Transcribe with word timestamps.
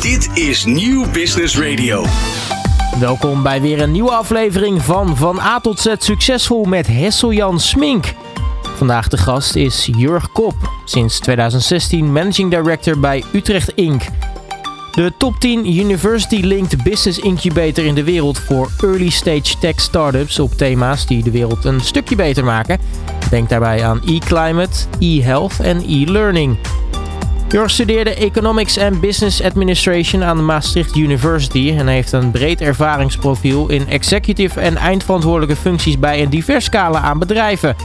Dit 0.00 0.28
is 0.34 0.64
Nieuw 0.64 1.10
Business 1.10 1.58
Radio. 1.58 2.04
Welkom 3.00 3.42
bij 3.42 3.60
weer 3.60 3.80
een 3.80 3.92
nieuwe 3.92 4.10
aflevering 4.10 4.82
van 4.82 5.16
Van 5.16 5.40
A 5.40 5.60
tot 5.60 5.80
Z 5.80 5.94
Succesvol 5.98 6.64
met 6.64 6.86
Hesseljan 6.86 7.60
Smink. 7.60 8.14
Vandaag 8.76 9.08
de 9.08 9.16
gast 9.16 9.56
is 9.56 9.88
Jurg 9.96 10.32
Kop, 10.32 10.54
sinds 10.84 11.18
2016 11.18 12.12
Managing 12.12 12.50
Director 12.50 12.98
bij 12.98 13.24
Utrecht 13.32 13.72
Inc. 13.74 14.02
De 14.92 15.12
top 15.18 15.34
10 15.38 15.78
University 15.78 16.40
Linked 16.40 16.82
Business 16.82 17.18
Incubator 17.18 17.84
in 17.84 17.94
de 17.94 18.04
wereld 18.04 18.38
voor 18.38 18.70
early 18.80 19.10
stage 19.10 19.58
tech 19.60 19.80
startups 19.80 20.38
op 20.38 20.52
thema's 20.52 21.06
die 21.06 21.22
de 21.22 21.30
wereld 21.30 21.64
een 21.64 21.80
stukje 21.80 22.16
beter 22.16 22.44
maken. 22.44 22.78
Denk 23.30 23.48
daarbij 23.48 23.84
aan 23.84 24.02
e-climate, 24.06 24.78
e-health 24.98 25.60
en 25.60 25.82
e-learning. 25.86 26.56
Jor 27.48 27.70
studeerde 27.70 28.14
Economics 28.14 28.76
en 28.76 29.00
Business 29.00 29.42
Administration 29.42 30.24
aan 30.24 30.36
de 30.36 30.42
Maastricht 30.42 30.96
University 30.96 31.74
en 31.78 31.86
heeft 31.86 32.12
een 32.12 32.30
breed 32.30 32.60
ervaringsprofiel 32.60 33.68
in 33.68 33.88
executive 33.88 34.60
en 34.60 34.76
eindverantwoordelijke 34.76 35.56
functies 35.56 35.98
bij 35.98 36.22
een 36.22 36.30
divers 36.30 36.64
scala 36.64 37.00
aan 37.00 37.18
bedrijven. 37.18 37.76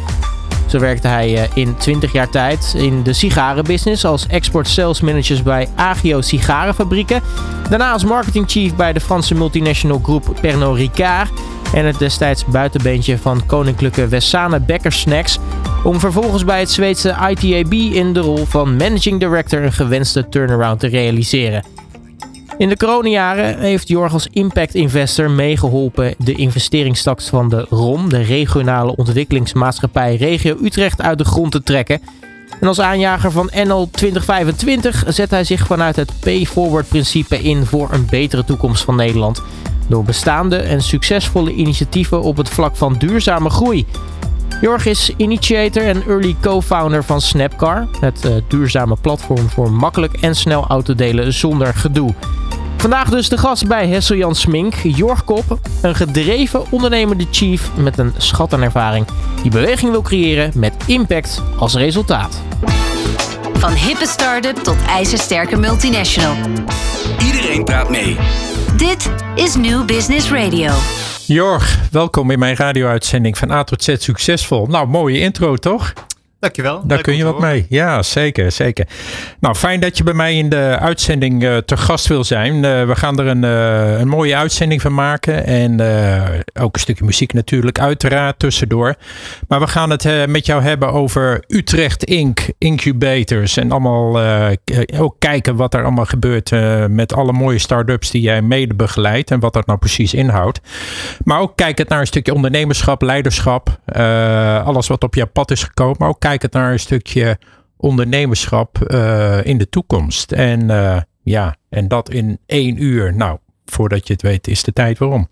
Zo 0.67 0.79
werkte 0.79 1.07
hij 1.07 1.37
eh, 1.37 1.49
in 1.53 1.75
20 1.77 2.11
jaar 2.11 2.29
tijd 2.29 2.73
in 2.77 3.03
de 3.03 3.13
sigarenbusiness 3.13 4.05
als 4.05 4.27
export 4.27 4.67
sales 4.67 5.01
manager 5.01 5.43
bij 5.43 5.67
Agio 5.75 6.21
Sigarenfabrieken. 6.21 7.21
Daarna 7.69 7.91
als 7.91 8.03
marketing 8.03 8.45
chief 8.47 8.75
bij 8.75 8.93
de 8.93 8.99
Franse 8.99 9.35
multinational 9.35 9.99
groep 10.03 10.35
Pernod 10.41 10.77
Ricard 10.77 11.31
en 11.73 11.85
het 11.85 11.99
destijds 11.99 12.45
buitenbeentje 12.45 13.17
van 13.17 13.45
Koninklijke 13.45 14.07
Wessane 14.07 14.59
Becker 14.59 14.91
Snacks. 14.91 15.39
Om 15.83 15.99
vervolgens 15.99 16.45
bij 16.45 16.59
het 16.59 16.71
Zweedse 16.71 17.15
ITAB 17.29 17.73
in 17.73 18.13
de 18.13 18.19
rol 18.19 18.45
van 18.45 18.75
managing 18.75 19.19
director 19.19 19.63
een 19.63 19.73
gewenste 19.73 20.29
turnaround 20.29 20.79
te 20.79 20.87
realiseren. 20.87 21.63
In 22.57 22.69
de 22.69 22.77
coronajaren 22.77 23.59
heeft 23.59 23.87
Jorg 23.87 24.13
als 24.13 24.27
impact 24.31 24.75
investor 24.75 25.31
meegeholpen 25.31 26.15
de 26.17 26.33
investeringsstaks 26.33 27.29
van 27.29 27.49
de 27.49 27.65
ROM, 27.69 28.09
de 28.09 28.21
regionale 28.21 28.95
ontwikkelingsmaatschappij 28.95 30.15
Regio 30.15 30.57
Utrecht, 30.63 31.01
uit 31.01 31.17
de 31.17 31.25
grond 31.25 31.51
te 31.51 31.63
trekken. 31.63 32.01
En 32.63 32.69
als 32.69 32.79
aanjager 32.79 33.31
van 33.31 33.49
NL 33.65 33.89
2025 33.91 35.03
zet 35.07 35.29
hij 35.29 35.43
zich 35.43 35.65
vanuit 35.65 35.95
het 35.95 36.11
pay-forward 36.19 36.87
principe 36.87 37.41
in 37.41 37.65
voor 37.65 37.91
een 37.91 38.07
betere 38.09 38.43
toekomst 38.43 38.83
van 38.83 38.95
Nederland. 38.95 39.41
Door 39.87 40.03
bestaande 40.03 40.57
en 40.57 40.81
succesvolle 40.81 41.53
initiatieven 41.53 42.21
op 42.21 42.37
het 42.37 42.49
vlak 42.49 42.75
van 42.75 42.93
duurzame 42.97 43.49
groei. 43.49 43.85
Jorg 44.61 44.85
is 44.85 45.13
initiator 45.17 45.83
en 45.83 46.03
early 46.07 46.35
co-founder 46.41 47.03
van 47.03 47.21
Snapcar, 47.21 47.87
het 47.99 48.25
uh, 48.25 48.31
duurzame 48.47 48.95
platform 49.01 49.49
voor 49.49 49.71
makkelijk 49.71 50.13
en 50.13 50.35
snel 50.35 50.67
autodelen 50.67 51.33
zonder 51.33 51.73
gedoe. 51.73 52.13
Vandaag 52.77 53.09
dus 53.09 53.29
de 53.29 53.37
gast 53.37 53.67
bij 53.67 53.87
Hessel-Jan 53.87 54.35
Smink, 54.35 54.73
Jorg 54.83 55.23
Kop, 55.23 55.59
een 55.81 55.95
gedreven 55.95 56.63
ondernemende 56.69 57.25
chief 57.31 57.71
met 57.75 57.97
een 57.97 58.13
schat 58.17 58.53
aan 58.53 58.61
ervaring 58.61 59.05
die 59.41 59.51
beweging 59.51 59.91
wil 59.91 60.01
creëren 60.01 60.51
met 60.55 60.73
impact 60.87 61.41
als 61.57 61.75
resultaat. 61.75 62.52
Van 63.63 63.73
hippe 63.73 64.07
start-up 64.07 64.55
tot 64.55 64.75
ijzersterke 64.87 65.57
multinational. 65.57 66.35
Iedereen 67.25 67.63
praat 67.63 67.89
mee. 67.89 68.17
Dit 68.77 69.09
is 69.35 69.55
New 69.55 69.85
Business 69.85 70.31
Radio. 70.31 70.71
Jorg, 71.25 71.79
welkom 71.91 72.31
in 72.31 72.39
mijn 72.39 72.55
radio-uitzending 72.55 73.37
van 73.37 73.51
A 73.51 73.63
tot 73.63 73.83
Z 73.83 73.95
Succesvol. 73.97 74.65
Nou, 74.65 74.87
mooie 74.87 75.19
intro 75.19 75.55
toch? 75.55 75.93
Dankjewel. 76.43 76.81
Daar 76.87 77.01
kun 77.01 77.15
je 77.15 77.23
wat 77.23 77.39
mee. 77.39 77.65
Ja, 77.69 78.01
zeker, 78.01 78.51
zeker. 78.51 78.87
Nou, 79.39 79.55
fijn 79.55 79.79
dat 79.79 79.97
je 79.97 80.03
bij 80.03 80.13
mij 80.13 80.37
in 80.37 80.49
de 80.49 80.77
uitzending 80.79 81.43
uh, 81.43 81.57
te 81.57 81.77
gast 81.77 82.07
wil 82.07 82.23
zijn. 82.23 82.55
Uh, 82.55 82.61
we 82.61 82.95
gaan 82.95 83.19
er 83.19 83.27
een, 83.27 83.43
uh, 83.43 83.99
een 83.99 84.07
mooie 84.07 84.35
uitzending 84.35 84.81
van 84.81 84.93
maken. 84.93 85.45
En 85.45 85.71
ook 86.59 86.73
een 86.75 86.81
stukje 86.81 87.05
muziek 87.05 87.33
natuurlijk, 87.33 87.79
uiteraard 87.79 88.39
tussendoor. 88.39 88.95
Maar 89.47 89.59
we 89.59 89.67
gaan 89.67 89.89
het 89.89 90.27
met 90.27 90.45
jou 90.45 90.61
hebben 90.61 90.91
over 90.91 91.43
Utrecht 91.47 92.03
Inc. 92.03 92.39
Incubators. 92.57 93.57
En 93.57 93.71
allemaal 93.71 94.19
ook 94.97 95.15
kijken 95.19 95.55
wat 95.55 95.73
er 95.73 95.83
allemaal 95.83 96.05
gebeurt 96.05 96.51
met 96.89 97.13
alle 97.13 97.31
mooie 97.31 97.59
start-ups 97.59 98.11
die 98.11 98.21
jij 98.21 98.41
mede 98.41 98.73
begeleidt. 98.73 99.31
En 99.31 99.39
wat 99.39 99.53
dat 99.53 99.65
nou 99.65 99.79
precies 99.79 100.13
inhoudt. 100.13 100.59
Maar 101.23 101.39
ook 101.39 101.55
kijken 101.55 101.85
naar 101.89 101.99
een 101.99 102.07
stukje 102.07 102.33
ondernemerschap, 102.33 103.01
leiderschap. 103.01 103.79
alles 104.65 104.87
wat 104.87 105.03
op 105.03 105.15
jouw 105.15 105.29
pad 105.33 105.51
is 105.51 105.63
gekomen. 105.63 105.95
Maar 105.99 106.09
ook 106.09 106.19
kijken 106.19 106.31
kijkend 106.33 106.53
naar 106.63 106.71
een 106.71 106.79
stukje 106.79 107.37
ondernemerschap 107.77 108.77
uh, 108.87 109.45
in 109.45 109.57
de 109.57 109.69
toekomst. 109.69 110.31
En 110.31 110.69
uh, 110.69 110.97
ja, 111.23 111.55
en 111.69 111.87
dat 111.87 112.09
in 112.09 112.39
één 112.45 112.83
uur. 112.83 113.15
Nou, 113.15 113.37
voordat 113.65 114.07
je 114.07 114.13
het 114.13 114.21
weet, 114.21 114.47
is 114.47 114.63
de 114.63 114.73
tijd 114.73 114.97
waarom. 114.97 115.29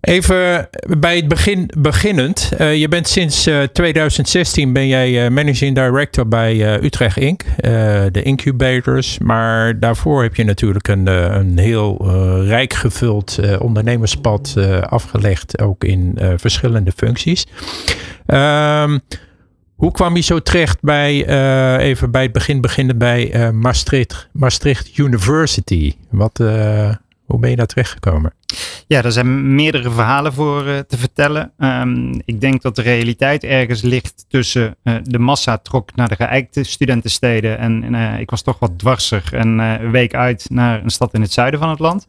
Even 0.00 0.68
bij 0.98 1.16
het 1.16 1.28
begin 1.28 1.70
beginnend. 1.78 2.52
Uh, 2.58 2.76
je 2.76 2.88
bent 2.88 3.08
sinds 3.08 3.48
2016 3.72 4.72
ben 4.72 4.86
jij 4.86 5.30
managing 5.30 5.74
director 5.74 6.28
bij 6.28 6.82
Utrecht 6.84 7.16
Inc. 7.16 7.42
de 8.12 8.22
incubators. 8.22 9.18
Maar 9.18 9.80
daarvoor 9.80 10.22
heb 10.22 10.34
je 10.34 10.44
natuurlijk 10.44 10.88
een, 10.88 11.06
een 11.06 11.58
heel 11.58 12.10
rijk 12.44 12.74
gevuld 12.74 13.38
ondernemerspad 13.58 14.56
afgelegd. 14.80 15.60
Ook 15.60 15.84
in 15.84 16.18
verschillende 16.36 16.92
functies. 16.96 17.46
Ehm, 18.26 18.98
hoe 19.76 19.92
kwam 19.92 20.16
je 20.16 20.22
zo 20.22 20.40
terecht 20.40 20.78
bij, 20.80 21.28
uh, 21.28 21.84
even 21.84 22.10
bij 22.10 22.22
het 22.22 22.32
begin 22.32 22.60
beginnen 22.60 22.98
bij 22.98 23.34
uh, 23.34 23.50
Maastricht, 23.50 24.28
Maastricht 24.32 24.98
University? 24.98 25.94
Wat, 26.10 26.40
uh, 26.40 26.94
hoe 27.24 27.38
ben 27.40 27.50
je 27.50 27.56
daar 27.56 27.66
terechtgekomen? 27.66 28.32
Ja, 28.88 29.02
er 29.02 29.12
zijn 29.12 29.54
meerdere 29.54 29.90
verhalen 29.90 30.32
voor 30.32 30.66
uh, 30.66 30.78
te 30.78 30.98
vertellen. 30.98 31.52
Um, 31.58 32.20
ik 32.24 32.40
denk 32.40 32.62
dat 32.62 32.76
de 32.76 32.82
realiteit 32.82 33.44
ergens 33.44 33.82
ligt 33.82 34.24
tussen 34.28 34.76
uh, 34.84 34.94
de 35.02 35.18
massa 35.18 35.58
trok 35.58 35.94
naar 35.94 36.08
de 36.08 36.16
geëikte 36.16 36.62
studentensteden. 36.62 37.58
En 37.58 37.94
uh, 37.94 38.20
ik 38.20 38.30
was 38.30 38.42
toch 38.42 38.58
wat 38.58 38.78
dwarsig 38.78 39.32
en 39.32 39.90
week 39.90 40.14
uit 40.14 40.46
naar 40.50 40.84
een 40.84 40.90
stad 40.90 41.14
in 41.14 41.20
het 41.20 41.32
zuiden 41.32 41.60
van 41.60 41.68
het 41.68 41.78
land. 41.78 42.08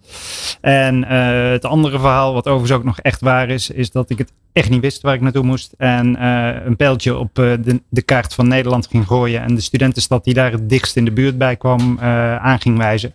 En 0.62 1.03
het 1.52 1.66
andere 1.66 2.00
verhaal, 2.00 2.34
wat 2.34 2.48
overigens 2.48 2.80
ook 2.80 2.84
nog 2.84 3.00
echt 3.00 3.22
waar 3.22 3.50
is, 3.50 3.69
is 3.69 3.92
dat 3.92 4.09
ik 4.09 4.18
het 4.18 4.31
echt 4.54 4.69
niet 4.69 4.81
wist 4.81 5.02
waar 5.02 5.14
ik 5.14 5.22
naartoe 5.22 5.44
moest. 5.44 5.74
En 5.78 6.24
een 6.68 6.75
pijltje 6.75 7.18
op 7.18 7.30
de, 7.34 7.81
de, 7.90 8.02
kaart 8.02 8.34
van 8.34 8.48
Nederland 8.48 8.88
ging 8.88 9.08
gooien. 9.08 9.42
En 9.42 9.56
de 9.56 9.62
studentenstad 9.62 10.24
die 10.24 10.34
daar 10.34 10.52
het 10.52 10.69
dichtst 10.69 10.96
in 10.96 11.06
de 11.06 11.12
buurt 11.12 11.38
bij 11.38 11.56
kwam 11.56 12.00
aan 12.40 12.59
ging 12.59 12.78
wijzen. 12.78 13.14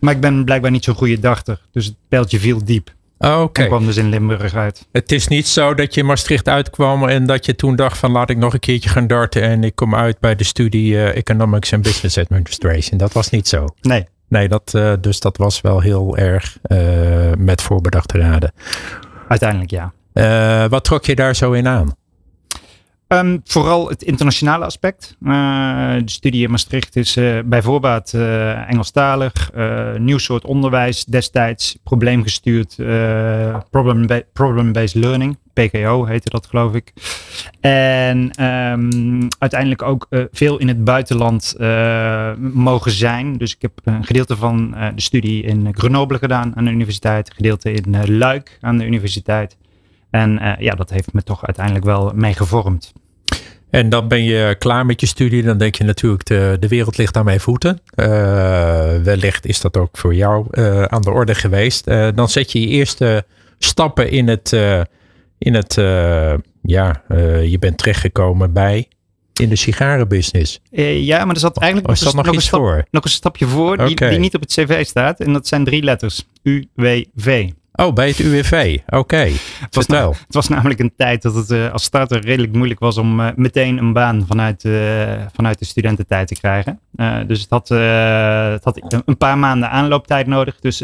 Maar 0.00 0.14
ik 0.14 0.20
ben 0.20 0.44
blijkbaar 0.44 0.70
niet 0.70 0.84
zo'n 0.84 0.94
goede 0.94 1.20
dachter. 1.20 1.60
Dus 1.72 1.86
het 1.86 1.94
pijltje 2.08 2.38
viel 2.38 2.57
diep. 2.64 2.96
Oh, 3.18 3.32
Oké. 3.32 3.42
Okay. 3.42 3.66
kwam 3.66 3.86
dus 3.86 3.96
in 3.96 4.08
Limburg 4.08 4.54
uit. 4.54 4.86
Het 4.92 5.12
is 5.12 5.28
niet 5.28 5.46
zo 5.46 5.74
dat 5.74 5.94
je 5.94 6.00
in 6.00 6.06
Maastricht 6.06 6.48
uitkwam 6.48 7.08
en 7.08 7.26
dat 7.26 7.46
je 7.46 7.54
toen 7.54 7.76
dacht 7.76 7.98
van 7.98 8.10
laat 8.10 8.30
ik 8.30 8.36
nog 8.36 8.52
een 8.52 8.60
keertje 8.60 8.88
gaan 8.88 9.06
darten 9.06 9.42
en 9.42 9.64
ik 9.64 9.74
kom 9.74 9.94
uit 9.94 10.20
bij 10.20 10.34
de 10.34 10.44
studie 10.44 10.92
uh, 10.92 11.16
Economics 11.16 11.72
and 11.72 11.82
Business 11.82 12.18
Administration. 12.18 12.98
Dat 12.98 13.12
was 13.12 13.30
niet 13.30 13.48
zo. 13.48 13.66
Nee. 13.80 14.06
Nee, 14.28 14.48
dat, 14.48 14.72
uh, 14.76 14.92
dus 15.00 15.20
dat 15.20 15.36
was 15.36 15.60
wel 15.60 15.80
heel 15.80 16.16
erg 16.16 16.58
uh, 16.68 16.78
met 17.38 17.62
voorbedachte 17.62 18.18
raden. 18.18 18.52
Uiteindelijk 19.28 19.70
ja. 19.70 19.92
wat 20.68 20.84
trok 20.84 21.04
je 21.04 21.14
daar 21.14 21.36
zo 21.36 21.52
in 21.52 21.68
aan? 21.68 21.97
Um, 23.08 23.40
vooral 23.44 23.88
het 23.88 24.02
internationale 24.02 24.64
aspect. 24.64 25.16
Uh, 25.22 25.30
de 25.94 26.10
studie 26.10 26.42
in 26.42 26.50
Maastricht 26.50 26.96
is 26.96 27.16
uh, 27.16 27.38
bij 27.44 27.62
voorbaat 27.62 28.12
uh, 28.14 28.70
Engelstalig. 28.70 29.50
nieuw 29.98 30.18
soort 30.18 30.44
onderwijs 30.44 31.04
destijds. 31.04 31.78
Probleemgestuurd. 31.82 32.76
Problem-based 33.70 34.32
problem 34.32 34.72
learning. 34.92 35.38
PKO 35.52 36.04
heette 36.04 36.30
dat 36.30 36.46
geloof 36.46 36.74
ik. 36.74 36.92
En 37.60 38.44
um, 38.44 39.28
uiteindelijk 39.38 39.82
ook 39.82 40.06
veel 40.30 40.58
in 40.58 40.68
het 40.68 40.84
buitenland 40.84 41.56
mogen 42.38 42.90
zijn. 42.90 43.36
Dus 43.36 43.54
ik 43.54 43.62
heb 43.62 43.72
een 43.84 44.04
gedeelte 44.04 44.36
van 44.36 44.70
de 44.94 45.00
studie 45.00 45.42
in 45.42 45.68
Grenoble 45.74 46.18
gedaan 46.18 46.56
aan 46.56 46.64
de 46.64 46.70
universiteit. 46.70 47.28
Een 47.28 47.34
gedeelte 47.34 47.72
in 47.72 48.16
Luik 48.16 48.58
aan 48.60 48.78
de 48.78 48.86
universiteit. 48.86 49.56
En 50.10 50.56
ja, 50.58 50.74
dat 50.74 50.90
heeft 50.90 51.12
me 51.12 51.22
toch 51.22 51.46
uiteindelijk 51.46 51.84
wel 51.84 52.12
mee 52.14 52.34
gevormd. 52.34 52.92
En 53.70 53.88
dan 53.88 54.08
ben 54.08 54.24
je 54.24 54.56
klaar 54.58 54.86
met 54.86 55.00
je 55.00 55.06
studie. 55.06 55.42
Dan 55.42 55.58
denk 55.58 55.74
je 55.74 55.84
natuurlijk, 55.84 56.24
de, 56.24 56.56
de 56.60 56.68
wereld 56.68 56.96
ligt 56.96 57.16
aan 57.16 57.24
mijn 57.24 57.40
voeten. 57.40 57.80
Uh, 57.94 58.06
wellicht 59.02 59.46
is 59.46 59.60
dat 59.60 59.76
ook 59.76 59.96
voor 59.96 60.14
jou 60.14 60.46
uh, 60.50 60.82
aan 60.82 61.02
de 61.02 61.10
orde 61.10 61.34
geweest. 61.34 61.84
dan 62.14 62.28
zet 62.28 62.52
je 62.52 62.60
je 62.60 62.66
eerste 62.66 63.24
stappen 63.58 64.10
in 64.10 64.28
het, 64.28 64.52
in 65.38 65.54
het 65.54 65.74
ja, 66.62 67.02
je 67.42 67.56
bent 67.58 67.78
terechtgekomen 67.78 68.52
bij 68.52 68.88
in 69.40 69.48
de 69.48 69.56
sigarenbusiness. 69.56 70.60
ja, 70.70 71.24
maar 71.24 71.34
er 71.34 71.40
zat 71.40 71.58
eigenlijk 71.58 71.90
nog, 71.90 72.00
nog, 72.00 72.24
nog, 72.24 72.34
een 72.34 72.40
stap, 72.42 72.84
nog, 72.90 73.04
een 73.04 73.10
stapje 73.10 73.46
voor 73.46 73.76
die, 73.76 73.90
okay. 73.90 74.10
die, 74.10 74.18
niet 74.18 74.34
op 74.34 74.40
het 74.40 74.50
cv 74.50 74.86
staat. 74.86 75.20
En 75.20 75.32
dat 75.32 75.46
zijn 75.46 75.64
drie 75.64 75.82
letters. 75.82 76.26
UWV. 76.42 77.50
Oh, 77.80 77.92
bij 77.92 78.08
het 78.08 78.18
UWV. 78.18 78.78
Oké. 78.86 79.16
Het, 79.16 79.74
was 79.74 79.86
na- 79.86 80.08
het 80.08 80.34
was 80.34 80.48
namelijk 80.48 80.80
een 80.80 80.92
tijd 80.96 81.22
dat 81.22 81.34
het 81.34 81.50
eh, 81.50 81.72
als 81.72 81.82
starter 81.82 82.20
redelijk 82.20 82.52
moeilijk 82.52 82.80
was 82.80 82.98
om 82.98 83.20
eh, 83.20 83.28
meteen 83.36 83.78
een 83.78 83.92
baan 83.92 84.24
vanuit, 84.28 84.64
eh, 84.64 84.72
vanuit 85.32 85.58
de 85.58 85.64
studententijd 85.64 86.28
te 86.28 86.34
krijgen. 86.34 86.80
Dus 87.26 87.40
het 87.40 87.50
had, 87.50 87.68
het 87.68 88.64
had 88.64 89.02
een 89.04 89.16
paar 89.16 89.38
maanden 89.38 89.70
aanlooptijd 89.70 90.26
nodig. 90.26 90.60
Dus 90.60 90.80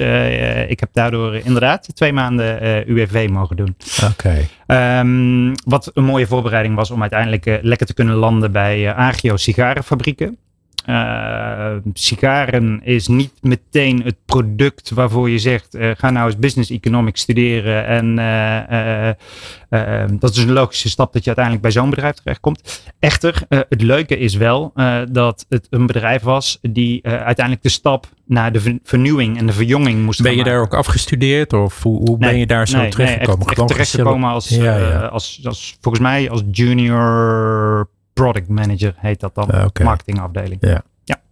ik 0.68 0.80
heb 0.80 0.88
daardoor 0.92 1.34
inderdaad 1.34 1.88
twee 1.94 2.12
maanden 2.12 2.62
UWV 2.90 3.28
mogen 3.30 3.56
doen. 3.56 3.76
Oké. 4.10 4.48
Ehm, 4.66 5.54
wat 5.64 5.90
een 5.94 6.04
mooie 6.04 6.26
voorbereiding 6.26 6.74
was 6.74 6.90
om 6.90 7.00
uiteindelijk 7.00 7.58
lekker 7.62 7.86
te 7.86 7.94
kunnen 7.94 8.14
landen 8.14 8.52
bij 8.52 8.94
Agio 8.94 9.36
sigarenfabrieken. 9.36 10.38
Eh, 10.84 11.76
sigaren 11.92 12.80
is 12.82 13.08
niet 13.08 13.32
meteen 13.40 14.02
het 14.02 14.16
product 14.24 14.90
waarvoor 14.90 15.30
je 15.30 15.38
zegt: 15.38 15.74
eh, 15.74 15.90
ga 15.96 16.10
nou 16.10 16.26
eens 16.26 16.38
business 16.38 16.70
economics 16.70 17.20
studeren. 17.20 17.86
En 17.86 18.18
eh, 18.18 20.08
dat 20.18 20.30
is 20.30 20.36
een 20.36 20.52
logische 20.52 20.88
stap 20.88 21.12
dat 21.12 21.22
je 21.24 21.26
uiteindelijk 21.26 21.64
bij 21.64 21.74
zo'n 21.74 21.90
bedrijf 21.90 22.14
terechtkomt. 22.14 22.82
Echter, 22.98 23.42
het 23.48 23.82
leuke 23.82 24.18
is 24.18 24.34
wel 24.34 24.72
dat 25.10 25.46
het 25.48 25.66
een 25.70 25.86
bedrijf 25.86 26.22
was 26.22 26.58
die 26.62 27.06
uiteindelijk 27.06 27.62
de 27.62 27.68
stap 27.68 28.06
naar 28.26 28.52
de 28.52 28.60
ver- 28.60 28.78
vernieuwing 28.82 29.38
en 29.38 29.46
de 29.46 29.52
verjonging 29.52 30.04
moest 30.04 30.22
Ben 30.22 30.36
je 30.36 30.44
daar 30.44 30.60
ook 30.60 30.74
afgestudeerd 30.74 31.52
of 31.52 31.82
hoe, 31.82 31.98
hoe 31.98 32.18
ben 32.18 32.38
je 32.38 32.46
daar 32.46 32.68
zo 32.68 32.78
nee, 32.78 32.90
terechtgekomen? 32.90 33.38
Nee, 33.38 33.48
echt, 33.48 33.58
echt 33.58 33.68
terechtgekomen 33.68 34.40
Ja, 34.48 35.06
als, 35.06 35.40
als, 35.44 35.76
volgens 35.80 36.02
mij 36.04 36.30
als 36.30 36.42
junior 36.50 37.88
product 38.14 38.48
manager 38.48 38.94
heet 38.96 39.20
dat 39.20 39.34
dan. 39.34 39.50
Ah. 39.50 39.66
Marketingafdeling. 39.82 40.82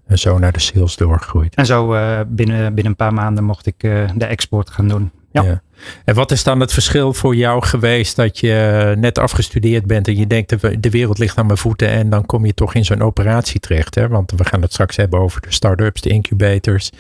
En 0.07 0.19
zo 0.19 0.39
naar 0.39 0.53
de 0.53 0.61
sales 0.61 0.97
doorgegroeid. 0.97 1.55
En 1.55 1.67
zo 1.67 1.95
eh, 1.95 2.21
binnen, 2.27 2.75
binnen 2.75 2.93
een 2.93 2.97
paar 2.97 3.15
maanden 3.15 3.45
mocht 3.45 3.67
ik 3.67 3.83
eh, 3.83 4.09
de 4.15 4.25
export 4.25 4.71
gaan 4.71 4.89
doen. 4.89 5.11
Ja. 5.31 5.63
En 6.05 6.15
wat 6.15 6.31
is 6.31 6.43
dan 6.43 6.61
het 6.61 6.73
verschil 6.73 7.13
voor 7.13 7.35
jou 7.37 7.65
geweest 7.65 8.17
dat 8.17 8.39
je 8.39 8.95
net 8.99 9.19
afgestudeerd 9.19 9.87
bent 9.87 10.09
en 10.09 10.17
je 10.17 10.27
denkt 10.27 10.61
de, 10.61 10.81
de 10.81 10.91
wereld 10.91 11.19
ligt 11.19 11.39
aan 11.39 11.47
mijn 11.47 11.59
voeten 11.59 11.89
en 11.89 12.11
dan 12.11 12.27
kom 12.27 12.47
je 12.47 12.55
toch 12.55 12.75
in 12.75 12.85
zo'n 12.85 13.03
operatie 13.03 13.61
terecht? 13.61 13.95
Hè? 13.95 14.09
Want 14.09 14.33
we 14.37 14.45
gaan 14.45 14.63
het 14.63 14.73
straks 14.73 14.97
hebben 14.97 15.21
over 15.21 15.41
de 15.41 15.53
start-ups, 15.53 16.01
de 16.01 16.09
incubators. 16.09 16.91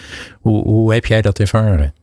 Hoe, 0.40 0.62
hoe 0.62 0.93
heb 0.93 1.06
jij 1.06 1.23
dat 1.23 1.38
ervaren? 1.38 1.94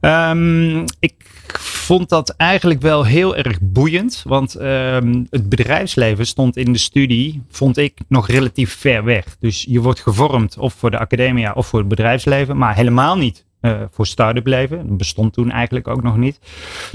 Ehm, 0.00 0.86
ik 1.00 1.14
vond 1.58 2.08
dat 2.08 2.30
eigenlijk 2.30 2.80
wel 2.80 3.04
heel 3.04 3.36
erg 3.36 3.58
boeiend. 3.60 4.22
Want 4.26 4.54
ehm, 4.54 5.24
het 5.30 5.48
bedrijfsleven 5.48 6.26
stond 6.26 6.56
in 6.56 6.72
de 6.72 6.78
studie, 6.78 7.42
vond 7.50 7.76
ik, 7.76 7.98
nog 8.08 8.28
relatief 8.28 8.76
ver 8.76 9.04
weg. 9.04 9.36
Dus 9.40 9.64
je 9.68 9.80
wordt 9.80 10.00
gevormd 10.00 10.58
of 10.58 10.74
voor 10.74 10.90
de 10.90 10.98
academia 10.98 11.52
of 11.52 11.66
voor 11.66 11.78
het 11.78 11.88
bedrijfsleven. 11.88 12.56
Maar 12.56 12.74
helemaal 12.74 13.16
niet 13.16 13.46
eh, 13.60 13.82
voor 13.90 14.06
start-up 14.06 14.46
leven. 14.46 14.88
Dat 14.88 14.96
bestond 14.96 15.32
toen 15.32 15.50
eigenlijk 15.50 15.88
ook 15.88 16.02
nog 16.02 16.16
niet. 16.16 16.38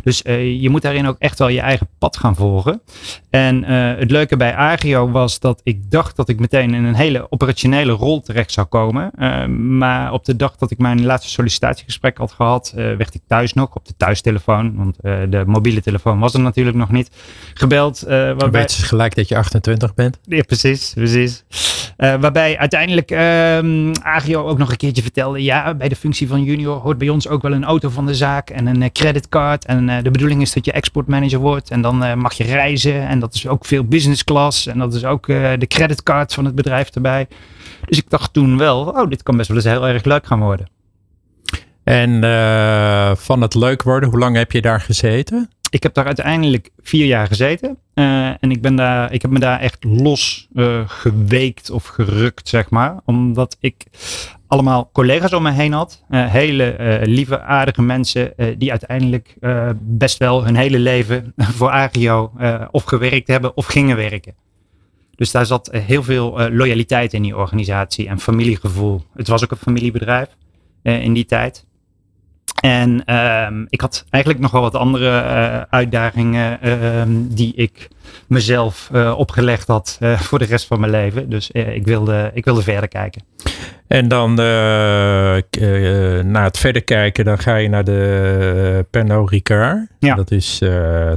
Dus 0.03 0.21
eh, 0.21 0.61
je 0.61 0.69
moet 0.69 0.81
daarin 0.81 1.07
ook 1.07 1.15
echt 1.19 1.39
wel 1.39 1.47
je 1.47 1.59
eigen 1.59 1.87
pad 1.97 2.17
gaan 2.17 2.35
volgen. 2.35 2.81
En 3.29 3.63
eh, 3.63 3.99
het 3.99 4.11
leuke 4.11 4.37
bij 4.37 4.55
Agio 4.55 5.09
was 5.09 5.39
dat 5.39 5.61
ik 5.63 5.91
dacht 5.91 6.15
dat 6.15 6.29
ik 6.29 6.39
meteen 6.39 6.73
in 6.73 6.83
een 6.83 6.93
hele 6.93 7.31
operationele 7.31 7.91
rol 7.91 8.21
terecht 8.21 8.51
zou 8.51 8.67
komen. 8.67 9.11
Maar 9.77 10.13
op 10.13 10.25
de 10.25 10.35
dag 10.35 10.55
dat 10.55 10.71
ik 10.71 10.77
mijn 10.77 11.05
laatste 11.05 11.29
sollicitatiegesprek 11.29 12.17
had 12.17 12.31
gehad, 12.31 12.73
eh, 12.75 12.75
werd 12.75 13.13
ik 13.13 13.21
thuis 13.27 13.53
nog 13.53 13.75
op 13.75 13.85
de 13.85 13.93
thuistelefoon. 13.97 14.75
Want 14.75 14.97
de 15.31 15.43
mobiele 15.45 15.81
telefoon 15.81 16.19
was 16.19 16.33
er 16.33 16.39
natuurlijk 16.39 16.77
nog 16.77 16.91
niet. 16.91 17.09
Gebeld. 17.53 17.99
waarbij, 17.99 18.49
weet 18.49 18.73
gelijk 18.73 19.15
dat 19.15 19.27
je 19.27 19.37
28 19.37 19.93
bent. 19.93 20.19
ja, 20.23 20.43
precies, 20.43 20.91
precies. 20.93 21.43
Eh, 21.97 22.15
waarbij 22.19 22.57
uiteindelijk 22.57 23.11
ehm 23.11 23.93
Agio 24.01 24.47
ook 24.47 24.57
nog 24.57 24.71
een 24.71 24.77
keertje 24.77 25.01
vertelde: 25.01 25.43
ja, 25.43 25.73
bij 25.73 25.89
de 25.89 25.95
functie 25.95 26.27
van 26.27 26.43
junior 26.43 26.79
hoort 26.79 26.97
bij 26.97 27.09
ons 27.09 27.27
ook 27.27 27.41
wel 27.41 27.51
een 27.51 27.63
auto 27.63 27.89
van 27.89 28.05
de 28.05 28.15
zaak 28.15 28.49
en 28.49 28.65
een 28.65 28.81
eh, 28.81 28.89
creditcard. 28.91 29.65
En 29.65 29.89
eh, 29.89 30.03
de 30.03 30.11
bedoeling 30.11 30.41
is 30.41 30.53
dat 30.53 30.65
je 30.65 30.71
exportmanager 30.71 31.39
wordt 31.39 31.71
en 31.71 31.81
dan 31.81 32.19
mag 32.19 32.33
je 32.33 32.43
reizen. 32.43 33.07
En 33.07 33.19
dat 33.19 33.33
is 33.33 33.47
ook 33.47 33.65
veel 33.65 33.83
business 33.83 34.23
class 34.23 34.67
en 34.67 34.79
dat 34.79 34.93
is 34.93 35.05
ook 35.05 35.27
de 35.27 35.67
creditcard 35.67 36.33
van 36.33 36.45
het 36.45 36.55
bedrijf 36.55 36.89
erbij. 36.89 37.27
Dus 37.85 37.97
ik 37.97 38.09
dacht 38.09 38.33
toen 38.33 38.57
wel: 38.57 38.79
oh, 38.79 39.09
dit 39.09 39.23
kan 39.23 39.37
best 39.37 39.47
wel 39.47 39.57
eens 39.57 39.65
heel 39.65 39.87
erg 39.87 40.03
leuk 40.03 40.25
gaan 40.25 40.39
worden. 40.39 40.67
En 41.83 42.21
van 43.17 43.41
het 43.41 43.55
leuk 43.55 43.83
worden, 43.83 44.09
hoe 44.09 44.19
lang 44.19 44.35
heb 44.35 44.51
je 44.51 44.61
daar 44.61 44.81
gezeten? 44.81 45.49
Ik 45.73 45.83
heb 45.83 45.93
daar 45.93 46.05
uiteindelijk 46.05 46.69
vier 46.79 47.05
jaar 47.05 47.27
gezeten. 47.27 47.77
Eh, 47.93 48.27
en 48.27 48.51
ik, 48.51 48.61
ben 48.61 48.75
daar, 48.75 49.13
ik 49.13 49.21
heb 49.21 49.31
me 49.31 49.39
daar 49.39 49.59
echt 49.59 49.83
los 49.83 50.47
eh, 50.55 50.89
geweekt 50.89 51.69
of 51.69 51.85
gerukt, 51.85 52.49
zeg 52.49 52.69
maar. 52.69 52.99
Omdat 53.05 53.57
ik 53.59 53.85
allemaal 54.47 54.89
collega's 54.91 55.33
om 55.33 55.43
me 55.43 55.51
heen 55.51 55.71
had. 55.71 56.03
Eh, 56.09 56.25
hele 56.25 56.99
lieve, 57.03 57.41
aardige 57.41 57.81
mensen 57.81 58.33
die 58.57 58.69
uiteindelijk 58.71 59.35
best 59.79 60.17
wel 60.17 60.45
hun 60.45 60.55
hele 60.55 60.79
leven 60.79 61.33
voor 61.57 61.69
Agio 61.69 62.31
of 62.71 62.83
gewerkt 62.83 63.27
hebben 63.27 63.57
of 63.57 63.65
gingen 63.65 63.95
werken. 63.95 64.35
Dus 65.15 65.31
daar 65.31 65.45
zat 65.45 65.69
heel 65.71 66.03
veel 66.03 66.49
loyaliteit 66.49 67.13
in 67.13 67.21
die 67.21 67.37
organisatie 67.37 68.07
en 68.07 68.19
familiegevoel. 68.19 69.01
Het 69.13 69.27
was 69.27 69.43
ook 69.43 69.51
een 69.51 69.57
familiebedrijf 69.57 70.27
in 70.81 71.13
die 71.13 71.25
tijd. 71.25 71.65
En 72.63 73.05
ehm, 73.05 73.65
ik 73.69 73.81
had 73.81 74.05
eigenlijk 74.09 74.43
nog 74.43 74.51
wel 74.51 74.61
wat 74.61 74.75
andere 74.75 75.19
eh, 75.19 75.61
uitdagingen 75.69 76.61
ehm, 76.61 77.09
die 77.27 77.53
ik 77.55 77.87
mezelf 78.27 78.89
eh, 78.93 79.13
opgelegd 79.17 79.67
had 79.67 79.97
eh, 79.99 80.19
voor 80.19 80.39
de 80.39 80.45
rest 80.45 80.67
van 80.67 80.79
mijn 80.79 80.91
leven. 80.91 81.29
Dus 81.29 81.51
ik, 81.51 81.85
wilde, 81.85 82.31
ik 82.33 82.45
wilde 82.45 82.61
verder 82.61 82.89
kijken. 82.89 83.21
En 83.87 84.07
dan 84.07 84.33
na 84.33 86.43
het 86.43 86.57
verder 86.57 86.83
kijken, 86.83 87.25
dan 87.25 87.37
ga 87.37 87.55
je 87.55 87.69
naar 87.69 87.83
de 87.83 88.85
Pernod 88.89 89.29
Ricard. 89.29 89.87
Ja. 89.99 90.15
Dat 90.15 90.31
is 90.31 90.61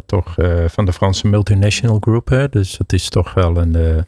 toch 0.06 0.34
van 0.66 0.84
de 0.84 0.92
Franse 0.92 1.28
multinational 1.28 1.98
group. 2.00 2.28
Hè? 2.28 2.48
Dus 2.48 2.76
dat 2.76 2.92
is 2.92 3.08
toch 3.08 3.34
wel 3.34 3.56
een... 3.56 4.04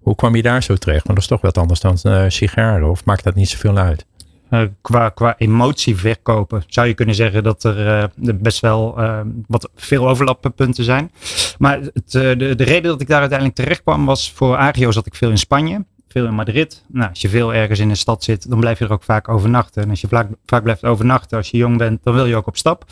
hoe 0.00 0.14
kwam 0.14 0.36
je 0.36 0.42
daar 0.42 0.62
zo 0.62 0.74
terecht? 0.74 1.06
Want 1.06 1.14
dat 1.14 1.24
is 1.24 1.26
toch 1.26 1.40
wat 1.40 1.58
anders 1.58 1.80
dan 1.80 1.98
sigaren. 2.30 2.90
Of 2.90 3.04
maakt 3.04 3.24
dat 3.24 3.34
niet 3.34 3.48
zoveel 3.48 3.78
uit? 3.78 4.06
Eh, 4.52 4.62
qua, 4.80 5.08
qua 5.08 5.34
emotie 5.38 5.96
verkopen 5.96 6.62
zou 6.66 6.86
je 6.86 6.94
kunnen 6.94 7.14
zeggen 7.14 7.42
dat 7.42 7.64
er 7.64 7.86
eh, 7.88 8.04
best 8.34 8.60
wel 8.60 8.98
eh, 8.98 9.20
wat 9.46 9.70
veel 9.74 10.08
overlappunten 10.08 10.84
zijn. 10.84 11.10
Maar 11.58 11.80
het, 11.80 12.10
de, 12.10 12.54
de 12.56 12.64
reden 12.64 12.90
dat 12.90 13.00
ik 13.00 13.08
daar 13.08 13.20
uiteindelijk 13.20 13.58
terecht 13.58 13.82
kwam 13.82 14.04
was 14.04 14.32
voor 14.32 14.56
Agio 14.56 14.90
zat 14.90 15.06
ik 15.06 15.14
veel 15.14 15.30
in 15.30 15.38
Spanje. 15.38 15.84
Veel 16.08 16.26
in 16.26 16.34
Madrid. 16.34 16.84
Nou, 16.88 17.08
als 17.08 17.20
je 17.20 17.28
veel 17.28 17.54
ergens 17.54 17.78
in 17.78 17.90
een 17.90 17.96
stad 17.96 18.24
zit, 18.24 18.50
dan 18.50 18.60
blijf 18.60 18.78
je 18.78 18.84
er 18.84 18.92
ook 18.92 19.02
vaak 19.02 19.28
overnachten. 19.28 19.82
En 19.82 19.90
als 19.90 20.00
je 20.00 20.08
vaak, 20.08 20.28
vaak 20.46 20.62
blijft 20.62 20.84
overnachten, 20.84 21.36
als 21.36 21.50
je 21.50 21.56
jong 21.56 21.78
bent, 21.78 22.02
dan 22.02 22.14
wil 22.14 22.26
je 22.26 22.36
ook 22.36 22.46
op 22.46 22.56
stap. 22.56 22.84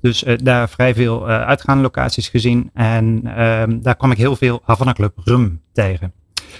Dus 0.00 0.24
daar 0.36 0.68
vrij 0.68 0.94
veel 0.94 1.28
eh, 1.28 1.40
uitgaande 1.40 1.82
locaties 1.82 2.28
gezien. 2.28 2.70
En 2.74 3.20
ehm, 3.24 3.80
daar 3.80 3.96
kwam 3.96 4.10
ik 4.10 4.18
heel 4.18 4.36
veel 4.36 4.60
Havana 4.64 4.92
Club 4.92 5.12
Rum 5.24 5.60
tegen. 5.72 6.12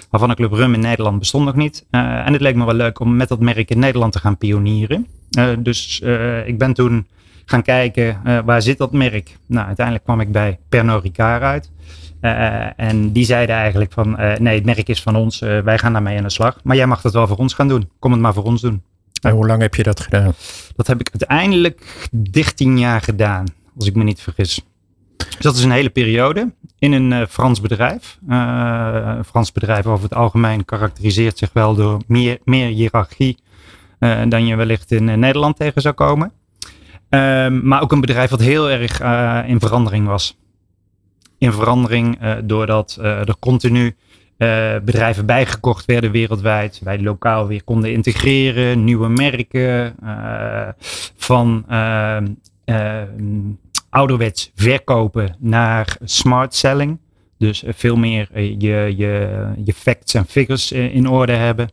Havana 0.09 0.33
Club 0.33 0.51
Rum 0.51 0.73
in 0.73 0.79
Nederland 0.79 1.19
bestond 1.19 1.45
nog 1.45 1.55
niet. 1.55 1.85
Eh, 1.89 2.27
en 2.27 2.33
het 2.33 2.41
leek 2.41 2.55
me 2.55 2.65
wel 2.65 2.73
leuk 2.73 2.99
om 2.99 3.15
met 3.15 3.27
dat 3.27 3.39
merk 3.39 3.69
in 3.69 3.79
Nederland 3.79 4.11
te 4.11 4.19
gaan 4.19 4.37
pionieren. 4.37 5.07
Eh, 5.31 5.47
dus 5.59 6.01
eh, 6.01 6.47
ik 6.47 6.57
ben 6.57 6.73
toen 6.73 7.07
gaan 7.45 7.61
kijken, 7.61 8.21
waar 8.45 8.61
zit 8.61 8.77
dat 8.77 8.91
merk? 8.91 9.37
Nou, 9.45 9.67
uiteindelijk 9.67 10.05
kwam 10.05 10.19
ik 10.19 10.31
bij 10.31 10.59
Pernod 10.69 11.03
Ricard 11.03 11.41
uit. 11.41 11.71
En 12.75 13.11
die 13.11 13.25
zeiden 13.25 13.55
eigenlijk 13.55 13.91
van, 13.91 14.17
nee, 14.39 14.55
het 14.55 14.65
merk 14.65 14.89
is 14.89 15.01
van 15.01 15.15
ons. 15.15 15.39
wij 15.39 15.77
gaan 15.77 15.93
daarmee 15.93 16.17
aan 16.17 16.23
de 16.23 16.29
slag. 16.29 16.59
Maar 16.63 16.75
jij 16.75 16.87
mag 16.87 17.01
het 17.01 17.13
wel 17.13 17.27
voor 17.27 17.37
ons 17.37 17.53
gaan 17.53 17.67
doen. 17.67 17.89
Kom 17.99 18.11
het 18.11 18.21
maar 18.21 18.33
voor 18.33 18.43
ons 18.43 18.61
doen. 18.61 18.83
En 19.21 19.31
hoe 19.31 19.47
lang 19.47 19.61
heb 19.61 19.75
je 19.75 19.83
dat 19.83 19.99
gedaan? 19.99 20.33
Dat 20.75 20.87
heb 20.87 20.99
ik 20.99 21.09
uiteindelijk 21.09 22.07
13 22.31 22.79
jaar 22.79 23.01
gedaan, 23.01 23.45
als 23.77 23.87
ik 23.87 23.95
me 23.95 24.03
niet 24.03 24.21
vergis. 24.21 24.61
Dus 25.17 25.39
dat 25.39 25.55
is 25.55 25.63
een 25.63 25.71
hele 25.71 25.89
periode 25.89 26.53
in 26.79 26.91
een 26.91 27.13
eh, 27.13 27.27
Frans 27.27 27.61
bedrijf. 27.61 28.17
Eh, 28.27 29.13
een 29.17 29.25
Frans 29.25 29.51
bedrijf 29.51 29.85
over 29.85 30.03
het 30.03 30.15
algemeen 30.15 30.65
karakteriseert 30.65 31.37
zich 31.37 31.53
wel 31.53 31.75
door 31.75 32.01
meer, 32.07 32.39
meer 32.43 32.67
hiërarchie 32.67 33.37
eh, 33.99 34.21
dan 34.27 34.45
je 34.45 34.55
wellicht 34.55 34.91
in 34.91 35.19
Nederland 35.19 35.55
tegen 35.55 35.81
zou 35.81 35.93
komen. 35.93 36.31
Ehm, 37.09 37.67
maar 37.67 37.81
ook 37.81 37.91
een 37.91 38.01
bedrijf 38.01 38.29
wat 38.29 38.39
heel 38.39 38.69
erg 38.69 39.01
in 39.47 39.59
verandering 39.59 40.07
was. 40.07 40.37
In 41.37 41.51
verandering 41.51 42.19
doordat 42.43 42.97
er 43.01 43.35
continu 43.39 43.95
bedrijven 44.83 45.25
bijgekocht 45.25 45.85
werden 45.85 46.11
wereldwijd. 46.11 46.79
Wij 46.83 47.01
lokaal 47.01 47.47
weer 47.47 47.63
konden 47.63 47.91
integreren, 47.91 48.83
nieuwe 48.83 49.07
merken 49.07 49.95
van 51.15 51.65
eh, 52.69 53.01
eh, 53.01 53.07
ouderwets 53.89 54.51
verkopen 54.55 55.35
naar 55.39 55.97
smart 56.03 56.55
selling. 56.55 56.99
Dus 57.39 57.63
eh, 57.63 57.73
veel 57.75 57.95
meer 57.95 58.29
eh, 58.33 58.45
je, 58.57 58.93
je, 58.97 59.43
je 59.63 59.73
facts 59.73 60.13
en 60.13 60.25
figures 60.25 60.71
eh, 60.71 60.95
in 60.95 61.07
orde 61.07 61.33
hebben. 61.33 61.69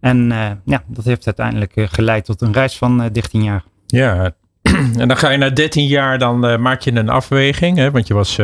En 0.00 0.28
ja, 0.64 0.82
dat 0.86 1.04
heeft 1.04 1.26
uiteindelijk 1.26 1.72
geleid 1.76 2.24
tot 2.24 2.40
een 2.40 2.52
reis 2.52 2.76
van 2.76 3.02
eh, 3.02 3.10
13 3.12 3.42
jaar. 3.42 3.64
Ja, 3.86 4.32
en 4.98 5.08
dan 5.08 5.16
ga 5.16 5.30
je 5.30 5.38
na 5.38 5.50
13 5.50 5.86
jaar, 5.86 6.18
dan 6.18 6.62
maak 6.62 6.80
je 6.80 6.92
een 6.92 7.08
afweging. 7.08 7.76
Hè, 7.76 7.90
want 7.90 8.06
je 8.06 8.14
was 8.14 8.36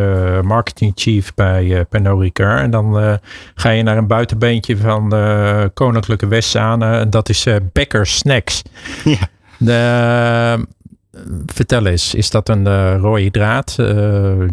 marketing 0.42 0.92
chief 0.94 1.35
bij 1.35 1.78
eh 1.78 1.85
Pernod 1.88 2.21
Ricard. 2.21 2.61
En 2.61 2.71
dan 2.71 3.18
ga 3.54 3.71
je 3.71 3.82
naar 3.82 3.97
een 3.97 4.06
buitenbeentje 4.06 4.76
van 4.76 5.14
Koninklijke 5.75 6.26
Westzaan. 6.26 6.82
en 6.82 7.11
dat 7.11 7.28
is 7.28 7.47
Becker 7.73 8.06
Snacks. 8.06 8.62
Ja. 9.04 9.28
De, 9.59 10.66
vertel 11.47 11.87
eens, 11.87 12.14
is 12.14 12.31
dat 12.31 12.49
een 12.49 12.66
uh, 12.66 12.97
rode 12.99 13.31
draad 13.31 13.76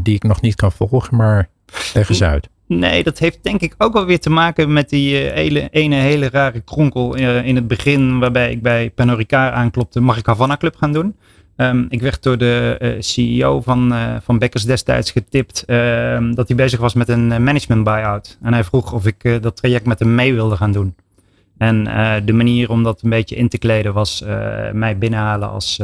die 0.01 0.15
ik 0.15 0.23
nog 0.23 0.41
niet 0.41 0.55
kan 0.55 0.71
volgen, 0.71 1.17
maar 1.17 1.49
leg 1.93 2.09
eens 2.09 2.23
uit. 2.23 2.49
Nee, 2.67 3.03
dat 3.03 3.19
heeft 3.19 3.39
denk 3.41 3.61
ik 3.61 3.75
ook 3.77 3.93
wel 3.93 4.05
weer 4.05 4.19
te 4.19 4.29
maken 4.29 4.73
met 4.73 4.89
die 4.89 5.15
hele, 5.15 5.69
ene 5.69 5.95
hele 5.95 6.29
rare 6.29 6.59
kronkel 6.59 7.15
in 7.15 7.55
het 7.55 7.67
begin, 7.67 8.19
waarbij 8.19 8.51
ik 8.51 8.61
bij 8.61 8.89
Panorica 8.89 9.51
aanklopte, 9.51 9.99
mag 9.99 10.17
ik 10.17 10.25
Havana 10.25 10.57
Club 10.57 10.75
gaan 10.75 10.93
doen? 10.93 11.15
Um, 11.55 11.85
ik 11.89 12.01
werd 12.01 12.23
door 12.23 12.37
de 12.37 12.95
CEO 12.99 13.61
van, 13.61 13.93
van 14.23 14.37
Bekkers 14.39 14.63
destijds 14.63 15.11
getipt 15.11 15.63
uh, 15.67 16.31
dat 16.31 16.47
hij 16.47 16.57
bezig 16.57 16.79
was 16.79 16.93
met 16.93 17.09
een 17.09 17.27
management 17.27 17.83
buyout. 17.83 18.37
En 18.41 18.53
hij 18.53 18.63
vroeg 18.63 18.93
of 18.93 19.05
ik 19.05 19.41
dat 19.41 19.55
traject 19.55 19.85
met 19.85 19.99
hem 19.99 20.15
mee 20.15 20.33
wilde 20.33 20.55
gaan 20.55 20.71
doen. 20.71 20.95
En 21.59 21.83
de 22.25 22.33
manier 22.33 22.69
om 22.69 22.83
dat 22.83 23.01
een 23.01 23.09
beetje 23.09 23.35
in 23.35 23.49
te 23.49 23.57
kleden 23.57 23.93
was 23.93 24.23
mij 24.73 24.97
binnenhalen 24.97 25.49
als 25.49 25.81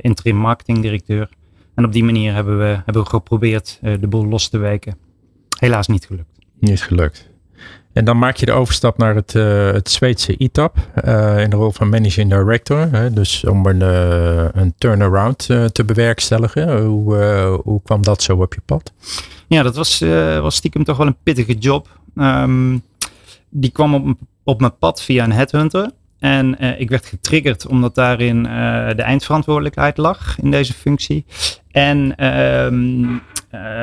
interim 0.00 0.36
marketing 0.36 0.78
directeur. 0.78 1.28
En 1.74 1.84
op 1.84 1.92
die 1.92 2.04
manier 2.04 2.34
hebben 2.34 2.58
we, 2.58 2.80
hebben 2.84 3.02
we 3.02 3.08
geprobeerd 3.08 3.78
de 3.80 4.06
boel 4.06 4.26
los 4.26 4.48
te 4.48 4.58
weken. 4.58 4.96
Helaas 5.58 5.86
niet 5.86 6.06
gelukt. 6.06 6.38
Niet 6.58 6.82
gelukt. 6.82 7.30
En 7.92 8.04
dan 8.04 8.18
maak 8.18 8.36
je 8.36 8.46
de 8.46 8.52
overstap 8.52 8.98
naar 8.98 9.14
het, 9.14 9.34
uh, 9.34 9.72
het 9.72 9.90
Zweedse 9.90 10.36
ITAP 10.36 10.76
uh, 11.04 11.42
in 11.42 11.50
de 11.50 11.56
rol 11.56 11.70
van 11.70 11.88
managing 11.88 12.30
director. 12.30 12.92
Hè, 12.92 13.12
dus 13.12 13.44
om 13.44 13.66
een, 13.66 13.80
uh, 13.80 14.48
een 14.52 14.74
turnaround 14.78 15.38
te 15.72 15.84
bewerkstelligen. 15.86 16.84
Hoe, 16.84 17.14
hoe 17.64 17.82
kwam 17.82 18.02
dat 18.02 18.22
zo 18.22 18.36
op 18.36 18.54
je 18.54 18.60
pad? 18.64 18.92
Ja, 19.46 19.62
dat 19.62 19.76
was, 19.76 19.98
was 20.40 20.56
stiekem 20.56 20.84
toch 20.84 20.96
wel 20.96 21.06
een 21.06 21.16
pittige 21.22 21.54
job. 21.54 22.00
Um, 22.16 22.82
die 23.48 23.70
kwam 23.70 23.94
op, 23.94 24.16
op 24.48 24.60
mijn 24.60 24.78
pad 24.78 25.02
via 25.02 25.24
een 25.24 25.32
headhunter. 25.32 25.90
En 26.18 26.78
ik 26.78 26.88
werd 26.88 27.06
getriggerd 27.06 27.66
omdat 27.66 27.94
daarin 27.94 28.42
de 28.96 29.02
eindverantwoordelijkheid 29.02 29.96
lag 29.96 30.38
in 30.38 30.50
deze 30.50 30.72
functie. 30.72 31.24
En 31.70 32.26
um, 32.26 33.10
uh, 33.10 33.20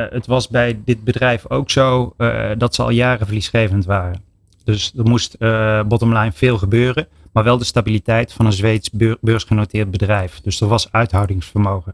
het 0.09 0.25
was 0.25 0.47
bij 0.47 0.79
dit 0.85 1.03
bedrijf 1.03 1.49
ook 1.49 1.69
zo 1.69 2.15
dat 2.57 2.75
ze 2.75 2.81
al 2.81 2.89
jaren 2.89 3.25
verliesgevend 3.25 3.85
waren. 3.85 4.21
Dus 4.63 4.93
er 4.97 5.03
moest 5.03 5.37
bottomline 5.87 6.31
veel 6.31 6.57
gebeuren, 6.57 7.07
maar 7.31 7.43
wel 7.43 7.57
de 7.57 7.63
stabiliteit 7.63 8.33
van 8.33 8.45
een 8.45 8.53
Zweeds 8.53 8.89
beursgenoteerd 9.21 9.91
bedrijf. 9.91 10.39
Dus 10.41 10.61
er 10.61 10.67
was 10.67 10.91
uithoudingsvermogen. 10.91 11.93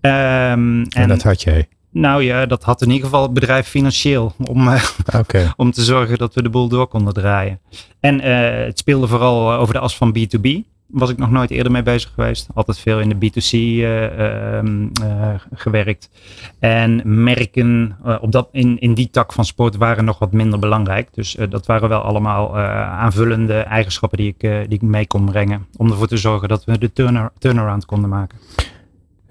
Um, 0.00 0.10
en, 0.10 0.86
en, 0.90 1.08
dat 1.08 1.22
had 1.22 1.42
jij? 1.42 1.68
Nou 1.92 2.22
ja, 2.22 2.46
dat 2.46 2.62
had 2.62 2.82
in 2.82 2.90
ieder 2.90 3.04
geval 3.04 3.22
het 3.22 3.32
bedrijf 3.32 3.68
financieel 3.68 4.34
om, 4.44 4.68
okay. 5.20 5.52
om 5.56 5.70
te 5.70 5.82
zorgen 5.82 6.18
dat 6.18 6.34
we 6.34 6.42
de 6.42 6.50
boel 6.50 6.68
door 6.68 6.86
konden 6.86 7.14
draaien. 7.14 7.60
En 8.00 8.20
het 8.64 8.78
speelde 8.78 9.06
vooral 9.06 9.52
over 9.52 9.74
de 9.74 9.80
as 9.80 9.96
van 9.96 10.16
B2B 10.18 10.70
was 10.92 11.10
ik 11.10 11.18
nog 11.18 11.30
nooit 11.30 11.50
eerder 11.50 11.72
mee 11.72 11.82
bezig 11.82 12.12
geweest. 12.14 12.48
Altijd 12.54 12.78
veel 12.78 13.00
in 13.00 13.08
de 13.08 13.14
B2C 13.14 13.52
uh, 13.52 14.18
uh, 14.18 14.62
uh, 15.02 15.34
gewerkt. 15.52 16.10
En 16.58 17.02
merken 17.24 17.96
op 18.20 18.32
dat, 18.32 18.48
in, 18.52 18.80
in 18.80 18.94
die 18.94 19.10
tak 19.10 19.32
van 19.32 19.44
sport 19.44 19.76
waren 19.76 20.04
nog 20.04 20.18
wat 20.18 20.32
minder 20.32 20.58
belangrijk. 20.58 21.08
Dus 21.14 21.36
dat 21.48 21.66
waren 21.66 21.88
wel 21.88 22.00
allemaal 22.00 22.58
aanvullende 22.58 23.58
eigenschappen 23.58 24.18
die 24.18 24.34
ik, 24.38 24.40
die 24.40 24.78
ik 24.78 24.82
mee 24.82 25.06
kon 25.06 25.24
brengen. 25.24 25.66
Om 25.76 25.90
ervoor 25.90 26.08
te 26.08 26.16
zorgen 26.16 26.48
dat 26.48 26.64
we 26.64 26.78
de 26.78 26.92
turnaround 27.38 27.84
konden 27.84 28.10
maken. 28.10 28.38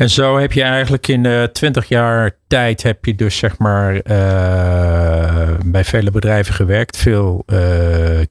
En 0.02 0.10
zo 0.10 0.38
heb 0.38 0.52
je 0.52 0.62
eigenlijk 0.62 1.08
in 1.08 1.24
uh, 1.24 1.44
20 1.44 1.88
jaar 1.88 2.38
tijd 2.48 2.84
heb 2.84 3.06
je 3.06 3.16
dus 3.16 3.38
zeg 3.38 3.58
maar 3.58 3.94
uh, 3.94 5.58
bij 5.66 5.84
vele 5.84 6.12
bedrijven 6.12 6.54
gewerkt, 6.54 6.98
veel 6.98 7.44
uh, 7.48 7.60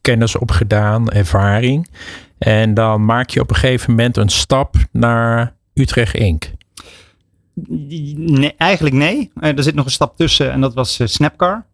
kennis 0.00 0.37
opgedaan, 0.37 1.11
ervaring. 1.11 1.91
En 2.39 2.75
dan 2.75 3.05
maak 3.05 3.31
je 3.31 3.41
op 3.41 3.50
een 3.50 3.57
gegeven 3.57 3.91
moment 3.91 4.17
een 4.17 4.29
stap 4.29 4.75
naar 4.93 5.55
Utrecht 5.75 6.15
Inc. 6.15 6.50
Nee, 8.17 8.55
eigenlijk 8.57 8.95
nee. 8.95 9.31
Er 9.41 9.62
zit 9.62 9.75
nog 9.75 9.85
een 9.85 9.91
stap 9.91 10.17
tussen 10.17 10.53
en 10.53 10.61
dat 10.61 10.75
was 10.75 11.00
Snapcar. 11.05 11.65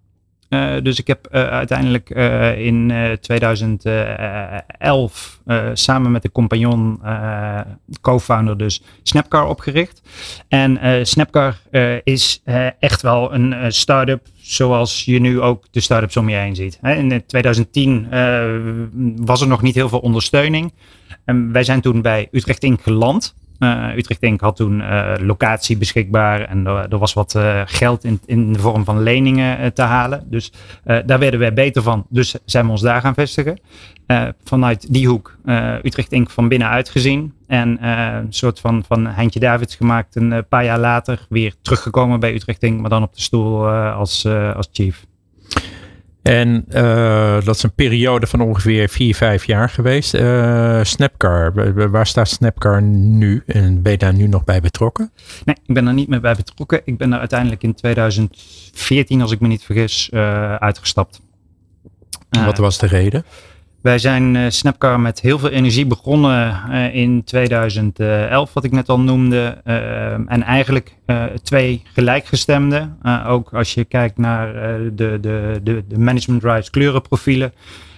Uh, 0.49 0.75
dus 0.83 0.99
ik 0.99 1.07
heb 1.07 1.29
uiteindelijk 1.31 2.11
in 2.59 2.93
2011 3.21 5.41
samen 5.73 6.11
met 6.11 6.23
de 6.23 6.33
compagnon, 6.33 7.01
co-founder 8.01 8.59
dus, 8.59 8.83
Snapcar 9.03 9.49
opgericht. 9.49 10.03
En 10.49 11.07
Snapcar 11.07 11.57
is 12.05 12.43
echt 12.79 13.03
wel 13.03 13.35
een 13.35 13.73
start-up 13.73 14.27
zoals 14.41 15.05
je 15.05 15.21
nu 15.21 15.41
ook 15.41 15.65
de 15.71 15.81
start-ups 15.81 16.17
om 16.17 16.29
je 16.29 16.37
heen 16.37 16.55
ziet. 16.55 16.79
In 16.83 17.25
2010 17.27 18.09
was 19.17 19.41
er 19.41 19.49
nog 19.49 19.63
niet 19.63 19.75
heel 19.75 19.89
veel 19.89 19.99
ondersteuning. 19.99 20.73
En 21.25 21.53
wij 21.53 21.65
zijn 21.65 21.81
toen 21.81 22.03
bij 22.03 22.29
Utrecht 22.31 22.63
Inc. 22.63 22.83
geland. 22.83 23.35
Uh, 23.59 23.97
Utrecht 23.97 24.23
Inc. 24.23 24.41
had 24.41 24.57
toen 24.57 24.81
uh, 24.81 25.13
locatie 25.19 25.77
beschikbaar 25.77 26.41
en 26.41 26.67
er, 26.67 26.99
was 26.99 27.13
wat 27.13 27.35
uh, 27.37 27.63
geld 27.65 28.05
in, 28.05 28.21
in 28.27 28.53
de 28.53 28.59
vorm 28.59 28.85
van 28.85 29.03
leningen 29.03 29.73
te 29.73 29.83
halen. 29.83 30.27
Dus 30.31 30.53
daar 30.85 31.19
werden 31.19 31.41
wij 31.41 31.53
beter 31.53 31.83
van. 31.83 32.07
Dus 32.09 32.35
zijn 32.45 32.65
we 32.65 32.71
ons 32.71 32.81
daar 32.81 33.01
gaan 33.01 33.15
vestigen. 33.15 33.59
vanuit 34.45 34.93
die 34.93 35.09
hoek 35.09 35.37
Utrecht 35.83 36.13
Inc. 36.13 36.31
van 36.31 36.49
binnenuit 36.49 36.89
gezien. 36.89 37.35
En 37.47 37.87
een 37.87 38.33
soort 38.33 38.61
van, 38.61 38.85
van 38.87 39.07
Heintje 39.07 39.41
Davids 39.41 39.75
gemaakt 39.75 40.17
een 40.17 40.47
paar 40.49 40.65
jaar 40.65 40.79
later. 40.79 41.27
Weer 41.29 41.55
teruggekomen 41.63 42.21
bij 42.21 42.35
Utrecht 42.35 42.63
Inc. 42.63 42.81
Maar 42.81 42.91
dan 42.91 43.03
op 43.03 43.15
de 43.15 43.21
stoel 43.21 43.69
als, 43.71 44.27
als 44.27 44.69
chief. 44.73 45.07
En 46.27 46.65
uh, 46.69 47.45
dat 47.45 47.55
is 47.55 47.63
een 47.63 47.75
periode 47.75 48.27
van 48.27 48.41
ongeveer 48.41 48.89
4, 48.89 49.15
5 49.15 49.45
jaar 49.45 49.69
geweest. 49.69 50.15
Uh, 50.15 50.81
Snapcar, 50.83 51.53
waar 51.91 52.07
staat 52.07 52.29
Snapcar 52.29 52.83
nu? 52.83 53.43
En 53.47 53.83
ben 53.83 53.93
je 53.93 53.99
daar 53.99 54.15
nu 54.15 54.27
nog 54.27 54.45
bij 54.45 54.61
betrokken? 54.61 55.11
Nee, 55.45 55.57
ik 55.67 55.75
ben 55.75 55.85
daar 55.85 55.95
niet 55.95 56.09
meer 56.09 56.21
bij 56.21 56.35
betrokken. 56.35 56.81
Ik 56.85 56.99
ben 56.99 57.13
er 57.13 57.19
uiteindelijk 57.19 57.63
in 57.63 57.75
2014, 57.75 59.23
als 59.23 59.33
ik 59.33 59.41
me 59.41 59.49
niet 59.49 59.63
vergis, 59.63 60.11
uh, 60.13 60.55
uitgestapt. 60.55 61.21
Wat 62.45 62.59
was 62.59 62.79
de 62.79 62.87
reden? 62.87 63.25
Wij 63.87 63.99
zijn 63.99 64.35
uh, 64.35 64.45
Snapcar 64.49 65.01
met 65.01 65.21
heel 65.21 65.39
veel 65.39 65.49
energie 65.49 65.87
begonnen 65.87 66.63
uh, 66.71 66.95
in 66.95 67.25
2011, 67.25 68.53
wat 68.53 68.65
ik 68.65 68.73
net 68.73 68.89
al 68.89 69.01
noemde. 69.01 69.63
Uh, 69.67 70.13
en 70.13 70.43
eigenlijk 70.43 70.97
twee 71.43 71.83
gelijkgestemde. 71.93 72.89
ook 73.27 73.55
als 73.55 73.75
je 73.75 73.85
kijkt 73.85 74.19
naar 74.19 74.53
de, 74.95 75.19
de, 75.21 75.61
de, 75.63 75.85
de 75.89 75.99
management 75.99 76.43
rights 76.43 76.71
kleurenprofielen. 76.71 77.53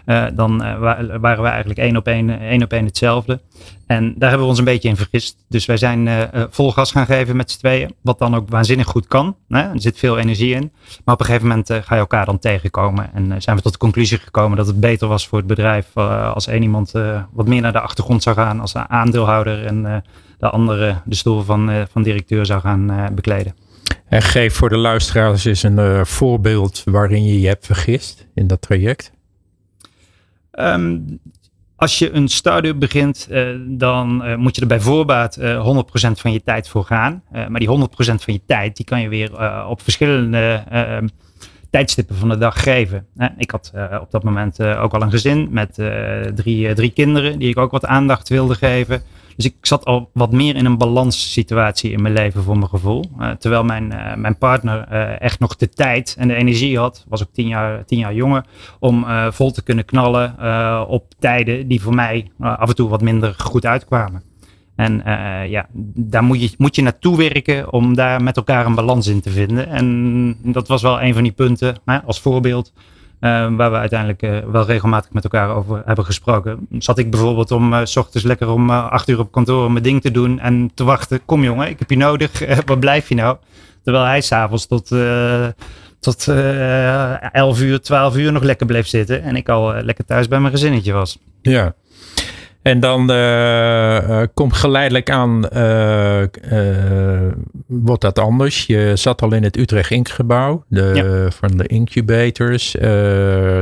Uh, 0.09 0.27
dan 0.33 0.65
uh, 0.65 0.79
waren 1.21 1.43
we 1.43 1.49
eigenlijk 1.49 1.79
één 1.79 1.97
op 1.97 2.07
één, 2.07 2.41
één 2.41 2.63
op 2.63 2.73
één 2.73 2.85
hetzelfde. 2.85 3.41
En 3.87 4.15
daar 4.17 4.29
hebben 4.29 4.47
we 4.47 4.51
ons 4.51 4.59
een 4.59 4.65
beetje 4.65 4.89
in 4.89 4.97
vergist. 4.97 5.45
Dus 5.49 5.67
wij 5.67 5.77
zijn 5.77 6.07
uh, 6.07 6.23
vol 6.51 6.73
gas 6.73 6.93
gaan 6.93 7.07
geven 7.07 7.37
met 7.37 7.51
z'n 7.51 7.59
tweeën. 7.59 7.95
Wat 8.01 8.19
dan 8.19 8.37
ook 8.37 8.49
waanzinnig 8.49 8.87
goed 8.87 9.07
kan. 9.07 9.37
Hè? 9.49 9.61
Er 9.61 9.81
zit 9.81 9.99
veel 9.99 10.19
energie 10.19 10.55
in. 10.55 10.73
Maar 11.05 11.15
op 11.15 11.21
een 11.21 11.27
gegeven 11.27 11.49
moment 11.49 11.71
ga 11.71 11.95
je 11.95 12.01
elkaar 12.01 12.27
dan 12.27 12.39
tegenkomen. 12.39 13.11
En 13.15 13.43
zijn 13.43 13.57
we 13.57 13.63
tot 13.63 13.73
de 13.73 13.79
conclusie 13.79 14.19
gekomen 14.19 14.57
dat 14.57 14.67
het 14.67 14.81
beter 14.81 15.09
was 15.09 15.29
voor 15.29 15.39
het 15.39 15.47
bedrijf. 15.47 15.97
als 15.97 16.47
één 16.47 16.63
iemand 16.63 16.93
wat 17.33 17.47
meer 17.47 17.61
naar 17.61 17.73
de 17.73 17.81
achtergrond 17.81 18.23
zou 18.23 18.37
gaan 18.37 18.61
als 18.61 18.75
aandeelhouder. 18.75 19.67
En 19.67 20.03
de 20.39 20.51
andere 20.51 20.97
de 21.05 21.15
stoel 21.15 21.43
van, 21.43 21.87
van 21.91 22.03
directeur 22.03 22.47
zou 22.47 22.61
gaan 22.61 23.11
bekleden. 23.15 23.55
En 24.09 24.23
geef 24.23 24.55
voor 24.55 24.69
de 24.69 24.77
luisteraars 24.77 25.45
eens 25.45 25.63
een 25.63 26.07
voorbeeld 26.07 26.83
waarin 26.85 27.25
je 27.25 27.41
je 27.41 27.49
hebt 27.49 27.67
vergist 27.67 28.27
in 28.35 28.47
dat 28.47 28.61
traject. 28.61 29.17
Um, 30.61 31.21
als 31.79 31.99
je 31.99 32.13
een 32.13 32.29
start-up 32.29 32.79
begint, 32.79 33.29
uh, 33.31 33.49
dan 33.67 34.27
uh, 34.27 34.37
moet 34.37 34.55
je 34.55 34.61
er 34.61 34.67
bij 34.67 34.81
voorbaat 34.81 35.39
uh, 35.39 35.85
100% 35.85 36.11
van 36.11 36.33
je 36.33 36.43
tijd 36.43 36.69
voor 36.69 36.85
gaan. 36.85 37.23
Maar 37.31 37.61
die 37.61 37.69
100% 37.69 37.71
van 37.97 38.33
je 38.35 38.41
tijd, 38.47 38.77
die 38.77 38.85
kan 38.85 39.01
je 39.01 39.09
weer 39.09 39.67
op 39.69 39.83
verschillende 39.83 40.65
ehm, 40.71 41.09
tijdstippen 41.71 42.17
van 42.17 42.29
de 42.29 42.39
dag 42.39 42.63
geven. 42.63 43.07
ik 43.37 43.51
had 43.51 43.73
op 44.01 44.11
dat 44.11 44.23
moment 44.23 44.63
ook 44.63 44.95
al 44.95 45.03
een 45.03 45.11
gezin 45.11 45.49
met 45.51 45.75
drie, 46.35 46.75
drie 46.75 46.91
kinderen, 46.91 47.39
die 47.39 47.49
ik 47.49 47.59
ook 47.59 47.71
wat 47.71 47.87
aandacht 47.87 48.29
wilde 48.29 48.55
geven. 48.55 49.03
Dus 49.39 49.47
ik 49.47 49.57
zat 49.61 49.85
al 49.85 50.11
wat 50.13 50.33
meer 50.33 50.57
in 50.57 50.65
een 50.65 50.79
balanssituatie 50.79 51.91
in 51.91 52.03
mijn 52.03 52.15
leven 52.15 52.43
voor 52.43 52.59
mijn 52.59 52.69
gevoel. 52.69 53.05
Uh, 53.19 53.31
terwijl 53.31 53.65
mijn, 53.65 53.93
uh, 53.93 54.15
mijn 54.15 54.39
partner 54.39 54.89
uh, 54.93 55.21
echt 55.21 55.39
nog 55.39 55.57
de 55.57 55.69
tijd 55.69 56.15
en 56.19 56.29
de 56.29 56.35
energie 56.35 56.79
had, 56.79 57.05
was 57.09 57.23
ook 57.23 57.33
tien 57.33 57.49
jaar, 57.49 57.85
tien 57.85 57.99
jaar 57.99 58.15
jonger, 58.15 58.45
om 58.79 59.07
vol 59.31 59.51
te 59.51 59.63
kunnen 59.63 59.85
knallen 59.85 60.35
op 60.89 61.05
tijden 61.19 61.69
die 61.69 61.83
voor 61.83 61.95
mij 61.95 62.31
af 62.39 62.69
en 62.69 62.75
toe 62.75 62.89
wat 62.89 63.03
minder 63.03 63.35
goed 63.39 63.67
uitkwamen. 63.67 64.23
En 64.77 65.03
ja, 65.49 65.67
daar 65.95 66.25
moet 66.25 66.43
je, 66.43 66.55
moet 66.59 66.77
je 66.77 66.83
naartoe 66.83 67.17
werken 67.17 67.73
om 67.73 67.95
daar 67.95 68.23
met 68.23 68.37
elkaar 68.37 68.67
een 68.67 68.75
balans 68.75 69.07
in 69.07 69.21
te 69.21 69.31
vinden. 69.31 69.69
En 69.69 70.37
dat 70.43 70.69
was 70.69 70.83
wel 70.83 71.03
een 71.03 71.15
van 71.15 71.23
die 71.23 71.33
punten, 71.33 71.77
als 72.07 72.21
voorbeeld. 72.21 72.73
Uh, 73.21 73.57
waar 73.57 73.71
we 73.71 73.77
uiteindelijk 73.77 74.23
uh, 74.23 74.39
wel 74.53 74.67
regelmatig 74.67 75.13
met 75.13 75.25
elkaar 75.25 75.55
over 75.55 75.83
hebben 75.85 76.05
gesproken. 76.05 76.67
Zat 76.79 76.99
ik 76.99 77.11
bijvoorbeeld 77.11 77.51
om 77.51 77.73
uh, 77.73 77.81
s 77.85 77.97
ochtends 77.97 78.27
lekker 78.27 78.49
om 78.49 78.71
acht 78.71 79.09
uur 79.09 79.19
op 79.19 79.33
kantoor 79.33 79.65
om 79.65 79.73
mijn 79.73 79.85
ding 79.85 80.01
te 80.01 80.11
doen 80.11 80.41
en 80.41 80.71
te 80.75 80.85
wachten. 80.85 81.25
Kom 81.25 81.43
jongen, 81.45 81.69
ik 81.69 81.79
heb 81.79 81.91
je 81.91 81.97
nodig. 81.97 82.39
waar 82.67 82.79
blijf 82.79 83.09
je 83.09 83.15
nou? 83.15 83.37
Terwijl 83.83 84.05
hij 84.05 84.21
s'avonds 84.21 84.67
tot, 84.67 84.95
tot 86.01 86.29
elf 87.33 87.61
uur, 87.61 87.81
twaalf 87.81 88.17
uur 88.17 88.33
nog 88.33 88.43
lekker 88.43 88.67
bleef 88.67 88.87
zitten. 88.87 89.23
En 89.23 89.37
ik 89.37 89.49
al 89.49 89.75
lekker 89.83 90.05
thuis 90.05 90.29
bij 90.29 90.41
mijn 90.41 90.53
gezinnetje 90.53 90.93
was. 90.93 91.19
Ja. 91.43 91.75
En 92.63 92.81
dan 92.81 93.11
uh, 93.11 94.23
komt 94.35 94.53
geleidelijk 94.53 95.11
aan, 95.11 95.47
uh, 95.57 96.23
wordt 97.67 98.03
dat 98.03 98.19
anders. 98.19 98.67
Je 98.67 98.93
zat 98.95 99.23
al 99.23 99.33
in 99.33 99.43
het 99.43 99.57
Utrecht 99.57 99.91
Inkgebouw 99.91 100.65
de, 100.69 101.27
van 101.31 101.57
de 101.57 101.67
incubators. 101.67 102.77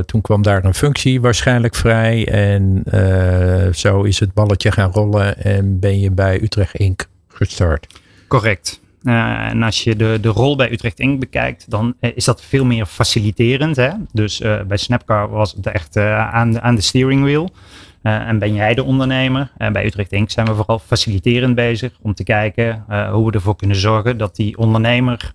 toen 0.05 0.21
kwam 0.21 0.43
daar 0.43 0.65
een 0.65 0.75
functie 0.75 1.21
waarschijnlijk 1.21 1.75
vrij. 1.75 2.29
En 2.29 2.83
zo 3.75 4.03
is 4.03 4.21
het 4.21 4.35
balletje 4.35 4.73
gaan 4.73 4.91
rollen 4.91 5.43
en 5.43 5.79
ben 5.79 6.01
je 6.01 6.11
bij 6.11 6.43
Utrecht 6.43 6.75
Ink 6.75 7.07
gestart. 7.29 7.87
Correct. 8.29 8.81
Uh, 9.03 9.49
en 9.49 9.63
als 9.63 9.85
je 9.85 9.97
de, 9.97 10.19
de 10.21 10.29
rol 10.29 10.57
bij 10.57 10.73
Utrecht 10.73 11.01
Inc. 11.01 11.21
bekijkt, 11.21 11.71
dan 11.71 11.95
is 12.01 12.25
dat 12.25 12.43
veel 12.43 12.65
meer 12.65 12.87
faciliterend. 12.87 13.77
Hè? 13.77 13.91
Dus 14.13 14.41
uh, 14.41 14.63
bij 14.63 14.77
Snapcar 14.77 15.29
was 15.29 15.53
het 15.53 15.67
echt 15.67 15.97
aan, 15.97 16.53
de, 16.53 16.61
aan 16.61 16.75
de 16.75 16.81
steering 16.81 17.23
wheel. 17.23 17.51
En 18.07 18.39
ben 18.39 18.55
jij 18.55 18.75
de 18.75 18.85
ondernemer? 18.85 19.53
En 19.57 19.73
bij 19.73 19.87
Utrecht 19.87 20.13
Inc. 20.13 20.31
zijn 20.31 20.47
we 20.47 20.55
vooral 20.55 20.79
faciliterend 20.79 21.55
bezig 21.55 21.93
om 22.03 22.15
te 22.15 22.25
kijken 22.25 22.85
hoe 23.11 23.27
we 23.27 23.33
ervoor 23.33 23.57
kunnen 23.57 23.77
zorgen 23.77 24.19
dat 24.19 24.37
die 24.37 24.59
ondernemer 24.59 25.33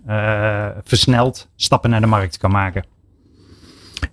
versneld 0.83 1.49
stappen 1.55 1.89
naar 1.89 2.01
de 2.01 2.07
markt 2.07 2.37
kan 2.37 2.51
maken. 2.51 2.83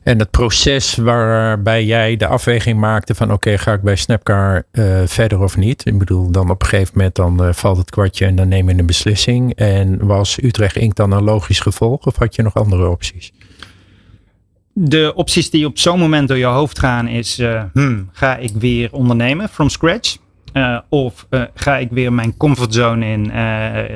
En 0.03 0.19
het 0.19 0.31
proces 0.31 0.97
waarbij 0.97 1.85
jij 1.85 2.17
de 2.17 2.27
afweging 2.27 2.79
maakte 2.79 3.15
van 3.15 3.33
oké, 3.33 3.59
ga 3.59 3.73
ik 3.73 3.83
bij 3.83 3.97
Snapcar 3.97 4.67
verder 5.05 5.41
of 5.41 5.57
niet? 5.57 5.87
Ik 5.87 5.99
bedoel, 5.99 6.31
dan 6.31 6.51
op 6.51 6.63
een 6.63 6.69
gegeven 6.69 6.93
moment 6.97 7.15
dan 7.15 7.55
valt 7.55 7.77
het 7.77 7.91
kwartje 7.91 8.27
en 8.27 8.37
dan 8.37 8.49
neem 8.49 8.69
je 8.69 8.79
een 8.79 8.87
beslissing. 8.87 9.55
En 9.55 10.07
was 10.07 10.43
Utrecht 10.43 10.77
Inc. 10.77 10.95
dan 10.95 11.13
een 11.13 11.23
logisch 11.23 11.61
gevolg 11.61 12.07
of 12.07 12.17
had 12.17 12.35
je 12.35 12.43
nog 12.43 12.55
andere 12.55 12.89
opties? 12.89 13.33
De 14.81 15.13
opties 15.15 15.51
die 15.51 15.67
op 15.67 15.79
zo'n 15.79 15.99
moment 15.99 16.29
door 16.29 16.37
je 16.37 16.45
hoofd 16.45 16.79
gaan 16.79 17.09
is, 17.09 17.39
uh, 17.39 17.63
hmm, 17.73 18.09
ga 18.13 18.37
ik 18.37 18.51
weer 18.55 18.93
ondernemen 18.93 19.49
from 19.49 19.69
scratch? 19.69 20.17
of 20.89 21.27
ga 21.55 21.77
ik 21.77 21.91
weer 21.91 22.13
mijn 22.13 22.37
comfortzone 22.37 23.07
in, 23.07 23.33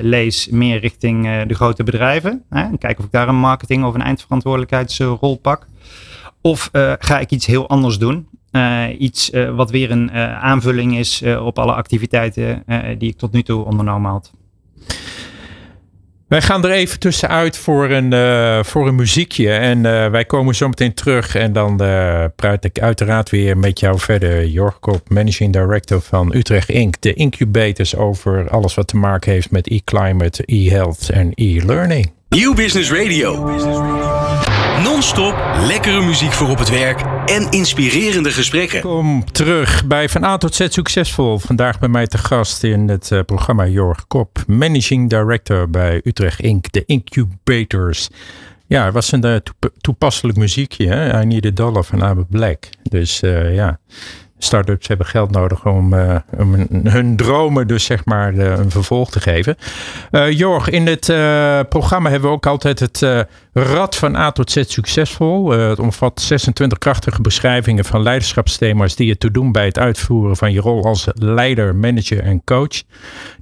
lees 0.08 0.48
meer 0.48 0.80
richting 0.80 1.46
de 1.46 1.54
grote 1.54 1.82
bedrijven. 1.82 2.42
en 2.50 2.78
kijk 2.78 2.98
of 2.98 3.04
ik 3.04 3.10
daar 3.10 3.28
een 3.28 3.38
marketing 3.38 3.84
of 3.84 3.94
een 3.94 4.02
eindverantwoordelijkheidsrol 4.02 5.36
pak. 5.36 5.66
Of 6.40 6.70
ga 6.98 7.20
ik 7.20 7.30
iets 7.30 7.46
heel 7.46 7.68
anders 7.68 7.98
doen? 7.98 8.28
Iets 8.98 9.30
wat 9.54 9.70
weer 9.70 9.90
een 9.90 10.12
aanvulling 10.40 10.98
is 10.98 11.22
op 11.22 11.58
alle 11.58 11.72
activiteiten 11.72 12.64
die 12.98 13.10
ik 13.10 13.18
tot 13.18 13.32
nu 13.32 13.42
toe 13.42 13.64
ondernomen 13.64 14.10
had. 14.10 14.32
Wij 16.32 16.42
gaan 16.42 16.64
er 16.64 16.70
even 16.70 16.98
tussenuit 16.98 17.56
voor 17.56 17.90
een, 17.90 18.64
voor 18.64 18.88
een 18.88 18.94
muziekje. 18.94 19.50
En 19.50 19.82
wij 20.10 20.24
komen 20.24 20.54
zo 20.54 20.68
meteen 20.68 20.94
terug. 20.94 21.34
En 21.34 21.52
dan 21.52 21.76
praat 22.36 22.64
ik 22.64 22.80
uiteraard 22.80 23.30
weer 23.30 23.58
met 23.58 23.80
jou 23.80 23.98
verder. 23.98 24.46
Jorg 24.46 24.78
Kop, 24.78 25.08
Managing 25.08 25.52
Director 25.52 26.00
van 26.00 26.34
Utrecht 26.34 26.68
Inc. 26.68 26.94
De 27.00 27.14
incubators 27.14 27.96
over 27.96 28.50
alles 28.50 28.74
wat 28.74 28.88
te 28.88 28.96
maken 28.96 29.32
heeft 29.32 29.50
met 29.50 29.66
e-climate, 29.66 30.42
e-health 30.46 31.10
en 31.10 31.30
e-learning. 31.34 32.10
Nieuw 32.28 32.54
Business 32.54 32.92
Radio. 32.92 33.50
Non-stop 34.80 35.34
lekkere 35.66 36.00
muziek 36.00 36.32
voor 36.32 36.48
op 36.48 36.58
het 36.58 36.70
werk 36.70 37.00
en 37.26 37.50
inspirerende 37.50 38.30
gesprekken. 38.30 38.80
Kom 38.80 39.24
terug 39.32 39.86
bij 39.86 40.08
Van 40.08 40.24
A 40.24 40.36
tot 40.36 40.54
Z 40.54 40.66
Succesvol. 40.68 41.38
Vandaag 41.38 41.78
bij 41.78 41.88
mij 41.88 42.06
te 42.06 42.18
gast 42.18 42.62
in 42.62 42.88
het 42.88 43.10
uh, 43.10 43.20
programma 43.26 43.66
Jorg 43.66 44.06
Kop, 44.06 44.38
Managing 44.46 45.10
Director 45.10 45.70
bij 45.70 46.00
Utrecht 46.04 46.40
Inc., 46.40 46.72
de 46.72 46.82
Incubators. 46.86 48.08
Ja, 48.66 48.84
het 48.84 48.94
was 48.94 49.12
een 49.12 49.26
uh, 49.26 49.36
toepasselijk 49.80 50.38
muziekje. 50.38 50.88
Hè? 50.88 51.20
I 51.20 51.24
Need 51.24 51.46
a 51.46 51.50
Dollar 51.50 51.84
van 51.84 52.04
Abe 52.04 52.24
Black. 52.24 52.68
Dus 52.82 53.22
uh, 53.22 53.54
ja, 53.54 53.78
Startups 54.44 54.88
hebben 54.88 55.06
geld 55.06 55.30
nodig 55.30 55.66
om, 55.66 55.94
uh, 55.94 56.16
om 56.38 56.54
hun 56.84 57.16
dromen 57.16 57.66
dus 57.66 57.84
zeg 57.84 58.04
maar 58.04 58.34
uh, 58.34 58.58
een 58.58 58.70
vervolg 58.70 59.10
te 59.10 59.20
geven. 59.20 59.56
Uh, 60.10 60.30
Jorg, 60.30 60.68
in 60.68 60.86
het 60.86 61.06
programma 61.68 62.10
hebben 62.10 62.28
we 62.28 62.34
ook 62.34 62.46
altijd 62.46 62.78
het 62.78 63.26
Rad 63.52 63.96
van 63.96 64.16
A 64.16 64.30
tot 64.30 64.50
Z 64.50 64.62
succesvol. 64.66 65.50
het 65.50 65.78
omvat 65.78 66.20
26 66.20 66.78
krachtige 66.78 67.22
beschrijvingen 67.22 67.84
van 67.84 68.02
leiderschapsthema's 68.02 68.96
die 68.96 69.06
je 69.06 69.18
te 69.18 69.30
doen 69.30 69.52
bij 69.52 69.64
het 69.64 69.78
uitvoeren 69.78 70.36
van 70.36 70.52
je 70.52 70.60
rol 70.60 70.84
als 70.84 71.06
leider, 71.14 71.74
manager 71.74 72.20
en 72.20 72.44
coach. 72.44 72.82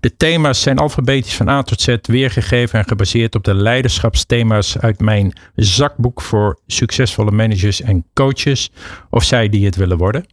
De 0.01 0.17
thema's 0.17 0.63
zijn 0.63 0.79
alfabetisch 0.79 1.37
van 1.37 1.49
A 1.49 1.63
tot 1.63 1.81
Z 1.81 1.97
weergegeven 2.03 2.79
en 2.79 2.85
gebaseerd 2.85 3.35
op 3.35 3.45
de 3.45 3.55
leiderschapsthema's 3.55 4.79
uit 4.79 5.01
mijn 5.01 5.33
zakboek 5.55 6.21
voor 6.21 6.59
succesvolle 6.67 7.31
managers 7.31 7.81
en 7.81 8.05
coaches, 8.15 8.71
of 9.11 9.25
zij 9.25 9.49
die 9.49 9.65
het 9.65 9.77
willen 9.77 9.97
worden. 9.97 10.25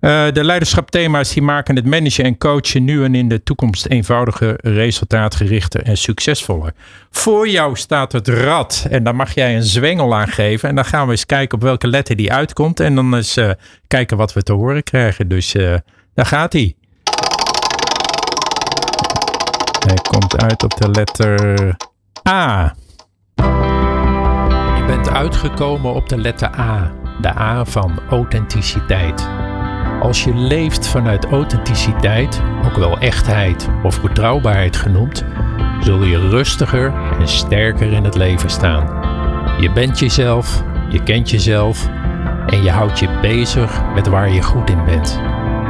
Uh, 0.00 0.26
de 0.32 0.44
leiderschapthema's 0.44 1.32
die 1.32 1.42
maken 1.42 1.76
het 1.76 1.86
managen 1.86 2.24
en 2.24 2.38
coachen 2.38 2.84
nu 2.84 3.04
en 3.04 3.14
in 3.14 3.28
de 3.28 3.42
toekomst 3.42 3.86
eenvoudiger, 3.86 4.56
resultaatgerichter 4.60 5.82
en 5.82 5.96
succesvoller. 5.96 6.72
Voor 7.10 7.48
jou 7.48 7.76
staat 7.76 8.12
het 8.12 8.28
rad 8.28 8.86
en 8.90 9.04
daar 9.04 9.14
mag 9.16 9.34
jij 9.34 9.56
een 9.56 9.62
zwengel 9.62 10.14
aan 10.14 10.28
geven. 10.28 10.68
En 10.68 10.74
dan 10.74 10.84
gaan 10.84 11.04
we 11.06 11.10
eens 11.10 11.26
kijken 11.26 11.58
op 11.58 11.62
welke 11.62 11.86
letter 11.86 12.16
die 12.16 12.32
uitkomt. 12.32 12.80
En 12.80 12.94
dan 12.94 13.14
eens 13.14 13.36
uh, 13.36 13.50
kijken 13.86 14.16
wat 14.16 14.32
we 14.32 14.42
te 14.42 14.52
horen 14.52 14.82
krijgen. 14.82 15.28
Dus 15.28 15.54
uh, 15.54 15.74
daar 16.14 16.26
gaat 16.26 16.52
hij. 16.52 16.74
Hij 19.86 19.98
komt 20.10 20.42
uit 20.42 20.62
op 20.62 20.76
de 20.76 20.90
letter 20.90 21.76
A. 22.28 22.74
Je 24.76 24.84
bent 24.86 25.10
uitgekomen 25.10 25.94
op 25.94 26.08
de 26.08 26.18
letter 26.18 26.58
A. 26.58 26.92
De 27.20 27.38
A 27.38 27.64
van 27.64 28.00
authenticiteit. 28.10 29.35
Als 30.06 30.24
je 30.24 30.34
leeft 30.34 30.88
vanuit 30.88 31.24
authenticiteit, 31.24 32.42
ook 32.64 32.76
wel 32.76 32.98
echtheid 32.98 33.68
of 33.82 34.02
betrouwbaarheid 34.02 34.76
genoemd, 34.76 35.24
zul 35.80 36.02
je 36.02 36.28
rustiger 36.28 36.92
en 37.20 37.28
sterker 37.28 37.92
in 37.92 38.04
het 38.04 38.14
leven 38.14 38.50
staan. 38.50 38.84
Je 39.60 39.72
bent 39.72 39.98
jezelf, 39.98 40.62
je 40.88 41.02
kent 41.02 41.30
jezelf 41.30 41.88
en 42.46 42.62
je 42.62 42.70
houdt 42.70 42.98
je 42.98 43.08
bezig 43.20 43.82
met 43.94 44.06
waar 44.06 44.30
je 44.30 44.42
goed 44.42 44.70
in 44.70 44.84
bent. 44.84 45.20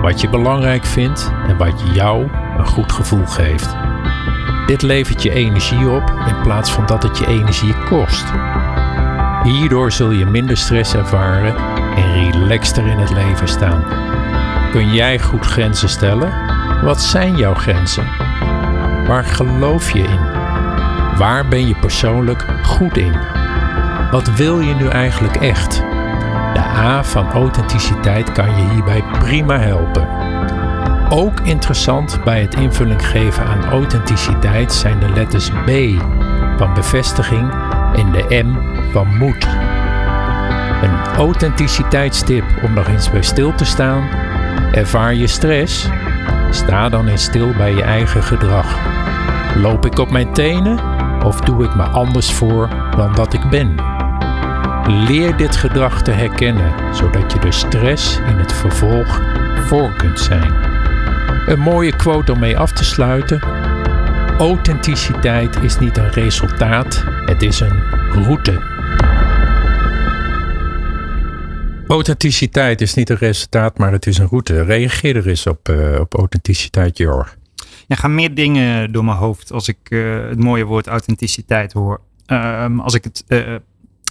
Wat 0.03 0.21
je 0.21 0.29
belangrijk 0.29 0.85
vindt 0.85 1.33
en 1.47 1.57
wat 1.57 1.83
jou 1.95 2.29
een 2.59 2.67
goed 2.67 2.93
gevoel 2.93 3.27
geeft. 3.27 3.77
Dit 4.67 4.83
levert 4.83 5.23
je 5.23 5.33
energie 5.33 5.91
op 5.91 6.13
in 6.27 6.43
plaats 6.43 6.71
van 6.71 6.87
dat 6.87 7.03
het 7.03 7.19
je 7.19 7.27
energie 7.27 7.75
kost. 7.85 8.25
Hierdoor 9.43 9.93
zul 9.93 10.11
je 10.11 10.25
minder 10.27 10.57
stress 10.57 10.95
ervaren 10.95 11.57
en 11.97 12.31
relaxter 12.31 12.87
in 12.87 12.99
het 12.99 13.11
leven 13.11 13.49
staan. 13.49 13.85
Kun 14.77 14.93
jij 14.93 15.19
goed 15.19 15.47
grenzen 15.47 15.89
stellen? 15.89 16.33
Wat 16.83 17.01
zijn 17.01 17.37
jouw 17.37 17.55
grenzen? 17.55 18.05
Waar 19.07 19.25
geloof 19.25 19.91
je 19.91 19.99
in? 19.99 20.21
Waar 21.19 21.49
ben 21.49 21.69
je 21.69 21.75
persoonlijk 21.75 22.45
goed 22.63 22.97
in? 22.97 23.19
Wat 24.11 24.35
wil 24.35 24.61
je 24.61 24.75
nu 24.75 24.89
eigenlijk 24.89 25.37
echt? 25.37 25.77
De 26.55 26.61
A 26.61 27.05
van 27.05 27.31
authenticiteit 27.31 28.33
kan 28.33 28.57
je 28.57 28.69
hierbij 28.71 29.05
prima 29.19 29.59
helpen. 29.59 30.09
Ook 31.09 31.41
interessant 31.41 32.25
bij 32.25 32.41
het 32.41 32.55
invulling 32.55 33.07
geven 33.07 33.45
aan 33.45 33.65
authenticiteit 33.65 34.73
zijn 34.73 35.01
de 35.01 35.09
letters 35.09 35.51
B 35.51 35.71
van 36.57 36.75
bevestiging 36.75 37.53
en 37.95 38.13
de 38.13 38.43
M 38.45 38.57
van 38.93 39.17
moed. 39.17 39.47
Een 40.83 41.15
authenticiteitstip 41.17 42.45
om 42.63 42.75
nog 42.75 42.89
eens 42.89 43.11
bij 43.11 43.23
stil 43.23 43.55
te 43.55 43.65
staan 43.65 44.09
Ervaar 44.73 45.15
je 45.15 45.27
stress? 45.27 45.89
Sta 46.51 46.89
dan 46.89 47.09
eens 47.09 47.23
stil 47.23 47.53
bij 47.53 47.75
je 47.75 47.83
eigen 47.83 48.23
gedrag. 48.23 48.79
Loop 49.57 49.87
ik 49.87 49.99
op 49.99 50.11
mijn 50.11 50.33
tenen 50.33 50.81
of 51.25 51.41
doe 51.41 51.65
ik 51.65 51.75
me 51.75 51.83
anders 51.83 52.33
voor 52.33 52.69
dan 52.97 53.15
dat 53.15 53.33
ik 53.33 53.51
ben? 53.51 53.75
Leer 54.87 55.37
dit 55.37 55.57
gedrag 55.57 56.03
te 56.03 56.11
herkennen, 56.11 56.95
zodat 56.95 57.33
je 57.33 57.39
de 57.39 57.53
stress 57.53 58.19
in 58.19 58.37
het 58.37 58.53
vervolg 58.53 59.21
voor 59.67 59.97
kunt 59.97 60.21
zijn. 60.21 60.55
Een 61.47 61.61
mooie 61.61 61.97
quote 61.97 62.33
om 62.33 62.39
mee 62.39 62.59
af 62.59 62.73
te 62.73 62.85
sluiten. 62.85 63.41
Authenticiteit 64.39 65.63
is 65.63 65.79
niet 65.79 65.97
een 65.97 66.11
resultaat, 66.11 67.05
het 67.25 67.43
is 67.43 67.61
een 67.61 67.83
route. 68.13 68.76
Authenticiteit 71.89 72.81
is 72.81 72.95
niet 72.95 73.11
een 73.11 73.17
resultaat, 73.17 73.79
maar 73.79 73.93
het 73.93 74.07
is 74.07 74.19
een 74.19 74.29
route. 74.29 74.63
Reageer 74.63 75.17
er 75.17 75.29
eens 75.29 75.47
op, 75.47 75.69
uh, 75.69 76.01
op 76.01 76.15
authenticiteit, 76.15 76.99
Jor. 76.99 77.35
Er 77.89 77.97
gaan 77.97 78.15
meer 78.15 78.35
dingen 78.35 78.93
door 78.93 79.05
mijn 79.05 79.17
hoofd 79.17 79.53
als 79.53 79.69
ik 79.69 79.77
uh, 79.89 80.29
het 80.29 80.39
mooie 80.39 80.65
woord 80.65 80.87
authenticiteit 80.87 81.73
hoor. 81.73 82.01
Um, 82.27 82.81
als 82.81 82.95
ik 82.95 83.05
het 83.05 83.25
uh, 83.29 83.55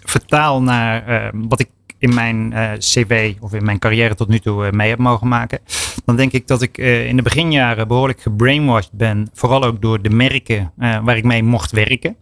vertaal 0.06 0.62
naar 0.62 1.08
ehm, 1.08 1.48
wat 1.48 1.60
ik 1.60 1.70
in 1.98 2.14
mijn 2.14 2.54
cv 2.78 3.34
of 3.40 3.54
in 3.54 3.66
mijn 3.66 3.80
carrière 3.80 4.16
tot 4.16 4.28
nu 4.28 4.40
toe 4.40 4.72
mee 4.72 4.90
heb 4.90 5.00
mogen 5.00 5.28
maken, 5.28 5.60
dan 6.06 6.16
denk 6.16 6.32
ik 6.32 6.48
dat 6.48 6.62
ik 6.62 6.78
in 6.78 7.16
de 7.16 7.22
beginjaren 7.22 7.88
behoorlijk 7.88 8.22
gebrainwashed 8.22 8.92
ben. 8.92 9.30
Vooral 9.34 9.64
ook 9.64 9.82
door 9.82 10.02
de 10.02 10.10
merken 10.10 10.72
waar 10.78 11.18
ik 11.18 11.24
mee 11.24 11.44
mocht 11.44 11.72
werken. 11.72 12.16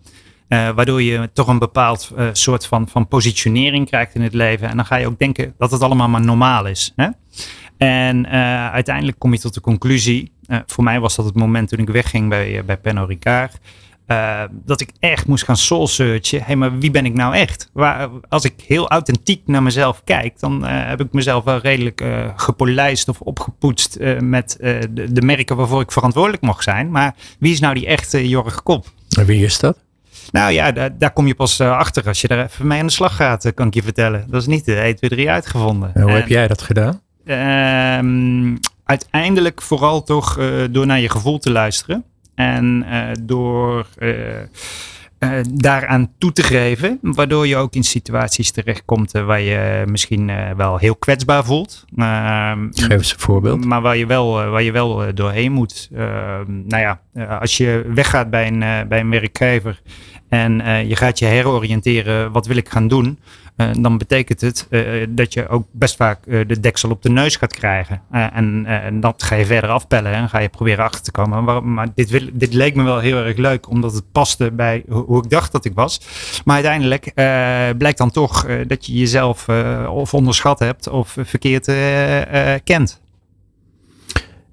Uh, 0.53 0.69
waardoor 0.69 1.01
je 1.01 1.29
toch 1.33 1.47
een 1.47 1.59
bepaald 1.59 2.11
uh, 2.17 2.29
soort 2.31 2.65
van, 2.65 2.87
van 2.87 3.07
positionering 3.07 3.87
krijgt 3.87 4.15
in 4.15 4.21
het 4.21 4.33
leven. 4.33 4.69
En 4.69 4.75
dan 4.75 4.85
ga 4.85 4.95
je 4.95 5.07
ook 5.07 5.19
denken 5.19 5.53
dat 5.57 5.71
het 5.71 5.81
allemaal 5.81 6.09
maar 6.09 6.21
normaal 6.21 6.65
is. 6.65 6.93
Hè? 6.95 7.07
En 7.77 8.27
uiteindelijk 8.71 9.19
kom 9.19 9.33
je 9.33 9.39
tot 9.39 9.53
de 9.53 9.61
conclusie. 9.61 10.31
voor 10.65 10.83
mij 10.83 10.99
was 10.99 11.15
dat 11.15 11.25
het 11.25 11.35
moment 11.35 11.69
toen 11.69 11.79
ik 11.79 11.89
wegging 11.89 12.29
bij, 12.29 12.65
bij 12.65 12.77
Pernod 12.77 13.09
Ricard. 13.09 13.59
Dat 14.51 14.81
ik 14.81 14.89
echt 14.99 15.27
moest 15.27 15.43
gaan 15.43 15.57
soul 15.57 15.87
searchen. 15.87 16.39
Hé, 16.39 16.45
hey, 16.45 16.55
maar 16.55 16.79
wie 16.79 16.91
ben 16.91 17.05
ik 17.05 17.13
nou 17.13 17.35
echt? 17.35 17.69
Waar, 17.73 18.09
als 18.29 18.43
ik 18.43 18.53
heel 18.67 18.89
authentiek 18.89 19.41
naar 19.45 19.63
mezelf 19.63 20.01
kijk, 20.03 20.39
dan 20.39 20.65
heb 20.65 21.01
ik 21.01 21.13
mezelf 21.13 21.43
wel 21.43 21.57
redelijk 21.57 22.03
gepolijst 22.35 23.09
of 23.09 23.21
opgepoetst 23.21 23.99
met 24.19 24.57
de, 24.59 25.11
de, 25.11 25.21
merken 25.21 25.55
waarvoor 25.55 25.81
ik 25.81 25.91
verantwoordelijk 25.91 26.43
mocht 26.43 26.63
zijn. 26.63 26.91
Maar 26.91 27.15
wie 27.39 27.51
is 27.51 27.59
nou 27.59 27.73
die 27.73 27.85
echte 27.85 28.27
Jorg 28.29 28.63
Kop? 28.63 28.85
En 29.17 29.25
wie 29.25 29.43
is 29.43 29.59
dat? 29.59 29.77
Nou 30.33 30.51
ja, 30.51 30.71
daar, 30.71 30.97
daar 30.97 31.13
kom 31.13 31.27
je 31.27 31.35
pas 31.35 31.61
achter 31.61 32.07
als 32.07 32.21
je 32.21 32.27
daar 32.27 32.43
even 32.43 32.67
mee 32.67 32.79
aan 32.79 32.85
de 32.85 32.91
slag 32.91 33.15
gaat, 33.15 33.51
kan 33.53 33.67
ik 33.67 33.73
je 33.73 33.83
vertellen. 33.83 34.25
Dat 34.27 34.41
is 34.41 34.47
niet 34.47 34.65
de 34.65 34.75
1, 34.75 34.95
2, 34.95 35.09
3 35.09 35.29
uitgevonden. 35.29 35.91
En 35.93 36.01
hoe 36.01 36.11
heb 36.11 36.27
jij 36.27 36.47
dat 36.47 36.61
gedaan? 36.61 37.01
Ehm, 37.25 38.55
uiteindelijk 38.83 39.61
vooral 39.61 40.03
toch 40.03 40.39
door 40.71 40.85
naar 40.85 40.99
je 40.99 41.09
gevoel 41.09 41.39
te 41.39 41.51
luisteren. 41.51 42.05
En 42.35 42.85
uh, 42.89 43.09
door 43.21 43.87
uh, 43.97 44.13
uh, 45.23 45.39
daaraan 45.53 46.11
toe 46.17 46.31
te 46.31 46.43
geven, 46.43 46.99
waardoor 47.01 47.47
je 47.47 47.55
ook 47.55 47.73
in 47.73 47.83
situaties 47.83 48.51
terechtkomt 48.51 49.11
waar 49.11 49.41
je 49.41 49.83
misschien 49.85 50.31
wel 50.57 50.77
heel 50.77 50.95
kwetsbaar 50.95 51.45
voelt. 51.45 51.85
Ehm, 51.95 52.67
Geef 52.71 52.89
eens 52.89 53.13
een 53.13 53.19
voorbeeld. 53.19 53.65
Maar 53.65 53.81
waar 53.81 53.97
je 53.97 54.05
wel, 54.05 54.33
waar 54.49 54.63
je 54.63 54.71
wel 54.71 55.13
doorheen 55.13 55.51
moet. 55.51 55.89
Ehm, 55.95 56.43
nou 56.67 56.81
ja, 56.81 56.99
als 57.39 57.57
je 57.57 57.91
weggaat 57.93 58.29
bij 58.29 58.47
een, 58.47 58.87
bij 58.87 58.99
een 58.99 59.09
werkgever 59.09 59.81
en 60.29 60.87
je 60.87 60.95
gaat 60.95 61.19
je 61.19 61.25
heroriënteren, 61.25 62.31
wat 62.31 62.47
wil 62.47 62.57
ik 62.57 62.69
gaan 62.69 62.87
doen? 62.87 63.19
Uh, 63.57 63.69
dan 63.79 63.97
betekent 63.97 64.41
het 64.41 64.67
uh, 64.69 65.05
dat 65.09 65.33
je 65.33 65.47
ook 65.47 65.65
best 65.71 65.95
vaak 65.95 66.19
de 66.25 66.59
deksel 66.59 66.89
op 66.89 67.01
de 67.01 67.09
neus 67.09 67.35
gaat 67.35 67.53
krijgen. 67.53 68.01
en, 68.11 68.99
dat 68.99 69.23
ga 69.23 69.35
je 69.35 69.45
verder 69.45 69.69
afpellen 69.69 70.13
en 70.13 70.29
ga 70.29 70.39
je 70.39 70.49
proberen 70.49 70.83
achter 70.83 71.01
te 71.01 71.11
komen. 71.11 71.73
Maar, 71.73 71.87
dit, 71.95 72.29
dit, 72.33 72.53
leek 72.53 72.75
me 72.75 72.83
wel 72.83 72.99
heel 72.99 73.17
erg 73.17 73.37
leuk, 73.37 73.69
omdat 73.69 73.93
het 73.93 74.11
paste 74.11 74.51
bij 74.51 74.83
hoe 74.87 75.23
ik 75.23 75.29
dacht 75.29 75.51
dat 75.51 75.65
ik 75.65 75.73
was. 75.73 76.01
Maar 76.45 76.55
uiteindelijk 76.55 77.11
blijkt 77.77 77.97
dan 77.97 78.11
toch 78.11 78.45
dat 78.67 78.85
je 78.85 78.93
jezelf 78.93 79.49
of 79.87 80.13
onderschat 80.13 80.59
hebt 80.59 80.87
of 80.87 81.15
verkeerd 81.19 81.65
kent. 82.63 83.01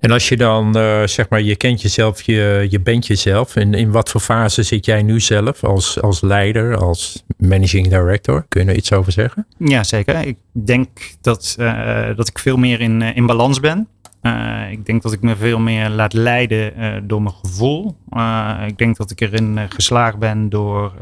En 0.00 0.10
als 0.10 0.28
je 0.28 0.36
dan, 0.36 0.76
uh, 0.76 1.06
zeg 1.06 1.28
maar, 1.28 1.42
je 1.42 1.56
kent 1.56 1.82
jezelf, 1.82 2.22
je, 2.22 2.66
je 2.70 2.80
bent 2.80 3.06
jezelf. 3.06 3.56
In, 3.56 3.74
in 3.74 3.90
wat 3.90 4.10
voor 4.10 4.20
fase 4.20 4.62
zit 4.62 4.84
jij 4.84 5.02
nu 5.02 5.20
zelf 5.20 5.64
als, 5.64 6.00
als 6.00 6.20
leider, 6.20 6.76
als 6.76 7.24
managing 7.36 7.88
director? 7.88 8.44
Kun 8.48 8.64
je 8.64 8.70
er 8.70 8.76
iets 8.76 8.92
over 8.92 9.12
zeggen? 9.12 9.46
Ja, 9.58 9.84
zeker. 9.84 10.26
Ik 10.26 10.36
denk 10.52 10.88
dat, 11.20 11.56
uh, 11.60 12.16
dat 12.16 12.28
ik 12.28 12.38
veel 12.38 12.56
meer 12.56 12.80
in, 12.80 13.02
in 13.02 13.26
balans 13.26 13.60
ben. 13.60 13.88
Uh, 14.22 14.70
ik 14.70 14.86
denk 14.86 15.02
dat 15.02 15.12
ik 15.12 15.22
me 15.22 15.36
veel 15.36 15.58
meer 15.58 15.88
laat 15.88 16.12
leiden 16.12 16.72
uh, 16.78 16.96
door 17.02 17.22
mijn 17.22 17.34
gevoel. 17.44 17.96
Uh, 18.12 18.58
ik 18.66 18.78
denk 18.78 18.96
dat 18.96 19.10
ik 19.10 19.20
erin 19.20 19.58
geslaagd 19.68 20.18
ben 20.18 20.48
door, 20.48 20.92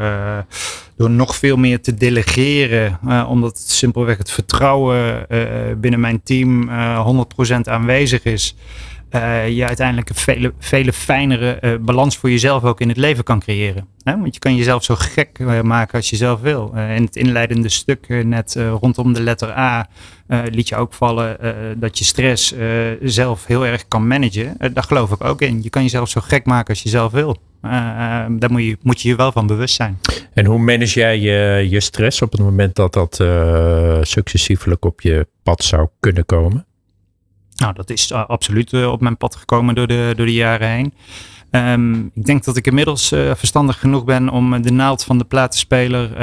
door 0.96 1.10
nog 1.10 1.36
veel 1.36 1.56
meer 1.56 1.80
te 1.80 1.94
delegeren. 1.94 2.98
omdat 3.28 3.58
simpelweg 3.58 4.18
het 4.18 4.30
vertrouwen 4.30 5.26
binnen 5.80 6.00
mijn 6.00 6.22
team 6.22 6.70
100% 7.48 7.60
aanwezig 7.62 8.24
is 8.24 8.56
uh, 9.10 9.48
je 9.48 9.66
uiteindelijk 9.66 10.08
een 10.08 10.14
vele, 10.14 10.52
vele 10.58 10.92
fijnere 10.92 11.58
uh, 11.60 11.74
balans 11.80 12.16
voor 12.16 12.30
jezelf 12.30 12.64
ook 12.64 12.80
in 12.80 12.88
het 12.88 12.96
leven 12.96 13.24
kan 13.24 13.40
creëren. 13.40 13.86
Hè? 14.02 14.18
Want 14.18 14.34
je 14.34 14.40
kan 14.40 14.56
jezelf 14.56 14.84
zo 14.84 14.94
gek 14.94 15.38
uh, 15.38 15.60
maken 15.60 15.94
als 15.94 16.10
je 16.10 16.16
zelf 16.16 16.40
wil. 16.40 16.72
in 16.74 17.02
het 17.02 17.16
inleidende 17.16 17.68
stuk 17.68 18.24
net 18.24 18.58
rondom 18.80 19.12
de 19.12 19.22
letter 19.22 19.56
A 19.56 19.88
liet 20.50 20.68
je 20.68 20.76
ook 20.76 20.94
vallen 20.94 21.36
dat 21.80 21.98
je 21.98 22.04
stress 22.04 22.54
zelf 23.02 23.46
heel 23.46 23.66
erg 23.66 23.88
kan 23.88 24.06
managen. 24.06 24.56
daar 24.72 24.84
geloof 24.84 25.10
ik 25.10 25.24
ook 25.24 25.42
in. 25.42 25.62
Je 25.62 25.70
kan 25.70 25.82
jezelf 25.82 26.08
zo 26.08 26.20
gek 26.20 26.44
maken 26.44 26.68
als 26.68 26.82
je 26.82 26.88
zelf 26.88 27.12
wil. 27.12 27.36
daar 27.60 28.50
moet 28.50 28.62
je, 28.62 28.76
moet 28.82 29.00
je 29.00 29.08
je 29.08 29.16
wel 29.16 29.32
van 29.32 29.46
bewust 29.46 29.74
zijn. 29.74 29.98
En 30.34 30.44
hoe 30.44 30.58
manage 30.58 30.98
jij 30.98 31.18
je, 31.18 31.66
je 31.70 31.80
stress 31.80 32.22
op 32.22 32.32
het 32.32 32.40
moment 32.40 32.74
dat 32.74 32.92
dat 32.92 33.14
successievelijk 34.06 34.84
op 34.84 35.00
je 35.00 35.26
pad 35.42 35.64
zou 35.64 35.88
kunnen 36.00 36.26
komen? 36.26 36.66
Nou, 37.58 37.74
dat 37.74 37.90
is 37.90 38.10
uh, 38.10 38.26
absoluut 38.26 38.72
uh, 38.72 38.90
op 38.90 39.00
mijn 39.00 39.16
pad 39.16 39.36
gekomen 39.36 39.74
door 39.74 39.86
de, 39.86 40.12
door 40.16 40.26
de 40.26 40.32
jaren 40.32 40.68
heen. 40.68 40.94
Um, 41.50 42.10
ik 42.14 42.24
denk 42.24 42.44
dat 42.44 42.56
ik 42.56 42.66
inmiddels 42.66 43.12
uh, 43.12 43.34
verstandig 43.34 43.80
genoeg 43.80 44.04
ben 44.04 44.28
om 44.28 44.62
de 44.62 44.72
naald 44.72 45.04
van 45.04 45.18
de 45.18 45.24
platenspeler 45.24 46.16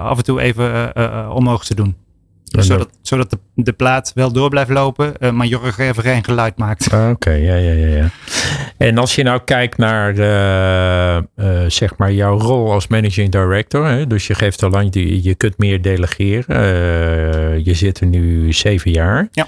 af 0.00 0.16
en 0.16 0.24
toe 0.24 0.40
even 0.40 0.96
omhoog 1.34 1.64
te 1.64 1.74
doen. 1.74 1.96
Zodat, 2.58 2.88
zodat 3.02 3.30
de, 3.30 3.38
de, 3.54 3.72
plaat 3.72 4.12
wel 4.14 4.32
door 4.32 4.48
blijft 4.48 4.70
lopen, 4.70 5.36
maar 5.36 5.46
Jorg 5.46 5.78
even 5.78 6.02
geen 6.02 6.24
geluid 6.24 6.58
maakt. 6.58 6.92
Ah, 6.92 7.10
oké, 7.10 7.30
ja, 7.30 7.54
ja, 7.54 7.72
ja, 7.72 7.86
ja. 7.86 8.10
En 8.76 8.98
als 8.98 9.14
je 9.14 9.22
nou 9.22 9.40
kijkt 9.44 9.76
naar 9.76 10.14
zeg 11.70 11.96
maar 11.96 12.12
jouw 12.12 12.38
rol 12.38 12.72
als 12.72 12.86
managing 12.86 13.30
director, 13.30 13.86
hè, 13.86 14.06
dus 14.06 14.26
je 14.26 14.34
geeft 14.34 14.62
al 14.62 14.70
lang, 14.70 14.88
je, 14.94 15.22
je 15.22 15.34
kunt 15.34 15.58
meer 15.58 15.82
delegeren. 15.82 17.64
je 17.64 17.74
zit 17.74 18.00
er 18.00 18.06
nu 18.06 18.52
zeven 18.52 18.90
jaar. 18.90 19.28
Ja. 19.32 19.46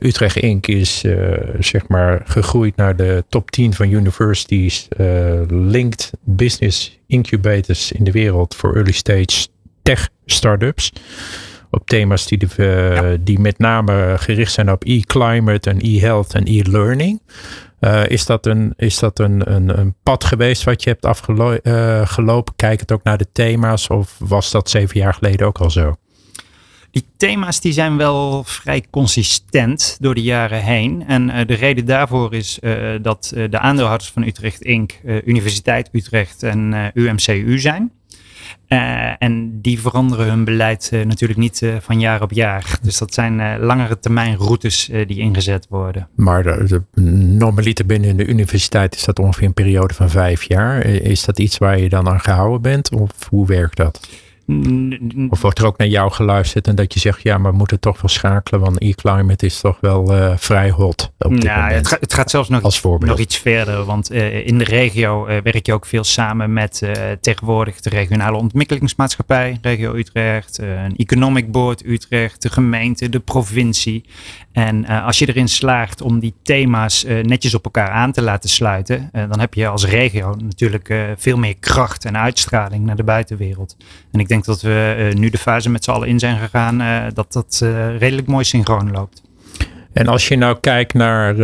Utrecht 0.00 0.36
Inc. 0.36 0.66
is 0.66 1.04
zeg 1.58 1.88
maar 1.88 2.22
gegroeid 2.24 2.76
naar 2.76 2.96
de 2.96 3.24
top 3.28 3.50
10 3.50 3.74
van 3.74 3.90
universities 3.90 4.88
linked 5.48 6.10
business 6.20 6.98
incubators 7.06 7.92
in 7.92 8.04
de 8.04 8.10
wereld 8.10 8.54
voor 8.54 8.74
early 8.74 8.92
stage 8.92 9.48
tech 9.88 10.08
startups. 10.26 10.92
Op 11.70 11.86
thema's 11.86 12.26
die, 12.26 12.38
de, 12.38 12.48
ja. 12.56 13.16
die 13.20 13.38
met 13.38 13.58
name 13.58 14.14
gericht 14.18 14.52
zijn 14.52 14.70
op 14.70 14.84
e-climate 14.84 15.70
en 15.70 15.78
e-health 15.80 16.34
en 16.34 16.46
e-learning. 16.46 17.20
is 18.06 18.26
dat, 18.26 18.46
een, 18.46 18.72
is 18.76 18.98
dat 18.98 19.18
een, 19.18 19.54
een, 19.54 19.78
een, 19.78 19.94
pad 20.02 20.24
geweest 20.24 20.64
wat 20.64 20.82
je 20.82 20.90
hebt 20.90 21.04
afgelopen? 21.04 22.54
Kijk 22.56 22.80
het 22.80 22.92
ook 22.92 23.02
naar 23.02 23.18
de 23.18 23.26
thema's 23.32 23.88
of 23.88 24.16
was 24.18 24.50
dat 24.50 24.70
zeven 24.70 25.00
jaar 25.00 25.14
geleden 25.14 25.46
ook 25.46 25.58
al 25.58 25.70
zo? 25.70 25.94
Die 26.90 27.06
thema's 27.16 27.60
die 27.60 27.72
zijn 27.72 27.96
wel 27.96 28.44
vrij 28.44 28.84
consistent 28.90 29.96
door 30.00 30.14
de 30.14 30.22
jaren 30.22 30.62
heen. 30.62 31.04
En 31.06 31.28
uh, 31.28 31.46
de 31.46 31.54
reden 31.54 31.86
daarvoor 31.86 32.34
is 32.34 32.58
dat 33.02 33.32
de 33.50 33.58
aandeelhouders 33.58 34.10
van 34.10 34.22
Utrecht 34.22 34.62
Inc. 34.62 34.92
Universiteit 35.24 35.88
Utrecht 35.92 36.42
en 36.42 36.90
UMCU 36.94 37.58
zijn. 37.58 37.92
En 39.18 39.60
die 39.62 39.80
veranderen 39.80 40.26
hun 40.26 40.44
beleid 40.44 40.90
natuurlijk 41.04 41.38
niet 41.38 41.62
van 41.80 42.00
jaar 42.00 42.22
op 42.22 42.32
jaar. 42.32 42.78
Dus 42.82 42.98
dat 42.98 43.14
zijn 43.14 43.60
langere 43.60 43.98
termijn 43.98 44.36
routes 44.36 44.90
die 45.06 45.18
ingezet 45.18 45.66
worden. 45.68 46.08
Maar 46.14 46.42
de, 46.42 46.82
normaliter 47.38 47.86
binnen 47.86 48.16
de 48.16 48.26
universiteit 48.26 48.94
is 48.94 49.04
dat 49.04 49.18
ongeveer 49.18 49.46
een 49.46 49.54
periode 49.54 49.94
van 49.94 50.10
vijf 50.10 50.42
jaar. 50.42 50.84
Is 50.86 51.24
dat 51.24 51.38
iets 51.38 51.58
waar 51.58 51.78
je 51.78 51.88
dan 51.88 52.08
aan 52.08 52.20
gehouden 52.20 52.62
bent? 52.62 52.90
Of 52.94 53.10
hoe 53.28 53.46
werkt 53.46 53.76
dat? 53.76 54.08
Of 55.28 55.40
wordt 55.40 55.58
er 55.58 55.66
ook 55.66 55.78
naar 55.78 55.88
jou 55.88 56.12
geluisterd 56.12 56.66
en 56.66 56.74
dat 56.74 56.94
je 56.94 57.00
zegt, 57.00 57.22
ja, 57.22 57.38
maar 57.38 57.50
we 57.50 57.56
moeten 57.56 57.80
toch 57.80 58.00
wel 58.00 58.10
schakelen, 58.10 58.60
want 58.60 58.80
e-climate 58.82 59.46
is 59.46 59.60
toch 59.60 59.78
wel 59.80 60.14
uh, 60.14 60.36
vrij 60.36 60.70
hot. 60.70 61.12
Op 61.18 61.30
dit 61.30 61.42
nou, 61.42 61.72
het, 61.72 61.86
gaat, 61.86 62.00
het, 62.00 62.14
gaat 62.14 62.30
zelfs 62.30 62.48
nog, 62.48 62.64
iets, 62.64 62.82
nog 62.82 63.18
iets 63.18 63.36
verder, 63.38 63.84
want 63.84 64.12
uh, 64.12 64.46
in 64.46 64.58
de 64.58 64.64
regio 64.64 65.26
uh, 65.26 65.36
werk 65.42 65.66
je 65.66 65.72
ook 65.72 65.86
veel 65.86 66.04
samen 66.04 66.52
met 66.52 66.82
tegenwoordig 67.20 67.80
de 67.80 67.90
regionale 67.90 68.36
ontwikkelingsmaatschappij, 68.36 69.58
regio 69.62 69.94
Utrecht, 69.94 70.58
een 70.58 70.96
economic 70.96 71.52
board 71.52 71.84
Utrecht, 71.84 72.42
de 72.42 72.50
gemeente, 72.50 73.08
de 73.08 73.20
provincie. 73.20 74.04
En 74.52 74.86
als 74.86 75.18
je 75.18 75.28
erin 75.28 75.48
slaagt 75.48 76.00
om 76.00 76.18
die 76.18 76.34
thema's 76.42 77.04
netjes 77.22 77.54
op 77.54 77.64
elkaar 77.64 77.90
aan 77.90 78.12
te 78.12 78.22
laten 78.22 78.50
sluiten, 78.50 79.10
dan 79.12 79.40
heb 79.40 79.54
je 79.54 79.68
als 79.68 79.86
regio 79.86 80.34
natuurlijk 80.34 80.94
veel 81.16 81.36
meer 81.36 81.56
kracht 81.58 82.04
en 82.04 82.16
uitstraling 82.16 82.84
naar 82.84 82.96
de 82.96 83.04
buitenwereld. 83.04 83.76
En 84.12 84.20
ik 84.20 84.28
denk 84.28 84.37
dat 84.44 84.60
we 84.60 84.96
uh, 84.98 85.18
nu 85.18 85.30
de 85.30 85.38
fase 85.38 85.70
met 85.70 85.84
z'n 85.84 85.90
allen 85.90 86.08
in 86.08 86.18
zijn 86.18 86.38
gegaan, 86.38 86.80
uh, 86.80 87.04
dat 87.14 87.32
dat 87.32 87.60
uh, 87.62 87.98
redelijk 87.98 88.26
mooi 88.26 88.44
synchroon 88.44 88.90
loopt. 88.90 89.22
En 89.92 90.06
als 90.06 90.28
je 90.28 90.36
nou 90.36 90.56
kijkt 90.60 90.94
naar 90.94 91.34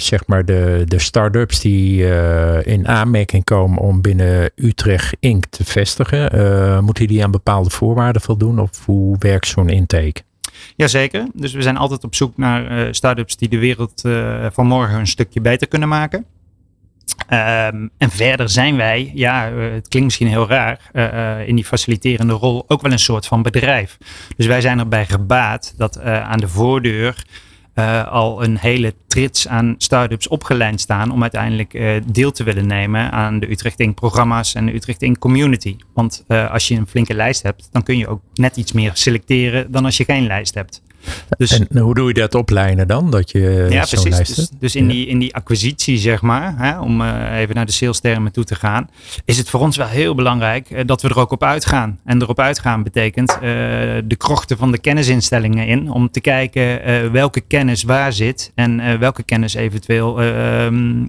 zeg 0.00 0.26
maar 0.26 0.44
de, 0.44 0.82
de 0.86 0.98
start-ups 0.98 1.60
die 1.60 2.04
in 2.64 2.88
aanmerking 2.88 3.44
komen 3.44 3.78
om 3.78 4.00
binnen 4.00 4.50
Utrecht 4.54 5.16
Inc. 5.20 5.44
te 5.44 5.64
vestigen, 5.64 6.84
moeten 6.84 7.06
die 7.06 7.24
aan 7.24 7.30
bepaalde 7.30 7.70
voorwaarden 7.70 8.22
voldoen 8.22 8.58
of 8.58 8.84
hoe 8.84 9.16
werkt 9.18 9.46
zo'n 9.46 9.68
intake? 9.68 10.22
Jazeker. 10.76 11.26
Dus 11.34 11.52
we 11.52 11.62
zijn 11.62 11.76
altijd 11.76 12.04
op 12.04 12.14
zoek 12.14 12.36
naar 12.36 12.94
start-ups 12.94 13.36
die 13.36 13.48
de 13.48 13.58
wereld 13.58 14.02
van 14.52 14.66
morgen 14.66 14.98
een 14.98 15.06
stukje 15.06 15.40
beter 15.40 15.68
kunnen 15.68 15.88
maken. 15.88 16.24
Um, 17.32 17.90
en 17.98 18.10
verder 18.10 18.48
zijn 18.48 18.76
wij, 18.76 19.10
ja, 19.14 19.50
uh, 19.50 19.72
het 19.72 19.88
klinkt 19.88 20.08
misschien 20.08 20.28
heel 20.28 20.48
raar, 20.48 20.90
uh, 20.92 21.48
in 21.48 21.54
die 21.54 21.64
faciliterende 21.64 22.32
rol 22.32 22.64
ook 22.66 22.82
wel 22.82 22.92
een 22.92 22.98
soort 22.98 23.26
van 23.26 23.42
bedrijf. 23.42 23.98
Dus 24.36 24.46
wij 24.46 24.60
zijn 24.60 24.78
erbij 24.78 25.06
gebaat 25.06 25.74
dat 25.76 26.00
aan 26.00 26.38
de 26.38 26.48
voordeur 26.48 27.24
al 28.10 28.44
een 28.44 28.58
hele 28.58 28.94
trits 29.06 29.48
aan 29.48 29.74
start-ups 29.78 30.28
opgeleid 30.28 30.80
staan 30.80 31.10
om 31.10 31.22
uiteindelijk 31.22 32.02
deel 32.06 32.32
te 32.32 32.44
willen 32.44 32.66
nemen 32.66 33.10
aan 33.10 33.40
de 33.40 33.50
Utrecht 33.50 33.80
Inc. 33.80 33.94
programma's 33.94 34.54
en 34.54 34.66
de 34.66 34.74
Utrecht 34.74 35.02
Inc. 35.02 35.18
community. 35.18 35.76
Want 35.94 36.24
als 36.28 36.68
je 36.68 36.74
een 36.74 36.86
flinke 36.86 37.14
lijst 37.14 37.42
hebt, 37.42 37.68
dan 37.72 37.82
kun 37.82 37.98
je 37.98 38.08
ook 38.08 38.20
net 38.34 38.56
iets 38.56 38.72
meer 38.72 38.90
selecteren 38.94 39.72
dan 39.72 39.84
als 39.84 39.96
je 39.96 40.04
geen 40.04 40.26
lijst 40.26 40.54
hebt. 40.54 40.82
Dus, 41.38 41.58
en 41.58 41.78
hoe 41.78 41.94
doe 41.94 42.08
je 42.08 42.14
dat 42.14 42.34
oplijnen 42.34 42.88
dan? 42.88 43.10
Dat 43.10 43.30
je 43.30 43.66
ja, 43.70 43.84
precies. 43.84 44.16
Dus, 44.16 44.50
dus, 44.58 44.76
in, 44.76 44.88
die, 44.88 45.06
in 45.06 45.18
die 45.18 45.34
acquisitie, 45.34 45.98
zeg 45.98 46.22
maar, 46.22 46.54
hè, 46.56 46.80
om 46.80 47.00
uh, 47.00 47.38
even 47.38 47.54
naar 47.54 47.66
de 47.66 47.72
sales 47.72 48.00
termen 48.00 48.32
toe 48.32 48.44
te 48.44 48.54
gaan, 48.54 48.90
is 49.24 49.38
het 49.38 49.50
voor 49.50 49.60
ons 49.60 49.76
wel 49.76 49.86
heel 49.86 50.14
belangrijk 50.14 50.70
uh, 50.70 50.80
dat 50.86 51.02
we 51.02 51.08
er 51.08 51.18
ook 51.18 51.30
op 51.30 51.42
uitgaan. 51.42 51.98
En 52.04 52.22
erop 52.22 52.40
uitgaan 52.40 52.82
betekent 52.82 53.30
uh, 53.34 53.40
de 54.04 54.16
krochten 54.16 54.56
van 54.56 54.72
de 54.72 54.78
kennisinstellingen 54.78 55.66
in, 55.66 55.90
om 55.90 56.10
te 56.10 56.20
kijken 56.20 56.66
welke 57.12 57.40
kennis 57.40 57.82
waar 57.82 58.12
zit 58.12 58.52
en 58.54 58.98
welke 58.98 59.22
kennis 59.22 59.54
eventueel 59.54 60.22
ehm, 60.22 61.00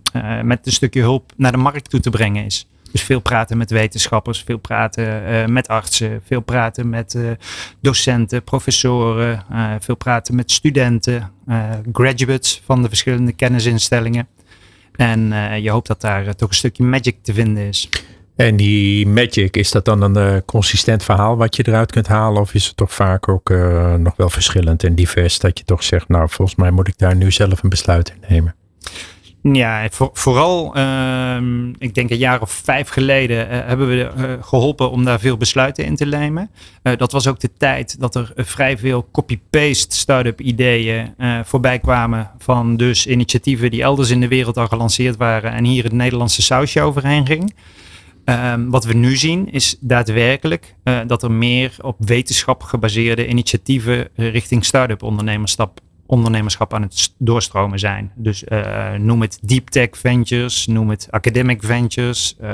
met 0.43 0.59
een 0.63 0.71
stukje 0.71 1.01
hulp 1.01 1.31
naar 1.35 1.51
de 1.51 1.57
markt 1.57 1.89
toe 1.89 1.99
te 1.99 2.09
brengen 2.09 2.45
is. 2.45 2.67
Dus 2.91 3.03
veel 3.03 3.19
praten 3.19 3.57
met 3.57 3.71
wetenschappers, 3.71 4.43
veel 4.43 4.57
praten 4.57 5.31
uh, 5.31 5.45
met 5.45 5.67
artsen, 5.67 6.21
veel 6.25 6.41
praten 6.41 6.89
met 6.89 7.13
uh, 7.13 7.31
docenten, 7.81 8.43
professoren, 8.43 9.43
uh, 9.51 9.73
veel 9.79 9.95
praten 9.95 10.35
met 10.35 10.51
studenten, 10.51 11.31
graduates 11.93 12.61
van 12.65 12.81
de 12.81 12.87
verschillende 12.87 13.31
kennisinstellingen. 13.31 14.27
En 14.95 15.33
je 15.61 15.69
hoopt 15.69 15.87
dat 15.87 16.01
daar 16.01 16.35
toch 16.35 16.49
een 16.49 16.55
stukje 16.55 16.83
magic 16.83 17.17
te 17.21 17.33
vinden 17.33 17.63
is. 17.63 17.89
En 18.35 18.55
die 18.55 19.07
magic, 19.07 19.57
is 19.57 19.71
dat 19.71 19.85
dan 19.85 20.15
een 20.15 20.45
consistent 20.45 21.03
verhaal 21.03 21.37
wat 21.37 21.55
je 21.55 21.67
eruit 21.67 21.91
kunt 21.91 22.07
halen? 22.07 22.41
Of 22.41 22.53
is 22.53 22.65
het 22.65 22.77
toch 22.77 22.93
vaak 22.93 23.29
ook 23.29 23.49
nog 23.97 24.15
wel 24.15 24.29
verschillend 24.29 24.83
en 24.83 24.95
divers 24.95 25.39
dat 25.39 25.57
je 25.57 25.63
toch 25.63 25.83
zegt, 25.83 26.07
nou 26.07 26.29
volgens 26.29 26.57
mij 26.57 26.71
moet 26.71 26.87
ik 26.87 26.97
daar 26.97 27.15
nu 27.15 27.31
zelf 27.31 27.63
een 27.63 27.69
besluit 27.69 28.09
in 28.09 28.29
nemen? 28.29 28.55
Ja, 29.41 29.87
vooral, 30.13 30.77
uh, 30.77 31.37
ik 31.77 31.93
denk 31.93 32.09
een 32.09 32.17
jaar 32.17 32.41
of 32.41 32.51
vijf 32.51 32.89
geleden 32.89 33.45
uh, 33.45 33.51
hebben 33.51 33.87
we 33.87 34.11
uh, 34.17 34.33
geholpen 34.41 34.91
om 34.91 35.03
daar 35.05 35.19
veel 35.19 35.37
besluiten 35.37 35.85
in 35.85 35.95
te 35.95 36.05
nemen. 36.05 36.49
Eh, 36.81 36.97
dat 36.97 37.11
was 37.11 37.27
ook 37.27 37.39
de 37.39 37.53
tijd 37.57 37.99
dat 37.99 38.15
er 38.15 38.31
vrij 38.35 38.77
veel 38.77 39.07
copy-paste 39.11 39.95
start-up 39.95 40.41
ideeën 40.41 41.13
voorbij 41.43 41.79
kwamen 41.79 42.31
van 42.37 42.77
dus 42.77 43.07
initiatieven 43.07 43.71
die 43.71 43.81
elders 43.81 44.09
in 44.09 44.19
de 44.19 44.27
wereld 44.27 44.57
al 44.57 44.67
gelanceerd 44.67 45.17
waren 45.17 45.51
en 45.51 45.63
hier 45.63 45.83
het 45.83 45.93
Nederlandse 45.93 46.41
sausje 46.41 46.81
overheen 46.81 47.25
ging. 47.25 47.53
Ehm, 48.25 48.69
wat 48.69 48.85
we 48.85 48.93
nu 48.93 49.15
zien 49.15 49.51
is 49.51 49.77
daadwerkelijk 49.79 50.75
dat 51.07 51.23
er 51.23 51.31
meer 51.31 51.75
op 51.81 51.95
wetenschap 51.99 52.63
gebaseerde 52.63 53.27
initiatieven 53.27 54.07
richting 54.15 54.65
start-up 54.65 55.03
ondernemerschap 55.03 55.79
ondernemerschap 56.09 56.73
aan 56.73 56.81
het 56.81 57.13
doorstromen 57.17 57.79
zijn. 57.79 58.11
Dus 58.15 58.43
uh, 58.43 58.93
noem 58.93 59.21
het 59.21 59.39
deep 59.41 59.67
tech 59.69 59.89
ventures, 59.91 60.67
noem 60.67 60.89
het 60.89 61.07
academic 61.09 61.63
ventures. 61.63 62.35
Uh, 62.41 62.47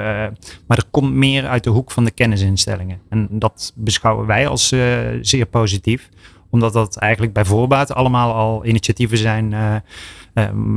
maar 0.67 0.77
er 0.77 0.85
komt 0.91 1.13
meer 1.13 1.47
uit 1.47 1.63
de 1.63 1.69
hoek 1.69 1.91
van 1.91 2.03
de 2.03 2.11
kennisinstellingen. 2.11 2.99
En 3.09 3.27
dat 3.31 3.73
beschouwen 3.75 4.25
wij 4.25 4.47
als 4.47 4.71
uh, 4.71 4.97
zeer 5.21 5.45
positief. 5.45 6.09
Omdat 6.49 6.73
dat 6.73 6.97
eigenlijk 6.97 7.33
bij 7.33 7.45
voorbaat 7.45 7.93
allemaal 7.93 8.33
al 8.33 8.65
initiatieven 8.65 9.17
zijn 9.17 9.49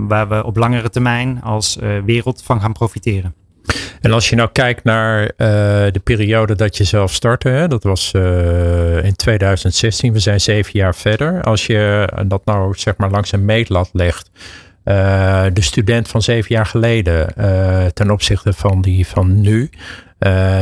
waar 0.09 0.29
we 0.29 0.45
op 0.45 0.57
langere 0.57 0.91
termijn 0.91 1.43
als 1.43 1.79
wereld 2.05 2.43
van 2.43 2.61
gaan 2.61 2.73
profiteren. 2.73 3.35
En 4.01 4.13
als 4.13 4.29
je 4.29 4.37
nou 4.37 4.49
kijkt 4.53 4.85
naar 4.85 5.23
uh, 5.23 5.29
de 5.93 6.01
periode 6.05 6.55
dat 6.55 6.77
je 6.77 6.85
zelf 6.85 7.13
startte, 7.13 7.49
hè, 7.49 7.69
dat 7.69 7.83
was 7.83 8.13
uh, 8.17 9.05
in 9.05 9.17
2016, 9.17 10.13
we 10.13 10.19
zijn 10.19 10.41
zeven 10.41 10.73
jaar 10.73 10.95
verder. 10.95 11.43
Als 11.43 11.67
je 11.67 12.09
dat 12.27 12.45
nou 12.45 12.75
zeg 12.77 12.97
maar 12.97 13.11
langs 13.11 13.33
een 13.33 13.45
meetlat 13.45 13.91
legt, 13.93 14.31
uh, 14.85 15.45
de 15.53 15.63
student 15.63 16.09
van 16.09 16.23
zeven 16.23 16.55
jaar 16.55 16.67
geleden 16.67 17.35
ten 17.95 18.11
opzichte 18.11 18.53
van 18.53 18.83
die 18.83 19.07
van 19.07 19.41
nu, 19.41 19.71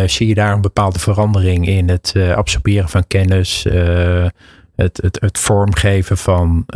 zie 0.07 0.29
je 0.29 0.35
daar 0.35 0.53
een 0.53 0.61
bepaalde 0.61 0.99
verandering 0.99 1.69
in 1.69 1.89
het 1.89 2.15
absorberen 2.35 2.89
van 2.89 3.07
kennis, 3.07 3.67
het, 4.77 5.01
het, 5.03 5.19
het 5.21 5.39
vormgeven 5.39 6.17
van 6.17 6.67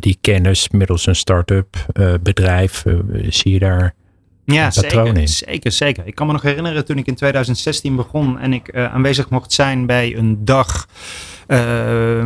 die 0.00 0.18
kennis 0.20 0.68
middels 0.68 1.06
een 1.06 1.16
start-up 1.16 1.76
bedrijf. 2.22 2.84
zie 3.28 3.52
je 3.52 3.58
daar 3.58 3.94
ja, 4.52 4.70
zeker, 4.70 5.28
zeker, 5.28 5.72
zeker. 5.72 6.06
Ik 6.06 6.14
kan 6.14 6.26
me 6.26 6.32
nog 6.32 6.42
herinneren 6.42 6.84
toen 6.84 6.98
ik 6.98 7.06
in 7.06 7.14
2016 7.14 7.96
begon 7.96 8.38
en 8.38 8.52
ik 8.52 8.74
uh, 8.74 8.92
aanwezig 8.92 9.28
mocht 9.28 9.52
zijn 9.52 9.86
bij 9.86 10.16
een 10.16 10.44
dag 10.44 10.86
uh, 11.48 12.22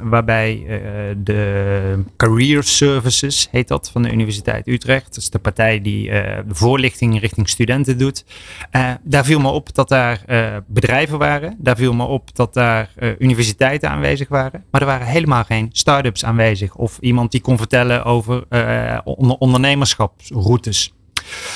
waarbij 0.00 0.62
uh, 0.66 0.68
de 1.16 2.02
Career 2.16 2.62
Services, 2.62 3.48
heet 3.50 3.68
dat, 3.68 3.90
van 3.90 4.02
de 4.02 4.12
Universiteit 4.12 4.66
Utrecht. 4.66 5.06
Dat 5.06 5.16
is 5.16 5.30
de 5.30 5.38
partij 5.38 5.80
die 5.80 6.10
eh, 6.10 6.38
de 6.48 6.54
voorlichting 6.54 7.20
richting 7.20 7.48
studenten 7.48 7.98
doet. 7.98 8.24
daar 9.02 9.24
viel 9.24 9.40
me 9.40 9.48
op 9.48 9.74
dat 9.74 9.88
daar 9.88 10.22
bedrijven 10.66 11.18
waren. 11.18 11.56
Daar 11.58 11.76
viel 11.76 11.92
me 11.92 12.04
op 12.04 12.36
dat 12.36 12.54
daar 12.54 12.90
universiteiten 13.18 13.90
aanwezig 13.90 14.28
waren. 14.28 14.64
Maar 14.70 14.80
er 14.80 14.86
waren 14.86 15.06
helemaal 15.06 15.44
geen 15.44 15.68
start-ups 15.72 16.24
aanwezig. 16.24 16.74
Of 16.74 16.98
iemand 17.00 17.30
die 17.30 17.40
kon 17.40 17.56
vertellen 17.56 18.04
over 18.04 18.44
ondernemerschapsroutes. 19.38 20.92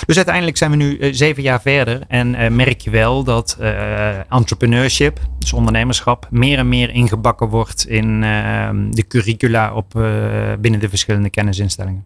Dus 0.06 0.16
uiteindelijk 0.16 0.56
zijn 0.56 0.70
we 0.70 0.76
nu 0.76 0.98
uh, 0.98 1.08
zeven 1.12 1.42
jaar 1.42 1.60
verder 1.60 2.00
en 2.08 2.34
uh, 2.34 2.48
merk 2.48 2.80
je 2.80 2.90
wel 2.90 3.24
dat 3.24 3.56
uh, 3.60 4.32
entrepreneurship, 4.32 5.20
dus 5.38 5.52
ondernemerschap, 5.52 6.26
meer 6.30 6.58
en 6.58 6.68
meer 6.68 6.90
ingebakken 6.90 7.48
wordt 7.48 7.86
in 7.86 8.22
ehm, 8.22 8.90
de 8.90 9.06
curricula 9.06 9.74
op, 9.74 9.92
binnen 10.60 10.80
de 10.80 10.88
verschillende 10.88 11.30
kennisinstellingen. 11.30 12.04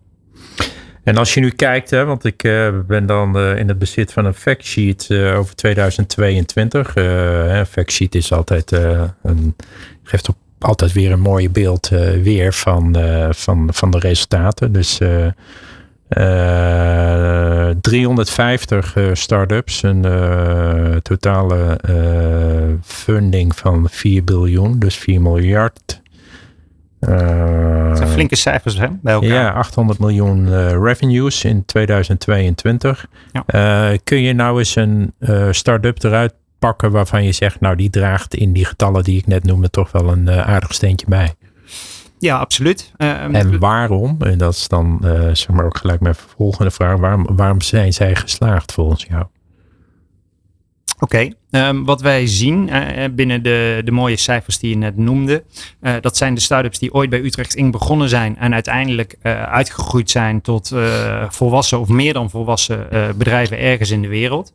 En 1.04 1.16
als 1.16 1.34
je 1.34 1.40
nu 1.40 1.50
kijkt, 1.50 1.90
hè, 1.90 2.04
want 2.04 2.24
ik 2.24 2.42
ben 2.86 3.06
dan 3.06 3.38
in 3.38 3.68
het 3.68 3.78
bezit 3.78 4.12
van 4.12 4.24
een 4.24 4.34
factsheet 4.34 5.08
over 5.10 5.54
2022. 5.54 6.92
een 6.94 7.66
factsheet 7.66 8.14
is 8.14 8.32
altijd 8.32 8.70
een, 9.22 9.56
geeft 10.02 10.28
altijd 10.58 10.92
weer 10.92 11.12
een 11.12 11.20
mooi 11.20 11.50
beeld 11.50 11.88
weer 12.22 12.52
van, 12.52 12.96
van, 13.30 13.68
van 13.72 13.90
de 13.90 13.98
resultaten. 13.98 14.72
Dus 14.72 14.98
350 17.80 18.96
uh, 18.96 19.10
start-ups, 19.12 19.82
een 19.82 20.06
uh, 20.06 20.96
totale 20.96 21.78
funding 22.84 23.56
van 23.56 23.88
4 23.90 24.24
biljoen, 24.24 24.78
dus 24.78 24.96
4 24.96 25.20
miljard. 25.20 26.00
dat 26.98 27.96
zijn 27.96 28.08
flinke 28.08 28.36
cijfers 28.36 28.78
hè, 28.78 28.86
bij 29.02 29.12
elkaar. 29.12 29.28
Ja, 29.28 29.50
800 29.50 29.98
miljoen 29.98 30.68
revenues 30.84 31.44
in 31.44 31.64
2022. 31.64 33.06
Ja. 33.32 33.96
kun 34.04 34.20
je 34.20 34.32
nou 34.32 34.58
eens 34.58 34.76
een 34.76 35.14
start-up 35.50 36.02
eruit 36.02 36.34
pakken 36.58 36.90
waarvan 36.90 37.24
je 37.24 37.32
zegt, 37.32 37.60
nou 37.60 37.76
die 37.76 37.90
draagt 37.90 38.34
in 38.34 38.52
die 38.52 38.64
getallen 38.64 39.04
die 39.04 39.18
ik 39.18 39.26
net 39.26 39.44
noemde 39.44 39.70
toch 39.70 39.92
wel 39.92 40.12
een 40.12 40.30
aardig 40.30 40.74
steentje 40.74 41.06
bij? 41.08 41.34
Ja, 42.22 42.38
absoluut. 42.38 42.92
Uh, 42.98 43.22
en 43.22 43.58
waarom, 43.58 44.16
en 44.18 44.38
dat 44.38 44.52
is 44.52 44.68
dan 44.68 45.00
uh, 45.04 45.10
zeg 45.10 45.48
maar 45.48 45.64
ook 45.64 45.76
gelijk 45.76 46.00
mijn 46.00 46.14
volgende 46.14 46.70
vraag, 46.70 46.98
waarom, 46.98 47.36
waarom 47.36 47.60
zijn 47.60 47.92
zij 47.92 48.14
geslaagd 48.14 48.72
volgens 48.72 49.04
jou? 49.04 49.24
Oké, 50.98 51.34
okay. 51.50 51.68
um, 51.68 51.84
wat 51.84 52.00
wij 52.00 52.26
zien 52.26 52.68
uh, 52.68 53.04
binnen 53.10 53.42
de, 53.42 53.80
de 53.84 53.90
mooie 53.90 54.16
cijfers 54.16 54.58
die 54.58 54.70
je 54.70 54.76
net 54.76 54.96
noemde, 54.96 55.44
uh, 55.80 55.94
dat 56.00 56.16
zijn 56.16 56.34
de 56.34 56.40
start-ups 56.40 56.78
die 56.78 56.94
ooit 56.94 57.10
bij 57.10 57.20
Utrecht 57.20 57.54
Inc. 57.54 57.72
begonnen 57.72 58.08
zijn 58.08 58.38
en 58.38 58.52
uiteindelijk 58.52 59.16
uh, 59.22 59.42
uitgegroeid 59.42 60.10
zijn 60.10 60.40
tot 60.40 60.72
volwassen 61.28 61.80
of 61.80 61.88
meer 61.88 62.12
dan 62.12 62.30
volwassen 62.30 62.86
bedrijven 63.16 63.58
ergens 63.58 63.90
in 63.90 64.02
de 64.02 64.08
wereld. 64.08 64.52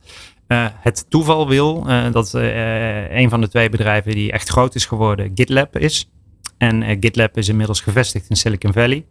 het 0.79 1.05
toeval 1.09 1.47
wil 1.47 1.87
dat 2.11 2.33
een 2.33 3.29
van 3.29 3.41
de 3.41 3.49
twee 3.49 3.69
bedrijven 3.69 4.11
die 4.11 4.31
echt 4.31 4.49
groot 4.49 4.75
is 4.75 4.85
geworden 4.85 5.31
GitLab 5.35 5.77
is. 5.77 6.09
En 6.57 6.81
uh, 6.81 6.97
GitLab 6.99 7.37
is 7.37 7.49
inmiddels 7.49 7.81
gevestigd 7.81 8.29
in 8.29 8.35
Silicon 8.35 8.73
Valley. 8.73 9.05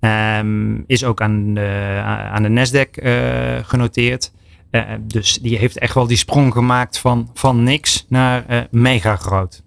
Um, 0.00 0.84
is 0.86 1.04
ook 1.04 1.20
aan 1.20 1.54
de, 1.54 2.00
aan 2.04 2.42
de 2.42 2.48
Nasdaq 2.48 3.02
uh, 3.02 3.58
genoteerd. 3.62 4.32
Uh, 4.70 4.82
dus 5.00 5.38
die 5.38 5.58
heeft 5.58 5.78
echt 5.78 5.94
wel 5.94 6.06
die 6.06 6.16
sprong 6.16 6.52
gemaakt 6.52 6.98
van, 6.98 7.30
van 7.34 7.62
niks 7.62 8.06
naar 8.08 8.68
mega 8.70 9.16
groot. 9.16 9.62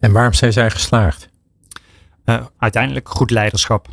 En 0.00 0.12
waarom 0.12 0.32
zijn 0.32 0.52
zij 0.52 0.70
geslaagd? 0.70 1.34
uiteindelijk 2.58 3.08
goed 3.08 3.30
leiderschap. 3.30 3.88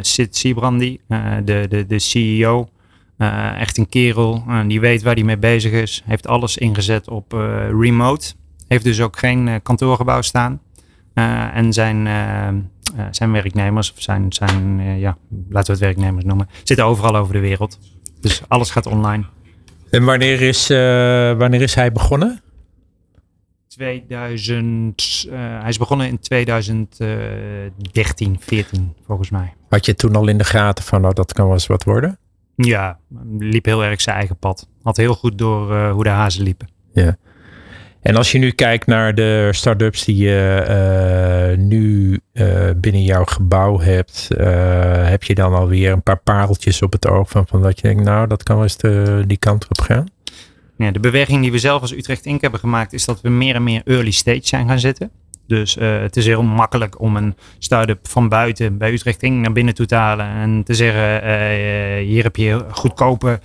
Sid 0.00 0.36
Siebrandi, 0.36 1.00
de, 1.44 1.66
de, 1.68 1.86
de 1.86 1.98
CEO, 1.98 2.68
echt 3.56 3.78
een 3.78 3.88
kerel 3.88 4.44
die 4.66 4.80
weet 4.80 5.02
waar 5.02 5.14
hij 5.14 5.24
mee 5.24 5.38
bezig 5.38 5.72
is. 5.72 6.02
Heeft 6.04 6.26
alles 6.26 6.56
ingezet 6.56 7.08
op 7.08 7.32
remote. 7.80 8.34
Heeft 8.68 8.84
dus 8.84 9.00
ook 9.00 9.18
geen 9.18 9.48
eh, 9.48 9.54
kantoorgebouw 9.62 10.22
staan. 10.22 10.60
Eh, 11.14 11.56
en 11.56 11.72
zijn, 11.72 12.06
eh, 12.06 12.48
zijn 13.10 13.32
werknemers, 13.32 13.92
of 13.92 14.02
zijn, 14.02 14.32
zijn 14.32 14.80
ja, 14.98 15.16
laten 15.48 15.66
we 15.66 15.72
het 15.72 15.80
werknemers 15.80 16.24
noemen, 16.24 16.48
zitten 16.62 16.86
overal 16.86 17.16
over 17.16 17.34
de 17.34 17.40
wereld. 17.40 17.78
Dus 18.20 18.42
alles 18.48 18.70
gaat 18.70 18.86
online. 18.86 19.24
En 19.90 20.04
wanneer 20.04 20.40
is, 20.40 20.68
wanneer 21.38 21.62
is 21.62 21.74
hij 21.74 21.92
begonnen? 21.92 22.40
2000, 23.68 25.26
hij 25.30 25.68
is 25.68 25.78
begonnen 25.78 26.08
in 26.08 26.18
2013, 26.18 28.36
14 28.40 28.94
volgens 29.06 29.30
mij. 29.30 29.54
Had 29.68 29.86
je 29.86 29.94
toen 29.94 30.16
al 30.16 30.28
in 30.28 30.38
de 30.38 30.44
gaten 30.44 30.84
van 30.84 31.00
nou 31.00 31.14
dat 31.14 31.32
kan 31.32 31.44
wel 31.44 31.54
eens 31.54 31.66
wat 31.66 31.84
worden? 31.84 32.18
Ja, 32.54 32.98
liep 33.38 33.64
heel 33.64 33.84
erg 33.84 34.00
zijn 34.00 34.16
eigen 34.16 34.36
pad. 34.36 34.68
Had 34.82 34.96
heel 34.96 35.14
goed 35.14 35.38
door 35.38 35.90
hoe 35.90 36.04
de 36.04 36.10
hazen 36.10 36.42
liepen. 36.42 36.68
Ja. 36.92 37.16
En 38.06 38.16
als 38.16 38.32
je 38.32 38.38
nu 38.38 38.50
kijkt 38.50 38.86
naar 38.86 39.14
de 39.14 39.48
start-ups 39.52 40.04
die 40.04 40.16
je 40.16 40.64
uh, 41.58 41.64
nu 41.64 42.20
uh, 42.32 42.70
binnen 42.76 43.02
jouw 43.02 43.24
gebouw 43.24 43.80
hebt, 43.80 44.28
uh, 44.30 45.08
heb 45.08 45.22
je 45.22 45.34
dan 45.34 45.54
alweer 45.54 45.92
een 45.92 46.02
paar 46.02 46.20
pareltjes 46.20 46.82
op 46.82 46.92
het 46.92 47.08
oog 47.08 47.30
van, 47.30 47.46
van 47.46 47.62
dat 47.62 47.80
je 47.80 47.82
denkt, 47.82 48.04
nou, 48.04 48.26
dat 48.26 48.42
kan 48.42 48.54
wel 48.54 48.64
eens 48.64 48.76
de, 48.76 49.24
die 49.26 49.36
kant 49.36 49.68
op 49.68 49.80
gaan? 49.80 50.06
Ja, 50.76 50.90
de 50.90 51.00
beweging 51.00 51.42
die 51.42 51.52
we 51.52 51.58
zelf 51.58 51.80
als 51.80 51.92
Utrecht 51.92 52.26
Inc. 52.26 52.40
hebben 52.40 52.60
gemaakt, 52.60 52.92
is 52.92 53.04
dat 53.04 53.20
we 53.20 53.28
meer 53.28 53.54
en 53.54 53.62
meer 53.62 53.82
early 53.84 54.10
stage 54.10 54.40
zijn 54.42 54.68
gaan 54.68 54.80
zitten. 54.80 55.10
Dus 55.46 55.74
het 55.80 56.16
is 56.16 56.26
heel 56.26 56.42
makkelijk 56.42 57.00
om 57.00 57.16
een 57.16 57.34
start-up 57.58 58.08
van 58.08 58.28
buiten 58.28 58.78
bij 58.78 58.92
Utrecht 58.92 59.22
Inc. 59.22 59.42
naar 59.42 59.52
binnen 59.52 59.74
toe 59.74 59.86
te 59.86 59.94
halen. 59.94 60.26
En 60.26 60.62
te 60.64 60.74
zeggen, 60.74 61.30
hier 61.98 62.22
heb 62.22 62.36
je 62.36 62.64
goedkope 62.70 63.40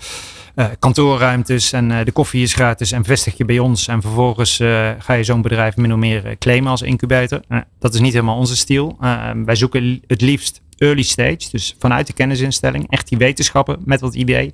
kantoorruimtes 0.80 1.74
en 1.74 2.06
de 2.06 2.12
koffie 2.12 2.44
is 2.44 2.54
gratis 2.54 2.92
en 2.92 3.04
vestig 3.04 3.38
je 3.38 3.46
bij 3.46 3.60
ons. 3.60 3.88
En 3.88 4.02
vervolgens 4.02 4.56
ga 4.98 5.14
je 5.14 5.24
zo'n 5.24 5.42
bedrijf 5.42 5.78
min 5.78 5.94
of 5.94 6.00
meer 6.00 6.38
claimen 6.38 6.72
als 6.72 6.82
incubator. 6.82 7.42
dat 7.80 7.94
is 7.94 8.00
niet 8.00 8.14
helemaal 8.14 8.38
onze 8.38 8.58
stijl. 8.58 8.98
wij 9.46 9.56
zoeken 9.56 10.02
het 10.08 10.22
liefst 10.22 10.62
early 10.78 11.04
stage, 11.04 11.50
dus 11.52 11.76
vanuit 11.80 12.08
de 12.08 12.14
kennisinstelling, 12.14 12.90
echt 12.90 13.08
die 13.08 13.18
wetenschappen 13.18 13.80
met 13.86 14.02
wat 14.02 14.16
idee. 14.16 14.54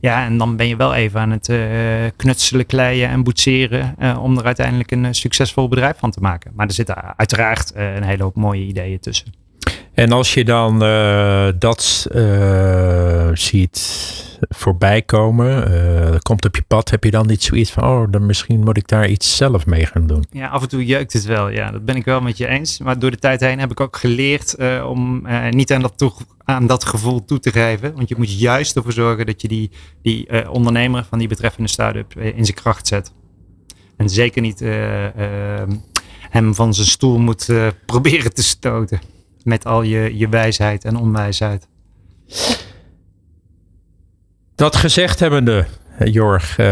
Ja, 0.00 0.24
en 0.24 0.38
dan 0.38 0.56
ben 0.56 0.68
je 0.68 0.76
wel 0.76 0.94
even 0.94 1.20
aan 1.20 1.30
het 1.30 1.52
knutselen, 2.16 2.66
kleien 2.66 3.08
en 3.08 3.22
boetseren 3.22 3.94
om 4.20 4.38
er 4.38 4.44
uiteindelijk 4.44 4.90
een 4.90 5.14
succesvol 5.14 5.68
bedrijf 5.68 5.98
van 5.98 6.10
te 6.10 6.20
maken. 6.20 6.52
Maar 6.54 6.66
er 6.66 6.72
zitten 6.72 7.18
uiteraard 7.18 7.72
een 7.74 8.04
hele 8.04 8.22
hoop 8.22 8.34
mooie 8.34 8.64
ideeën 8.64 9.00
tussen. 9.00 9.37
En 9.98 10.12
als 10.12 10.34
je 10.34 10.44
dan 10.44 10.78
dat 11.58 12.06
ziet 13.32 13.78
voorbij 14.48 15.02
komen, 15.02 15.70
uh, 15.70 16.18
komt 16.18 16.44
op 16.44 16.56
je 16.56 16.62
pad, 16.62 16.90
heb 16.90 17.04
je 17.04 17.10
dan 17.10 17.26
niet 17.26 17.42
zoiets 17.42 17.70
van, 17.70 17.82
oh, 17.84 18.10
dan 18.10 18.26
misschien 18.26 18.60
moet 18.60 18.76
ik 18.76 18.88
daar 18.88 19.08
iets 19.08 19.36
zelf 19.36 19.66
mee 19.66 19.86
gaan 19.86 20.06
doen? 20.06 20.24
Ja, 20.30 20.48
af 20.48 20.62
en 20.62 20.68
toe 20.68 20.86
jeukt 20.86 21.12
het 21.12 21.24
wel. 21.24 21.48
Ja, 21.48 21.70
dat 21.70 21.84
ben 21.84 21.96
ik 21.96 22.04
wel 22.04 22.20
met 22.20 22.36
je 22.36 22.46
eens. 22.46 22.78
Maar 22.78 22.98
door 22.98 23.10
de 23.10 23.16
tijd 23.16 23.40
heen 23.40 23.58
heb 23.58 23.70
ik 23.70 23.80
ook 23.80 23.96
geleerd 23.96 24.56
om 24.84 25.26
niet 25.50 25.72
aan 25.72 25.82
dat, 25.82 26.24
aan 26.44 26.66
dat 26.66 26.84
gevoel 26.84 27.24
toe 27.24 27.38
te 27.38 27.50
geven. 27.50 27.94
Want 27.94 28.08
je 28.08 28.14
moet 28.18 28.38
juist 28.38 28.76
ervoor 28.76 28.92
zorgen 28.92 29.26
dat 29.26 29.42
je 29.42 29.48
die, 29.48 29.70
die 30.02 30.50
ondernemer 30.50 31.06
van 31.08 31.18
die 31.18 31.28
betreffende 31.28 31.68
start-up 31.68 32.16
in 32.16 32.44
zijn 32.44 32.56
kracht 32.56 32.86
zet. 32.86 33.12
En 33.96 34.08
zeker 34.08 34.42
niet 34.42 34.60
hem 36.30 36.54
van 36.54 36.74
zijn 36.74 36.86
stoel 36.86 37.18
moet 37.18 37.52
proberen 37.86 38.34
te 38.34 38.42
stoten. 38.42 39.16
Met 39.48 39.64
al 39.64 39.82
je, 39.82 40.16
je 40.16 40.28
wijsheid 40.28 40.84
en 40.84 40.96
onwijsheid. 40.96 41.68
Dat 44.54 44.76
gezegd 44.76 45.20
hebbende, 45.20 45.66
Jorg, 46.04 46.58
uh, 46.58 46.66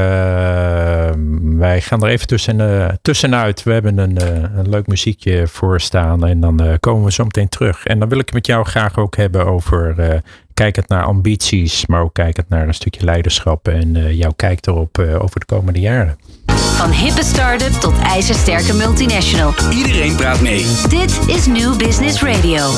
wij 1.43 1.81
gaan 1.81 2.03
er 2.03 2.09
even 2.09 2.27
tussen, 2.27 2.61
uh, 2.61 2.89
tussenuit. 3.03 3.63
We 3.63 3.73
hebben 3.73 3.99
een, 3.99 4.17
een 4.59 4.69
leuk 4.69 4.87
muziekje 4.87 5.47
voor 5.47 5.81
staan 5.81 6.27
en 6.27 6.41
dan 6.41 6.77
komen 6.81 7.05
we 7.05 7.13
zo 7.13 7.25
meteen 7.25 7.49
terug. 7.49 7.85
En 7.85 7.99
dan 7.99 8.09
wil 8.09 8.19
ik 8.19 8.25
het 8.25 8.35
met 8.35 8.47
jou 8.47 8.65
graag 8.65 8.99
ook 8.99 9.17
hebben 9.17 9.47
over 9.47 10.23
kijkend 10.55 10.89
naar 10.89 11.05
ambities, 11.05 11.87
maar 11.87 12.01
ook 12.01 12.15
kijkend 12.15 12.49
naar 12.49 12.67
een 12.67 12.75
stukje 12.75 13.05
leiderschap 13.05 13.69
en 13.69 14.17
jouw 14.17 14.33
kijk 14.37 14.67
erop 14.67 14.99
over 14.99 15.41
de 15.41 15.47
komende 15.47 15.81
jaren. 15.81 16.17
Van 16.57 16.91
hippe 16.91 17.25
start-up 17.25 17.73
tot 17.73 17.99
ijzersterke 17.99 18.75
multinational. 18.75 19.55
Iedereen 19.71 20.17
praat 20.17 20.41
mee. 20.41 20.67
Dit 20.89 21.29
is 21.29 21.47
New 21.47 21.77
Business 21.77 22.23
Radio. 22.23 22.71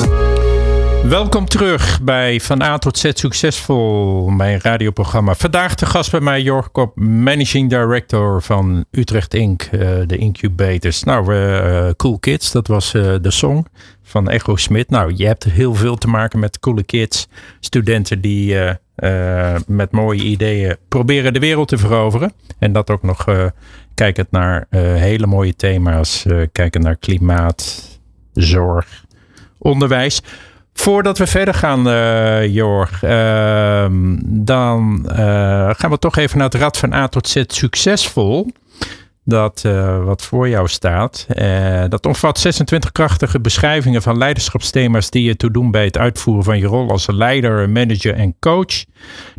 Welkom 1.03 1.45
terug 1.45 1.99
bij 2.01 2.39
Van 2.39 2.61
A 2.61 2.77
tot 2.77 2.97
Z 2.97 3.09
Succesvol, 3.13 4.27
mijn 4.27 4.59
radioprogramma. 4.61 5.35
Vandaag 5.35 5.75
de 5.75 5.85
gast 5.85 6.11
bij 6.11 6.19
mij, 6.19 6.41
Jorg 6.41 6.71
Kop, 6.71 6.95
Managing 6.99 7.69
Director 7.69 8.41
van 8.41 8.85
Utrecht 8.91 9.33
Inc., 9.33 9.63
uh, 9.71 9.79
de 10.05 10.17
incubators. 10.17 11.03
Nou, 11.03 11.33
uh, 11.33 11.89
Cool 11.97 12.19
Kids, 12.19 12.51
dat 12.51 12.67
was 12.67 12.93
uh, 12.93 13.15
de 13.21 13.31
song 13.31 13.65
van 14.03 14.29
Echo 14.29 14.55
Smit. 14.55 14.89
Nou, 14.89 15.13
je 15.15 15.25
hebt 15.25 15.43
heel 15.43 15.73
veel 15.73 15.95
te 15.95 16.07
maken 16.07 16.39
met 16.39 16.59
coole 16.59 16.83
kids, 16.83 17.27
studenten 17.59 18.21
die 18.21 18.55
met 19.67 19.91
mooie 19.91 20.23
ideeën 20.23 20.77
proberen 20.87 21.33
de 21.33 21.39
wereld 21.39 21.67
te 21.67 21.77
veroveren. 21.77 22.33
En 22.59 22.71
dat 22.71 22.89
ook 22.89 23.03
nog 23.03 23.25
kijkend 23.93 24.31
naar 24.31 24.67
hele 24.69 25.27
mooie 25.27 25.55
thema's, 25.55 26.25
kijkend 26.51 26.83
naar 26.83 26.95
klimaat, 26.95 27.89
zorg, 28.33 29.05
onderwijs. 29.57 30.21
Voordat 30.79 31.17
we 31.17 31.27
verder 31.27 31.53
gaan, 31.53 31.87
uh, 31.87 32.47
Jorg, 32.47 33.03
uh, 33.03 33.85
dan 34.23 35.05
uh, 35.05 35.69
gaan 35.73 35.89
we 35.89 35.97
toch 35.99 36.17
even 36.17 36.37
naar 36.37 36.49
het 36.49 36.61
Rad 36.61 36.77
van 36.77 36.93
A 36.93 37.07
tot 37.07 37.27
Z 37.27 37.43
succesvol. 37.47 38.47
Dat 39.29 39.63
uh, 39.65 40.03
wat 40.03 40.21
voor 40.21 40.49
jou 40.49 40.67
staat. 40.67 41.27
dat 41.89 42.05
omvat 42.05 42.39
26 42.39 42.91
krachtige 42.91 43.39
beschrijvingen 43.39 44.01
van 44.01 44.17
leiderschapsthema's 44.17 45.09
die 45.09 45.23
je 45.23 45.35
toe 45.35 45.51
doen 45.51 45.71
bij 45.71 45.83
het 45.85 45.97
uitvoeren 45.97 46.43
van 46.43 46.59
je 46.59 46.65
rol 46.65 46.89
als 46.89 47.07
leider, 47.07 47.69
manager 47.69 48.13
en 48.13 48.35
coach. 48.39 48.85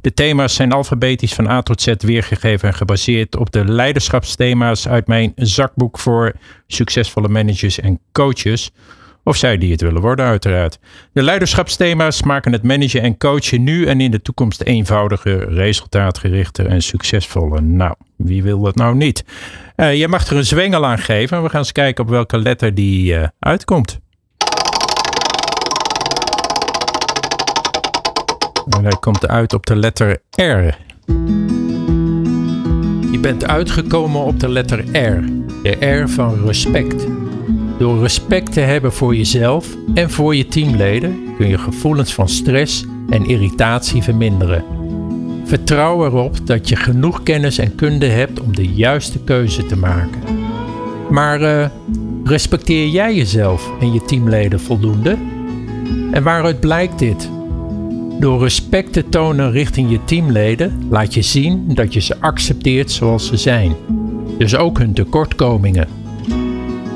De 0.00 0.14
thema's 0.14 0.54
zijn 0.54 0.72
alfabetisch 0.72 1.34
van 1.34 1.48
A 1.48 1.62
tot 1.62 1.82
Z 1.82 1.94
weergegeven 1.98 2.68
en 2.68 2.74
gebaseerd 2.74 3.36
op 3.36 3.50
de 3.50 3.64
leiderschapsthema's 3.64 4.88
uit 4.88 5.06
mijn 5.06 5.32
zakboek 5.36 5.98
voor 5.98 6.32
succesvolle 6.66 7.28
managers 7.28 7.80
en 7.80 8.00
coaches. 8.12 8.70
Of 9.24 9.36
zij 9.36 9.58
die 9.58 9.70
het 9.72 9.80
willen 9.80 10.00
worden, 10.00 10.26
uiteraard. 10.26 10.78
De 11.12 11.22
leiderschapsthema's 11.22 12.22
maken 12.22 12.52
het 12.52 12.62
managen 12.62 13.02
en 13.02 13.16
coachen 13.16 13.62
nu 13.62 13.86
en 13.86 14.00
in 14.00 14.10
de 14.10 14.22
toekomst 14.22 14.62
eenvoudiger, 14.62 15.52
resultaatgerichter 15.52 16.66
en 16.66 16.82
succesvoller. 16.82 17.62
Nou, 17.62 17.94
wie 18.16 18.42
wil 18.42 18.60
dat 18.60 18.74
nou 18.74 18.94
niet? 18.94 19.24
Uh, 19.76 19.94
je 19.94 20.08
mag 20.08 20.26
er 20.26 20.36
een 20.36 20.44
zwengel 20.44 20.86
aan 20.86 20.98
geven. 20.98 21.42
We 21.42 21.48
gaan 21.48 21.58
eens 21.58 21.72
kijken 21.72 22.04
op 22.04 22.10
welke 22.10 22.38
letter 22.38 22.74
die 22.74 23.14
uh, 23.14 23.24
uitkomt. 23.38 24.00
En 28.68 28.82
hij 28.82 28.96
komt 29.00 29.28
uit 29.28 29.52
op 29.52 29.66
de 29.66 29.76
letter 29.76 30.22
R. 30.30 30.76
Je 33.10 33.18
bent 33.20 33.46
uitgekomen 33.46 34.20
op 34.20 34.40
de 34.40 34.48
letter 34.48 34.78
R. 34.78 35.24
De 35.62 36.02
R 36.02 36.08
van 36.08 36.46
respect. 36.46 37.06
Door 37.80 38.00
respect 38.00 38.52
te 38.52 38.60
hebben 38.60 38.92
voor 38.92 39.16
jezelf 39.16 39.76
en 39.94 40.10
voor 40.10 40.36
je 40.36 40.46
teamleden 40.46 41.34
kun 41.36 41.48
je 41.48 41.58
gevoelens 41.58 42.14
van 42.14 42.28
stress 42.28 42.84
en 43.08 43.26
irritatie 43.26 44.02
verminderen. 44.02 44.64
Vertrouw 45.44 46.04
erop 46.04 46.46
dat 46.46 46.68
je 46.68 46.76
genoeg 46.76 47.22
kennis 47.22 47.58
en 47.58 47.74
kunde 47.74 48.06
hebt 48.06 48.40
om 48.40 48.54
de 48.54 48.66
juiste 48.66 49.18
keuze 49.18 49.66
te 49.66 49.76
maken. 49.76 50.20
Maar 51.10 51.40
uh, 51.40 51.66
respecteer 52.24 52.88
jij 52.88 53.14
jezelf 53.14 53.70
en 53.80 53.92
je 53.92 54.04
teamleden 54.04 54.60
voldoende? 54.60 55.16
En 56.10 56.22
waaruit 56.22 56.60
blijkt 56.60 56.98
dit? 56.98 57.30
Door 58.18 58.42
respect 58.42 58.92
te 58.92 59.08
tonen 59.08 59.50
richting 59.50 59.90
je 59.90 60.04
teamleden 60.04 60.86
laat 60.90 61.14
je 61.14 61.22
zien 61.22 61.74
dat 61.74 61.92
je 61.94 62.00
ze 62.00 62.20
accepteert 62.20 62.90
zoals 62.90 63.26
ze 63.26 63.36
zijn. 63.36 63.74
Dus 64.38 64.56
ook 64.56 64.78
hun 64.78 64.92
tekortkomingen. 64.92 65.99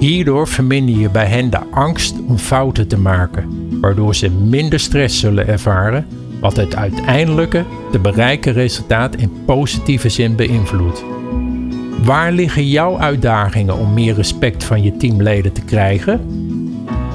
Hierdoor 0.05 0.49
verminder 0.49 0.97
je 0.97 1.09
bij 1.09 1.27
hen 1.27 1.51
de 1.51 1.59
angst 1.71 2.15
om 2.27 2.39
fouten 2.39 2.89
te 2.89 2.99
maken, 2.99 3.79
waardoor 3.81 4.15
ze 4.15 4.31
minder 4.31 4.81
stress 4.81 5.21
zullen 5.21 5.47
ervaren, 5.47 6.07
wat 6.41 6.57
het 6.57 6.77
uiteindelijke 6.77 7.65
te 7.93 7.99
bereiken 7.99 8.53
resultaat 8.53 9.17
in 9.17 9.33
positieve 9.45 10.09
zin 10.09 10.37
beïnvloedt. 10.37 11.05
Waar 12.03 12.33
liggen 12.33 12.69
jouw 12.69 12.99
uitdagingen 12.99 13.79
om 13.79 13.95
meer 13.95 14.15
respect 14.15 14.65
van 14.65 14.83
je 14.83 14.97
teamleden 14.97 15.53
te 15.53 15.65
krijgen? 15.65 16.21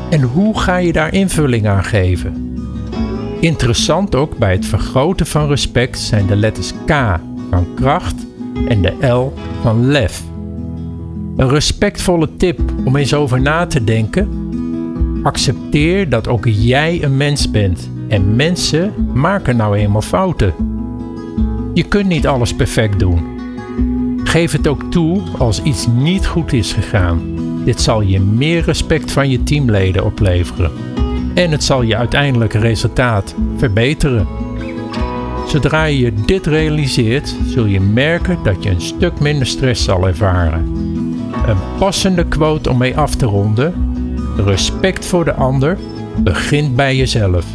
En 0.10 0.22
hoe 0.22 0.60
ga 0.60 0.78
je 0.78 0.94
daar 0.94 1.14
invulling 1.14 1.68
aan 1.68 1.84
geven? 1.84 2.58
Interessant 3.40 4.16
ook 4.16 4.38
bij 4.38 4.52
het 4.52 4.66
vergroten 4.66 5.26
van 5.26 5.48
respect 5.48 6.00
zijn 6.00 6.28
de 6.28 6.36
letters 6.36 6.74
K 6.86 7.20
van 7.50 7.68
kracht 7.76 8.16
en 8.68 8.82
de 8.82 9.08
L 9.08 9.34
van 9.62 9.86
lef. 9.86 10.29
Een 11.40 11.50
respectvolle 11.50 12.30
tip 12.38 12.60
om 12.86 12.96
eens 12.96 13.14
over 13.14 13.42
na 13.42 13.66
te 13.66 13.84
denken. 13.84 14.30
Accepteer 15.24 16.10
dat 16.10 16.28
ook 16.28 16.46
jij 16.46 17.04
een 17.04 17.18
mens 17.18 17.52
bent 17.52 17.90
en 18.08 18.36
mensen 18.36 18.94
maken 19.14 19.56
nou 19.56 19.78
eenmaal 19.78 20.02
fouten. 20.02 20.54
Je 21.74 21.84
kunt 21.84 22.08
niet 22.08 22.28
alles 22.28 22.56
perfect 22.56 23.00
doen. 23.00 23.20
Geef 24.24 24.52
het 24.52 24.68
ook 24.68 24.84
toe 24.92 25.22
als 25.38 25.62
iets 25.62 25.88
niet 25.88 26.28
goed 26.28 26.54
is 26.54 26.74
gegaan. 26.74 27.22
Dit 27.66 27.82
zal 27.82 28.02
je 28.02 28.20
meer 28.20 28.64
respect 28.64 29.12
van 29.12 29.30
je 29.30 29.44
teamleden 29.44 30.06
opleveren. 30.06 30.72
En 31.34 31.52
het 31.52 31.64
zal 31.64 31.82
je 31.82 31.96
uiteindelijke 31.96 32.60
resultaat 32.60 33.36
verbeteren. 33.58 34.28
Zodra 35.48 35.84
je 35.84 36.14
dit 36.26 36.46
realiseert, 36.46 37.36
zul 37.48 37.66
je 37.66 37.80
merken 37.80 38.38
dat 38.44 38.64
je 38.64 38.70
een 38.70 38.82
stuk 38.82 39.20
minder 39.20 39.48
stress 39.48 39.84
zal 39.84 40.08
ervaren. 40.08 40.89
Een 41.50 41.78
passende 41.78 42.28
quote 42.28 42.70
om 42.70 42.78
mee 42.78 42.98
af 42.98 43.16
te 43.16 43.26
ronden. 43.26 43.74
Respect 44.38 45.06
voor 45.06 45.26
de 45.26 45.34
ander 45.34 45.78
begint 46.18 46.76
bij 46.76 46.96
jezelf. 46.96 47.46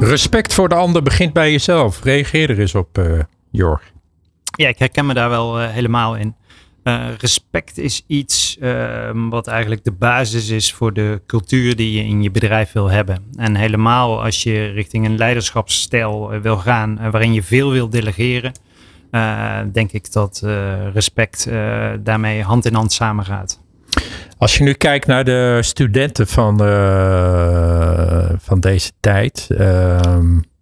Respect 0.00 0.54
voor 0.54 0.68
de 0.68 0.74
ander 0.74 1.02
begint 1.02 1.32
bij 1.32 1.50
jezelf. 1.50 2.04
Reageer 2.04 2.50
er 2.50 2.58
eens 2.58 2.74
op, 2.74 2.98
uh, 2.98 3.20
Jorg. 3.50 3.92
Ja, 4.56 4.68
ik 4.68 4.78
herken 4.78 5.06
me 5.06 5.14
daar 5.14 5.28
wel 5.28 5.58
helemaal 5.58 6.16
in. 6.16 6.34
respect 7.18 7.78
is 7.78 8.04
iets 8.06 8.58
ehm, 8.58 9.28
wat 9.28 9.46
eigenlijk 9.46 9.84
de 9.84 9.92
basis 9.92 10.48
is 10.48 10.72
voor 10.72 10.92
de 10.92 11.22
cultuur 11.26 11.76
die 11.76 11.92
je 11.92 12.04
in 12.04 12.22
je 12.22 12.30
bedrijf 12.30 12.72
wil 12.72 12.90
hebben. 12.90 13.22
En 13.36 13.56
helemaal 13.56 14.22
als 14.22 14.42
je 14.42 14.66
richting 14.66 15.06
een 15.06 15.16
leiderschapsstijl 15.16 16.28
wil 16.28 16.56
gaan 16.56 17.10
waarin 17.10 17.32
je 17.32 17.42
veel 17.42 17.70
wil 17.70 17.88
delegeren, 17.88 18.52
denk 19.72 19.92
ik 19.92 20.12
dat 20.12 20.42
respect 20.92 21.48
daarmee 22.00 22.42
hand 22.42 22.66
in 22.66 22.74
hand 22.74 22.92
samengaat. 22.92 23.60
Als 24.38 24.58
je 24.58 24.64
nu 24.64 24.72
kijkt 24.72 25.06
naar 25.06 25.24
de 25.24 25.58
studenten 25.60 26.26
van, 26.26 26.58
van 28.40 28.60
deze 28.60 28.90
tijd. 29.00 29.48
Uh, 29.50 29.98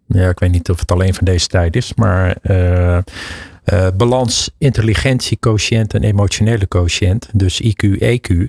ja, 0.07 0.29
ik 0.29 0.39
weet 0.39 0.51
niet 0.51 0.69
of 0.69 0.79
het 0.79 0.91
alleen 0.91 1.13
van 1.13 1.25
deze 1.25 1.47
tijd 1.47 1.75
is, 1.75 1.93
maar 1.93 2.35
balans, 3.97 4.51
intelligentie, 4.57 5.37
quotient 5.37 5.93
en 5.93 6.03
emotionele 6.03 6.65
quotient. 6.65 7.29
Dus 7.33 7.61
IQ, 7.61 7.97
EQ. 7.99 8.47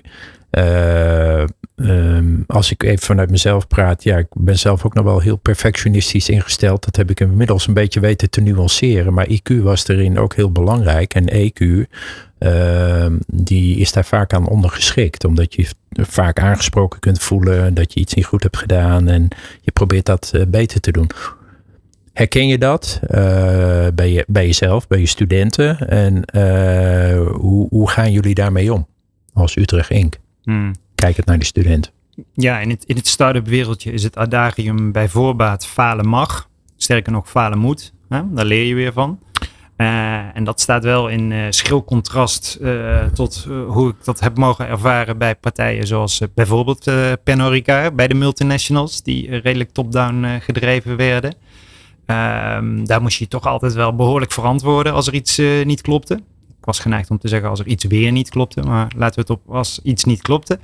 Um, 0.51 2.43
als 2.47 2.71
ik 2.71 2.83
even 2.83 3.05
vanuit 3.05 3.29
mezelf 3.29 3.67
praat, 3.67 4.03
ja, 4.03 4.17
ik 4.17 4.27
ben 4.33 4.59
zelf 4.59 4.85
ook 4.85 4.93
nog 4.93 5.03
wel 5.03 5.19
heel 5.19 5.35
perfectionistisch 5.35 6.29
ingesteld. 6.29 6.85
Dat 6.85 6.95
heb 6.95 7.09
ik 7.09 7.19
inmiddels 7.19 7.67
een 7.67 7.73
beetje 7.73 7.99
weten 7.99 8.29
te 8.29 8.41
nuanceren. 8.41 9.13
Maar 9.13 9.27
IQ 9.29 9.61
was 9.61 9.87
erin 9.87 10.19
ook 10.19 10.35
heel 10.35 10.51
belangrijk. 10.51 11.13
En 11.13 11.29
EQ, 11.29 11.87
uh, 12.39 13.05
die 13.27 13.77
is 13.77 13.91
daar 13.91 14.05
vaak 14.05 14.33
aan 14.33 14.47
ondergeschikt. 14.47 15.23
Omdat 15.23 15.55
je 15.55 15.67
vaak 15.91 16.39
aangesproken 16.39 16.99
kunt 16.99 17.21
voelen 17.21 17.73
dat 17.73 17.93
je 17.93 17.99
iets 17.99 18.13
niet 18.13 18.25
goed 18.25 18.43
hebt 18.43 18.57
gedaan. 18.57 19.07
En 19.07 19.27
je 19.61 19.71
probeert 19.71 20.05
dat 20.05 20.31
uh, 20.35 20.41
beter 20.47 20.79
te 20.79 20.91
doen. 20.91 21.09
Herken 22.13 22.47
je 22.47 22.57
dat 22.57 22.99
uh, 23.03 23.09
bij, 23.93 24.11
je, 24.11 24.25
bij 24.27 24.45
jezelf, 24.45 24.87
bij 24.87 24.99
je 24.99 25.05
studenten? 25.05 25.89
En 25.89 26.23
hoe, 27.33 27.67
hoe 27.69 27.89
gaan 27.89 28.11
jullie 28.11 28.35
daarmee 28.35 28.73
om 28.73 28.87
als 29.33 29.55
Utrecht 29.55 29.89
Inc.? 29.89 30.19
Hmm. 30.43 30.75
Kijk 30.95 31.17
het 31.17 31.25
naar 31.25 31.39
de 31.39 31.45
student. 31.45 31.91
Ja, 32.33 32.59
in 32.59 32.69
het, 32.69 32.83
in 32.85 32.95
het 32.95 33.07
start-up 33.07 33.47
wereldje 33.47 33.91
is 33.91 34.03
het 34.03 34.17
adagium 34.17 34.91
bij 34.91 35.09
voorbaat 35.09 35.65
falen 35.65 36.07
mag. 36.07 36.49
Sterker 36.77 37.11
nog, 37.11 37.29
falen 37.29 37.59
moet. 37.59 37.93
Hè? 38.09 38.21
Daar 38.33 38.45
leer 38.45 38.65
je 38.65 38.75
weer 38.75 38.93
van. 38.93 39.19
Uh, 39.77 40.35
en 40.35 40.43
dat 40.43 40.61
staat 40.61 40.83
wel 40.83 41.07
in 41.07 41.31
uh, 41.31 41.45
schril 41.49 41.83
contrast 41.83 42.57
uh, 42.61 43.03
tot 43.03 43.47
hoe 43.67 43.89
ik 43.89 43.95
dat 44.03 44.19
heb 44.19 44.37
mogen 44.37 44.67
ervaren 44.67 45.17
bij 45.17 45.35
partijen 45.35 45.87
zoals 45.87 46.21
bijvoorbeeld 46.33 46.83
Pernod 47.23 47.63
bij 47.95 48.07
de 48.07 48.13
multinationals, 48.13 49.03
die 49.03 49.37
redelijk 49.37 49.71
top-down 49.71 50.39
gedreven 50.39 50.97
werden. 50.97 51.35
Ehm, 52.05 52.85
daar 52.85 53.01
moest 53.01 53.17
je 53.17 53.27
toch 53.27 53.45
altijd 53.45 53.73
wel 53.73 53.95
behoorlijk 53.95 54.31
verantwoorden 54.31 54.93
als 54.93 55.07
er 55.07 55.13
iets 55.13 55.41
niet 55.63 55.81
klopte. 55.81 56.19
Ik 56.61 56.67
was 56.67 56.79
geneigd 56.79 57.09
om 57.09 57.17
te 57.17 57.27
zeggen 57.27 57.49
als 57.49 57.59
er 57.59 57.67
iets 57.67 57.83
weer 57.83 58.11
niet 58.11 58.29
klopte, 58.29 58.61
maar 58.61 58.91
laten 58.97 59.15
we 59.15 59.21
het 59.21 59.29
op 59.29 59.55
als 59.55 59.79
iets 59.83 60.03
niet 60.03 60.21
klopte. 60.21 60.59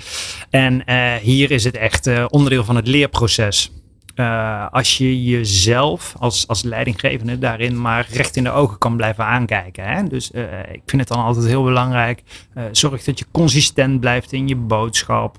En 0.50 0.84
hier 1.22 1.52
is 1.52 1.64
het 1.64 1.78
echt 1.78 2.30
onderdeel 2.30 2.64
van 2.64 2.76
het 2.76 2.88
leerproces. 2.88 3.72
Uh, 4.18 4.68
als 4.72 4.98
je 4.98 5.24
jezelf 5.24 6.16
als, 6.20 6.48
als 6.48 6.64
leidinggevende 6.64 7.40
daarin 7.40 7.82
maar 7.82 8.08
recht 8.12 8.36
in 8.36 8.44
de 8.44 8.52
ogen 8.52 8.78
kan 8.78 8.96
blijven 8.96 9.26
aankijken. 9.26 9.84
Hè? 9.84 10.04
Dus 10.04 10.32
uh, 10.32 10.44
ik 10.72 10.82
vind 10.86 11.02
het 11.02 11.08
dan 11.08 11.24
altijd 11.24 11.46
heel 11.46 11.64
belangrijk. 11.64 12.24
Uh, 12.56 12.64
zorg 12.72 13.04
dat 13.04 13.20
je 13.20 13.26
consistent 13.32 14.00
blijft 14.00 14.32
in 14.32 14.48
je 14.48 14.56
boodschap. 14.56 15.38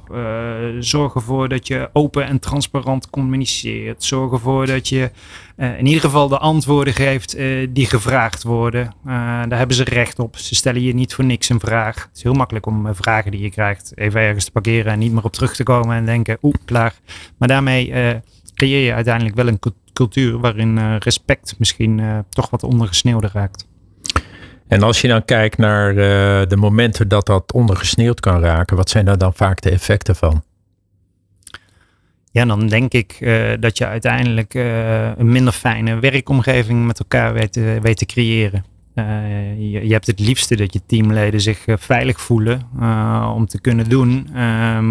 zorg 0.78 1.14
ervoor 1.14 1.48
dat 1.48 1.66
je 1.66 1.90
open 1.92 2.26
en 2.26 2.38
transparant 2.38 3.10
communiceert. 3.10 4.04
Zorg 4.04 4.32
ervoor 4.32 4.66
dat 4.66 4.88
je 4.88 5.10
in 5.56 5.86
ieder 5.86 6.00
geval 6.00 6.28
de 6.28 6.38
antwoorden 6.38 6.94
geeft 6.94 7.36
die 7.70 7.86
gevraagd 7.86 8.42
worden. 8.42 8.94
daar 9.48 9.58
hebben 9.58 9.76
ze 9.76 9.84
recht 9.84 10.18
op. 10.18 10.36
Ze 10.36 10.54
stellen 10.54 10.82
je 10.82 10.94
niet 10.94 11.14
voor 11.14 11.24
niks 11.24 11.48
een 11.48 11.60
vraag. 11.60 11.94
Het 11.94 12.16
is 12.16 12.22
heel 12.22 12.32
makkelijk 12.32 12.66
om 12.66 12.94
vragen 12.94 13.30
die 13.30 13.40
je 13.40 13.50
krijgt 13.50 13.92
even 13.94 14.20
ergens 14.20 14.44
te 14.44 14.50
parkeren 14.50 14.92
en 14.92 14.98
niet 14.98 15.12
meer 15.12 15.24
op 15.24 15.32
terug 15.32 15.54
te 15.54 15.62
komen 15.62 15.96
en 15.96 16.04
denken, 16.04 16.38
oeh, 16.42 16.54
klaar. 16.64 16.94
Maar 17.38 17.48
daarmee 17.48 17.92
creëer 18.58 18.84
je 18.84 18.94
uiteindelijk 18.94 19.36
wel 19.36 19.48
een 19.48 19.60
cultuur 19.92 20.38
waarin 20.38 20.76
uh, 20.76 20.96
respect 20.98 21.54
misschien 21.58 21.98
uh, 21.98 22.18
toch 22.28 22.50
wat 22.50 22.62
ondergesneeuwd 22.62 23.24
raakt. 23.24 23.66
En 24.68 24.82
als 24.82 25.00
je 25.00 25.08
dan 25.08 25.24
kijkt 25.24 25.58
naar 25.58 25.90
uh, 25.90 25.96
de 26.48 26.56
momenten 26.56 27.08
dat 27.08 27.26
dat 27.26 27.52
ondergesneeuwd 27.52 28.20
kan 28.20 28.40
raken, 28.40 28.76
wat 28.76 28.90
zijn 28.90 29.04
daar 29.04 29.18
dan 29.18 29.34
vaak 29.34 29.60
de 29.60 29.70
effecten 29.70 30.16
van? 30.16 30.42
Ja, 32.30 32.44
dan 32.44 32.66
denk 32.66 32.92
ik 32.92 33.16
dat 33.60 33.78
je 33.78 33.86
uiteindelijk 33.86 34.54
een 34.54 35.32
minder 35.32 35.52
fijne 35.52 35.98
werkomgeving 35.98 36.86
met 36.86 36.98
elkaar 36.98 37.32
weet, 37.32 37.80
weet 37.82 37.96
te 37.96 38.06
creëren. 38.06 38.64
Uh, 38.98 39.72
je, 39.72 39.92
hebt 39.92 40.06
het 40.06 40.20
liefste 40.20 40.56
dat 40.56 40.72
je 40.72 40.80
teamleden 40.86 41.40
zich 41.40 41.66
uh, 41.66 41.76
veilig 41.78 42.20
voelen 42.20 42.68
uh, 42.80 43.32
om 43.34 43.46
te 43.46 43.60
kunnen 43.60 43.88
doen 43.88 44.28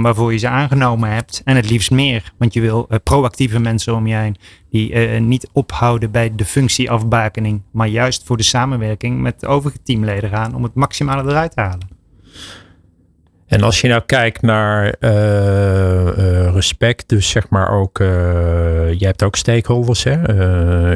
waarvoor 0.01 0.32
je 0.32 0.38
ze 0.38 0.47
aangenomen 0.47 1.12
hebt. 1.12 1.41
En 1.45 1.55
het 1.55 1.70
liefst 1.70 1.91
meer, 1.91 2.34
want 2.38 2.53
je 2.53 2.62
wil 2.62 2.88
proactieve 3.03 3.60
mensen 3.60 3.95
om 3.95 4.08
je 4.08 4.16
heen 4.16 4.36
die 4.70 4.95
niet 5.20 5.49
ophouden 5.53 6.12
bij 6.12 6.36
de 6.36 6.45
functieafbakening, 6.45 7.62
maar 7.72 7.88
juist 7.88 8.24
voor 8.24 8.38
de 8.38 8.43
samenwerking 8.43 9.22
met 9.22 9.39
de 9.39 9.47
overige 9.47 9.82
teamleden 9.84 10.30
gaan 10.30 10.55
om 10.55 10.64
het 10.64 10.74
maximale 10.74 11.30
eruit 11.30 11.51
te 11.51 11.62
halen. 11.62 11.97
En 13.48 13.62
als 13.62 13.82
je 13.82 13.88
nou 13.88 14.02
kijkt 14.06 14.41
naar 14.41 14.95
uh, 15.00 15.12
uh, 15.12 16.54
respect, 16.54 17.10
dus 17.10 17.30
zeg 17.30 17.50
maar 17.50 17.72
ook, 17.72 18.00
uh, 18.00 18.08
jij 18.93 19.08
hebt 19.08 19.24
ook 19.24 19.36
stakeholders, 19.36 20.04
hè? 20.04 20.18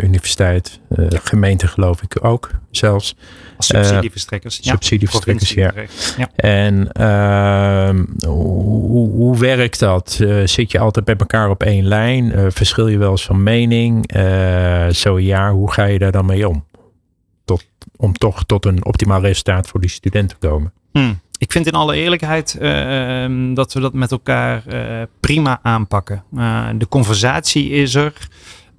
universiteit, 0.03 0.79
gemeente 1.23 1.67
geloof 1.67 2.01
ik 2.01 2.25
ook 2.25 2.49
zelfs. 2.71 3.15
Subsidieverstrekkers. 3.57 4.59
ja. 4.61 4.71
Subsidieverstrekkers, 4.71 5.53
ja. 5.53 5.73
ja. 6.17 6.29
En 6.35 6.91
ehm, 6.91 8.05
hoe, 8.27 9.09
hoe 9.09 9.37
werkt 9.37 9.79
dat? 9.79 10.19
zit 10.45 10.71
je 10.71 10.79
altijd 10.79 11.05
bij 11.05 11.15
elkaar 11.15 11.49
op 11.49 11.63
één 11.63 11.85
lijn? 11.85 12.51
verschil 12.51 12.87
je 12.87 12.97
wel 12.97 13.11
eens 13.11 13.25
van 13.25 13.43
mening? 13.43 14.11
zo 14.91 15.19
ja, 15.19 15.51
hoe 15.51 15.71
ga 15.71 15.83
je 15.83 15.99
daar 15.99 16.11
dan 16.11 16.25
mee 16.25 16.47
om? 16.47 16.65
Tot, 17.45 17.65
om 17.95 18.13
toch 18.13 18.43
tot 18.43 18.65
een 18.65 18.85
optimaal 18.85 19.21
resultaat 19.21 19.67
voor 19.67 19.79
die 19.79 19.89
studenten 19.89 20.39
te 20.39 20.47
komen. 20.47 20.73
Hmm. 20.91 21.19
Ik 21.41 21.51
vind 21.51 21.67
in 21.67 21.73
alle 21.73 21.95
eerlijkheid 21.95 22.57
uh, 22.61 23.55
dat 23.55 23.73
we 23.73 23.79
dat 23.79 23.93
met 23.93 24.11
elkaar 24.11 24.63
uh, 24.67 25.01
prima 25.19 25.59
aanpakken. 25.61 26.23
Uh, 26.33 26.67
de 26.75 26.87
conversatie 26.87 27.69
is 27.69 27.95
er. 27.95 28.13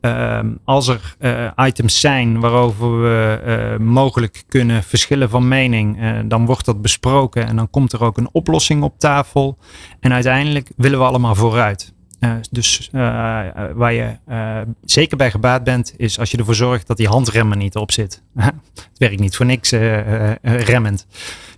Ehm, 0.01 0.51
als 0.65 0.89
er 0.89 1.17
items 1.57 2.01
zijn 2.01 2.41
waarover 2.41 3.03
we 3.03 3.77
mogelijk 3.79 4.45
kunnen 4.49 4.83
verschillen 4.83 5.31
van 5.31 5.49
mening, 5.49 5.99
dan 6.25 6.47
wordt 6.47 6.65
dat 6.65 6.83
besproken 6.83 7.47
en 7.47 7.57
dan 7.57 7.71
komt 7.71 7.93
er 7.93 8.03
ook 8.03 8.19
een 8.19 8.29
oplossing 8.33 8.83
op 8.83 8.99
tafel. 8.99 9.59
En 10.01 10.13
uiteindelijk 10.13 10.71
willen 10.77 10.99
we 10.99 11.05
allemaal 11.05 11.35
vooruit. 11.35 11.93
Dus 12.51 12.89
waar 13.75 13.93
je 13.93 14.16
zeker 14.85 15.16
bij 15.16 15.31
gebaat 15.31 15.64
bent, 15.64 15.95
is 15.97 16.18
als 16.18 16.31
je 16.31 16.37
ervoor 16.37 16.55
zorgt 16.55 16.87
dat 16.87 16.97
die 16.97 17.09
handremmen 17.09 17.59
niet 17.59 17.77
op 17.77 17.93
zit. 17.93 18.23
het 18.35 18.99
werkt 18.99 19.20
niet 19.20 19.37
voor 19.37 19.47
niks 19.47 19.70
remmend. 20.43 21.07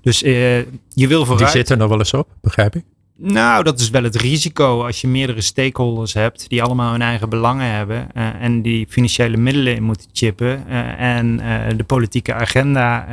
Dus 0.03 0.19
je 0.19 0.67
wil 0.95 1.25
vooruit. 1.25 1.39
Die 1.39 1.49
zitten 1.49 1.75
er 1.75 1.81
nog 1.81 1.91
wel 1.91 1.99
eens 1.99 2.15
op, 2.15 2.29
begrijp 2.41 2.77
ik? 2.77 2.85
Nou, 3.17 3.65
dat 3.65 3.81
is 3.81 3.91
wel 3.91 4.03
het 4.03 4.17
risico 4.17 4.85
als 4.85 5.01
je 5.01 5.09
meerdere 5.09 5.41
stakeholders 5.41 6.13
hebt 6.13 6.49
die 6.49 6.63
allemaal 6.63 6.91
hun 6.91 7.03
eigen 7.03 7.29
belangen 7.29 7.71
hebben 7.71 8.09
uh, 8.17 8.43
en 8.43 8.63
die 8.63 8.87
financiële 8.89 9.37
middelen 9.37 9.75
in 9.75 9.83
moeten 9.83 10.09
chippen. 10.13 10.65
Uh, 10.69 11.01
en 11.01 11.37
de 11.77 11.85
politieke 11.85 12.35
agenda 12.35 13.07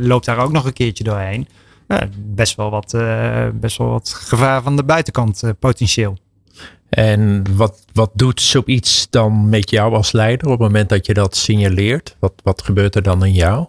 loopt 0.00 0.24
daar 0.24 0.38
ook 0.38 0.52
nog 0.52 0.64
een 0.64 0.72
keertje 0.72 1.04
doorheen. 1.04 1.48
best, 2.16 2.56
wel 2.56 2.70
wat, 2.70 2.96
best 3.54 3.78
wel 3.78 3.88
wat 3.88 4.12
gevaar 4.14 4.62
van 4.62 4.76
de 4.76 4.84
buitenkant 4.84 5.42
potentieel. 5.58 6.18
En 6.88 7.44
wat, 7.56 7.84
wat 7.92 8.10
doet 8.14 8.40
zoiets 8.40 9.06
dan 9.10 9.48
met 9.48 9.70
jou 9.70 9.94
als 9.94 10.12
leider 10.12 10.46
op 10.46 10.52
het 10.52 10.60
moment 10.60 10.88
dat 10.88 11.06
je 11.06 11.14
dat 11.14 11.36
signaleert? 11.36 12.16
Wat, 12.18 12.32
wat 12.42 12.62
gebeurt 12.62 12.94
er 12.94 13.02
dan 13.02 13.24
in 13.24 13.32
jou? 13.32 13.66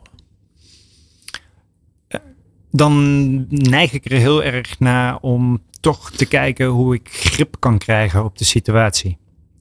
dan 2.72 3.46
neig 3.50 3.94
ik 3.94 4.06
er 4.06 4.18
heel 4.18 4.44
erg 4.44 4.80
naar 4.80 5.18
om 5.20 5.62
toch 5.80 6.12
te 6.12 6.26
kijken 6.26 6.66
hoe 6.66 6.96
ik 6.96 7.10
grip 7.12 7.56
kan 7.60 7.78
krijgen 7.78 8.24
op 8.24 8.38
de 8.38 8.46
situatie. 8.46 9.18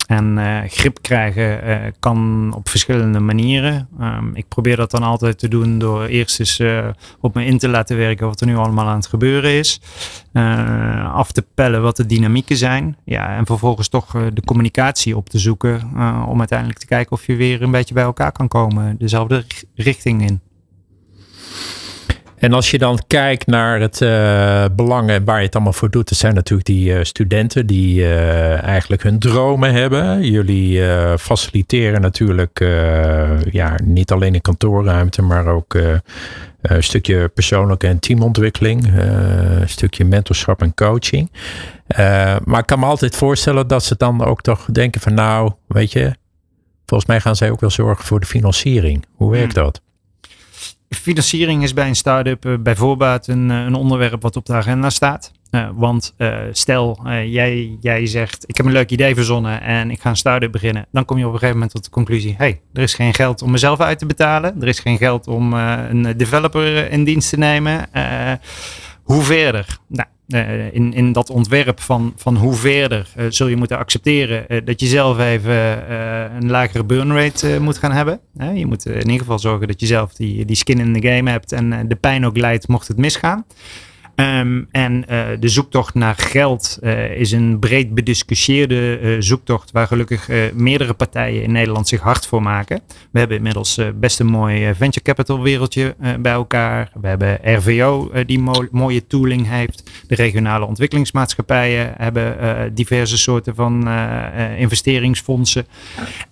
En 0.09 0.37
uh, 0.39 0.59
grip 0.67 1.03
krijgen 1.03 1.69
uh, 1.69 1.77
kan 2.01 2.53
op 2.57 2.69
verschillende 2.69 3.21
manieren. 3.21 3.89
Um, 4.01 4.31
ik 4.35 4.49
probeer 4.49 4.77
dat 4.77 4.91
dan 4.91 5.03
altijd 5.03 5.39
te 5.39 5.49
doen 5.49 5.79
door 5.79 6.05
eerst 6.05 6.41
eens 6.41 6.59
uh, 6.59 6.89
op 7.21 7.35
me 7.35 7.45
in 7.45 7.59
te 7.59 7.69
laten 7.69 7.97
werken 7.97 8.27
wat 8.27 8.41
er 8.41 8.47
nu 8.47 8.57
allemaal 8.57 8.87
aan 8.87 8.97
het 8.97 9.07
gebeuren 9.07 9.51
is. 9.51 9.81
af 11.13 11.33
te 11.33 11.45
pellen 11.55 11.83
wat 11.83 11.97
de 11.97 12.07
dynamieken 12.07 12.57
zijn. 12.57 12.97
Ja, 13.05 13.37
en 13.37 13.47
vervolgens 13.47 13.89
toch 13.89 14.11
de 14.33 14.43
communicatie 14.45 15.17
op 15.17 15.29
te 15.29 15.39
zoeken. 15.39 15.83
om 16.29 16.39
uiteindelijk 16.39 16.79
te 16.79 16.87
kijken 16.87 17.13
of 17.13 17.27
je 17.27 17.37
weer 17.37 17.63
een 17.63 17.71
beetje 17.71 17.95
bij 17.95 18.05
elkaar 18.05 18.33
kan 18.33 18.49
komen. 18.49 18.97
Dezelfde 18.99 19.45
richting 19.75 20.23
in. 20.23 20.41
En 22.39 22.53
als 22.53 22.71
je 22.71 22.79
dan 22.79 22.99
kijkt 23.07 23.47
naar 23.47 23.81
het 23.81 24.01
uh, 24.01 24.65
belang 24.73 25.11
en 25.11 25.25
waar 25.25 25.39
je 25.39 25.45
het 25.45 25.55
allemaal 25.55 25.73
voor 25.73 25.91
doet, 25.91 26.09
dat 26.09 26.19
zijn 26.19 26.35
natuurlijk 26.35 26.69
die 26.69 26.93
uh, 26.93 26.99
studenten 27.03 27.67
die 27.67 28.01
uh, 28.01 28.63
eigenlijk 28.63 29.03
hun 29.03 29.19
dromen 29.19 29.73
hebben. 29.73 30.31
Jullie 30.31 30.83
faciliteren 31.19 32.01
natuurlijk 32.01 32.59
ja, 33.51 33.75
niet 33.85 34.13
alleen 34.13 34.35
in 34.35 34.41
kantoorruimte, 34.41 35.23
maar 35.23 35.47
ook 35.47 35.75
een 36.63 36.83
stukje 36.83 37.29
persoonlijke 37.29 37.87
en 37.87 37.99
teamontwikkeling, 37.99 38.87
een 38.97 39.69
stukje 39.69 40.05
mentorschap 40.05 40.63
en 40.63 40.75
coaching. 40.75 41.31
maar 42.45 42.59
ik 42.59 42.67
kan 42.67 42.79
me 42.79 42.87
altijd 42.87 43.17
voorstellen 43.17 43.67
dat 43.67 43.85
ze 43.85 43.95
dan 43.97 44.25
ook 44.25 44.43
toch 44.43 44.65
denken 44.73 45.01
van 45.01 45.15
nou, 45.15 45.53
weet 45.67 45.93
je, 45.93 46.15
volgens 46.87 47.09
mij 47.11 47.21
gaan 47.21 47.37
zij 47.37 47.51
ook 47.51 47.61
wel 47.61 47.71
zorgen 47.71 48.05
voor 48.05 48.21
de 48.21 48.27
financiering. 48.27 49.05
Hoe 49.15 49.31
werkt 49.31 49.55
hmm. 49.55 49.65
dat? 49.65 49.81
Financiering 50.89 51.63
is 51.63 51.75
bij 51.75 51.89
een 51.89 51.97
start-up 51.97 52.45
uh, 52.45 52.55
bijvoorbeeld 52.59 53.27
een, 53.27 53.49
een 53.49 53.75
onderwerp 53.75 54.23
wat 54.23 54.37
op 54.37 54.47
de 54.47 54.53
agenda 54.53 54.91
staat. 54.91 55.33
Uh, 55.51 55.69
want 55.75 56.15
stel, 56.53 57.01
jij, 57.25 57.77
jij 57.81 58.07
zegt, 58.07 58.45
ik 58.47 58.57
heb 58.57 58.67
een 58.67 58.73
leuk 58.73 58.91
idee 58.91 59.15
verzonnen 59.15 59.63
en 59.63 59.91
ik 59.91 60.01
ga 60.01 60.11
een 60.11 60.17
start-up 60.17 60.53
beginnen. 60.53 60.87
Dan 60.93 61.05
kom 61.05 61.19
je 61.19 61.27
op 61.27 61.33
een 61.33 61.39
gegeven 61.39 61.59
moment 61.59 61.75
tot 61.75 61.85
de 61.85 61.91
conclusie, 61.91 62.35
hey, 62.39 62.61
er 62.73 62.83
is 62.83 62.95
geen 62.95 63.15
geld 63.15 63.43
om 63.43 63.51
mezelf 63.51 63.81
uit 63.81 63.99
te 63.99 64.07
betalen. 64.07 64.61
Er 64.61 64.69
is 64.69 64.81
geen 64.81 64.99
geld 64.99 65.27
om 65.27 65.53
een 65.53 66.17
developer 66.17 66.91
in 66.91 67.05
dienst 67.05 67.31
te 67.31 67.39
nemen. 67.39 67.89
hoe 69.03 69.23
verder? 69.23 69.79
Nou, 69.87 70.09
uh, 70.29 70.75
in, 70.75 70.93
in 70.93 71.13
dat 71.13 71.31
ontwerp 71.31 71.81
van, 71.81 72.13
van 72.17 72.37
hoe 72.37 72.55
verder 72.55 73.09
uh, 73.19 73.25
zul 73.29 73.47
je 73.47 73.57
moeten 73.57 73.79
accepteren 73.79 74.45
uh, 74.49 74.61
dat 74.65 74.81
je 74.81 74.87
zelf 74.87 75.19
even 75.19 75.91
een 76.37 76.51
lagere 76.51 76.85
burn 76.85 77.13
rate 77.13 77.59
moet 77.61 77.79
gaan 77.79 77.93
hebben. 77.93 78.21
je 78.55 78.67
moet 78.67 78.87
in 78.87 78.97
ieder 78.97 79.19
geval 79.19 79.39
zorgen 79.39 79.67
dat 79.69 79.81
je 79.81 79.87
zelf 79.87 80.15
die, 80.15 80.45
die 80.45 80.57
skin 80.57 80.79
in 80.79 81.01
the 81.01 81.09
game 81.09 81.31
hebt 81.31 81.53
en 81.53 81.89
de 81.89 81.97
pijn 81.97 82.27
ook 82.27 82.37
leidt 82.37 82.69
mocht 82.69 82.89
het 82.89 82.97
misgaan. 82.97 83.45
Um, 84.21 84.69
en 84.71 85.05
uh, 85.11 85.27
de 85.41 85.49
zoektocht 85.49 85.95
naar 85.95 86.15
geld 86.15 86.79
uh, 86.83 87.11
is 87.11 87.33
een 87.33 87.59
breed 87.59 87.95
bediscussieerde 87.95 89.01
uh, 89.01 89.17
zoektocht 89.19 89.71
waar 89.71 89.87
gelukkig 89.87 90.29
meerdere 90.55 90.95
partijen 90.95 91.43
in 91.43 91.53
Nederland 91.53 91.89
zich 91.89 92.01
hard 92.01 92.27
voor 92.27 92.43
maken. 92.43 92.81
We 93.11 93.19
hebben 93.19 93.37
inmiddels 93.37 93.81
best 93.95 94.21
een 94.21 94.27
mooi 94.27 94.75
venture 94.75 95.05
capital 95.05 95.43
wereldje 95.43 95.95
bij 96.21 96.33
elkaar. 96.33 96.91
We 97.01 97.09
hebben 97.09 97.39
RVO 97.43 98.11
die 98.27 98.39
mo 98.39 98.65
mooie 98.71 99.07
tooling 99.07 99.49
heeft. 99.49 99.91
De 100.07 100.15
regionale 100.15 100.65
ontwikkelingsmaatschappijen 100.65 101.95
hebben 101.97 102.37
diverse 102.75 103.19
soorten 103.19 103.55
van 103.55 103.89
investeringsfondsen. 104.57 105.67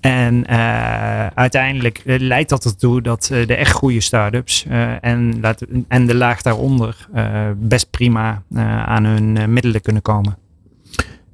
En 0.01 0.49
uiteindelijk 1.34 2.03
leidt 2.05 2.49
dat 2.49 2.64
ertoe 2.64 3.03
dat 3.03 3.30
de 3.47 3.55
echt 3.55 3.72
goede 3.72 4.01
start-ups 4.01 4.66
en, 5.01 5.43
en 5.89 6.07
de 6.07 6.14
laag 6.14 6.43
daaronder 6.43 7.09
prima 7.85 8.43
uh, 8.51 8.83
aan 8.85 9.05
hun 9.05 9.37
uh, 9.37 9.45
middelen 9.45 9.81
kunnen 9.81 10.03
komen. 10.03 10.39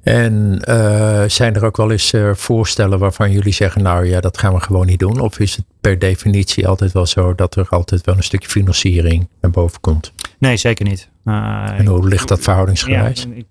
En 0.01 0.61
uh, 0.69 1.23
zijn 1.27 1.55
er 1.55 1.65
ook 1.65 1.77
wel 1.77 1.91
eens 1.91 2.13
voorstellen 2.33 2.99
waarvan 2.99 3.31
jullie 3.31 3.53
zeggen, 3.53 3.83
nou 3.83 4.05
ja, 4.05 4.19
dat 4.19 4.37
gaan 4.37 4.53
we 4.53 4.59
gewoon 4.59 4.85
niet 4.85 4.99
doen? 4.99 5.19
Of 5.19 5.39
is 5.39 5.55
het 5.55 5.65
per 5.81 5.99
definitie 5.99 6.67
altijd 6.67 6.91
wel 6.91 7.05
zo 7.05 7.35
dat 7.35 7.55
er 7.55 7.67
altijd 7.69 8.05
wel 8.05 8.15
een 8.15 8.23
stukje 8.23 8.49
financiering 8.49 9.29
naar 9.41 9.51
boven 9.51 9.79
komt? 9.79 10.13
Nee, 10.37 10.57
zeker 10.57 10.85
niet. 10.85 11.09
en 11.23 11.85
hoe 11.85 12.07
ligt 12.07 12.27
dat 12.27 12.39
verhoudingsgewijs? 12.39 13.27
Ja, 13.29 13.35
ik 13.35 13.45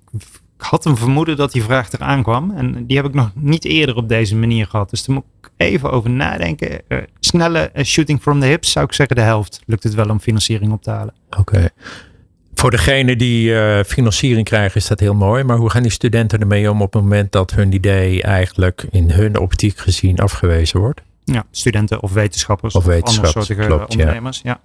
had 0.57 0.85
een 0.85 0.97
vermoeden 0.97 1.37
dat 1.37 1.53
die 1.53 1.63
vraag 1.63 1.93
eraan 1.93 2.23
kwam. 2.23 2.51
En 2.51 2.87
die 2.87 2.97
heb 2.97 3.07
ik 3.07 3.15
nog 3.15 3.31
niet 3.35 3.65
eerder 3.65 3.97
op 3.97 4.09
deze 4.09 4.37
manier 4.37 4.67
gehad. 4.67 4.91
Dus 4.91 5.05
daar 5.05 5.15
moet 5.15 5.25
ik 5.41 5.51
even 5.57 5.91
over 5.91 6.11
nadenken. 6.11 6.81
snelle 7.21 7.71
shooting 7.83 8.21
from 8.21 8.41
the 8.41 8.47
hips 8.47 8.73
zou 8.73 8.85
ik 8.85 8.93
zeggen 8.93 9.17
de 9.17 9.23
helft. 9.23 9.61
Lukt 9.67 9.83
het 9.83 9.95
wel 9.95 10.09
om 10.09 10.21
financiering 10.21 10.73
op 10.73 10.83
te 10.83 10.91
halen. 10.91 11.15
Oké 11.39 11.71
voor 12.63 12.71
degene 12.71 13.17
die 13.17 13.51
uh, 13.51 13.81
financiering 13.87 14.47
krijgen 14.47 14.77
is 14.77 14.87
dat 14.87 15.01
heel 15.01 15.15
mooi. 15.15 15.45
Maar 15.45 15.57
hoe 15.57 15.71
gaan 15.71 15.83
die 15.83 15.91
studenten 15.91 16.41
ermee 16.41 16.71
om 16.71 16.83
op 16.83 16.93
het 16.93 17.03
moment 17.03 17.33
dat 17.33 17.51
hun 17.51 17.73
idee 17.73 18.23
eigenlijk 18.23 18.87
in 18.91 19.11
hun 19.11 19.39
optiek 19.39 19.79
gezien 19.79 20.19
afgewezen 20.19 20.81
wordt? 20.81 21.03
Ja, 21.25 21.45
studenten 21.51 22.03
of 22.03 22.13
wetenschappers 22.13 22.75
of, 22.75 22.87
of 22.87 23.03
andere 23.61 23.89
ondernemers. 23.89 24.41
Ja. 24.43 24.61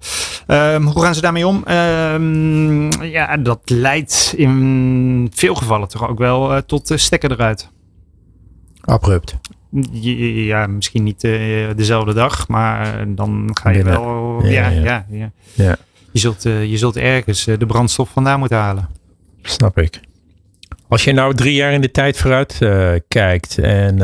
Ehm, 0.48 0.84
hoe 0.84 1.04
gaan 1.04 1.16
ze 1.16 1.22
daarmee 1.22 1.48
om? 1.48 1.64
Um, 1.68 3.04
ja, 3.04 3.38
dat 3.38 3.60
leidt 3.66 4.34
in 4.38 5.32
veel 5.34 5.56
gevallen 5.56 5.88
toch 5.88 6.10
ook 6.10 6.18
wel 6.18 6.52
uh, 6.52 6.58
tot 6.58 6.92
uh, 6.92 6.98
stekker 6.98 7.32
eruit. 7.32 7.72
Abrupt. 8.82 9.38
Ja, 9.92 10.68
misschien 10.68 11.04
niet 11.04 11.22
dezelfde 11.76 12.14
dag, 12.14 12.48
maar 12.48 13.06
dan 13.16 13.50
ga 13.54 13.70
je 13.70 13.84
wel. 13.84 14.46
ja, 14.46 14.70
ja. 14.70 15.06
ja. 15.10 15.32
ja 15.54 15.78
je 16.18 16.24
zult, 16.24 16.46
uh, 16.46 16.66
je 16.66 16.78
zult 16.78 16.98
ergens 16.98 17.48
uh, 17.48 17.58
de 17.58 17.66
brandstof 17.66 18.10
vandaan 18.10 18.40
moeten 18.40 18.58
halen. 18.58 18.90
Snap 19.42 19.78
ik. 19.78 20.00
Als 20.88 21.04
je 21.04 21.14
nou 21.14 21.34
drie 21.34 21.54
jaar 21.54 21.74
in 21.74 21.82
de 21.82 21.92
tijd 21.92 22.18
vooruit 22.18 22.60
uh, 22.62 22.94
kijkt 23.08 23.58
en, 23.58 24.02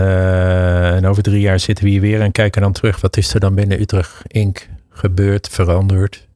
en, 0.95 1.05
over 1.05 1.23
drie 1.23 1.41
jaar 1.41 1.59
zitten 1.59 1.83
we 1.83 1.89
hier 1.89 2.01
weer 2.01 2.21
en 2.21 2.31
kijken 2.31 2.61
dan 2.61 2.71
terug, 2.71 3.01
wat 3.01 3.17
is 3.17 3.33
er 3.33 3.39
dan 3.39 3.55
binnen 3.55 3.81
Utrecht 3.81 4.21
Inc. 4.27 4.67
gebeurd, 4.89 5.49
veranderd? 5.49 6.27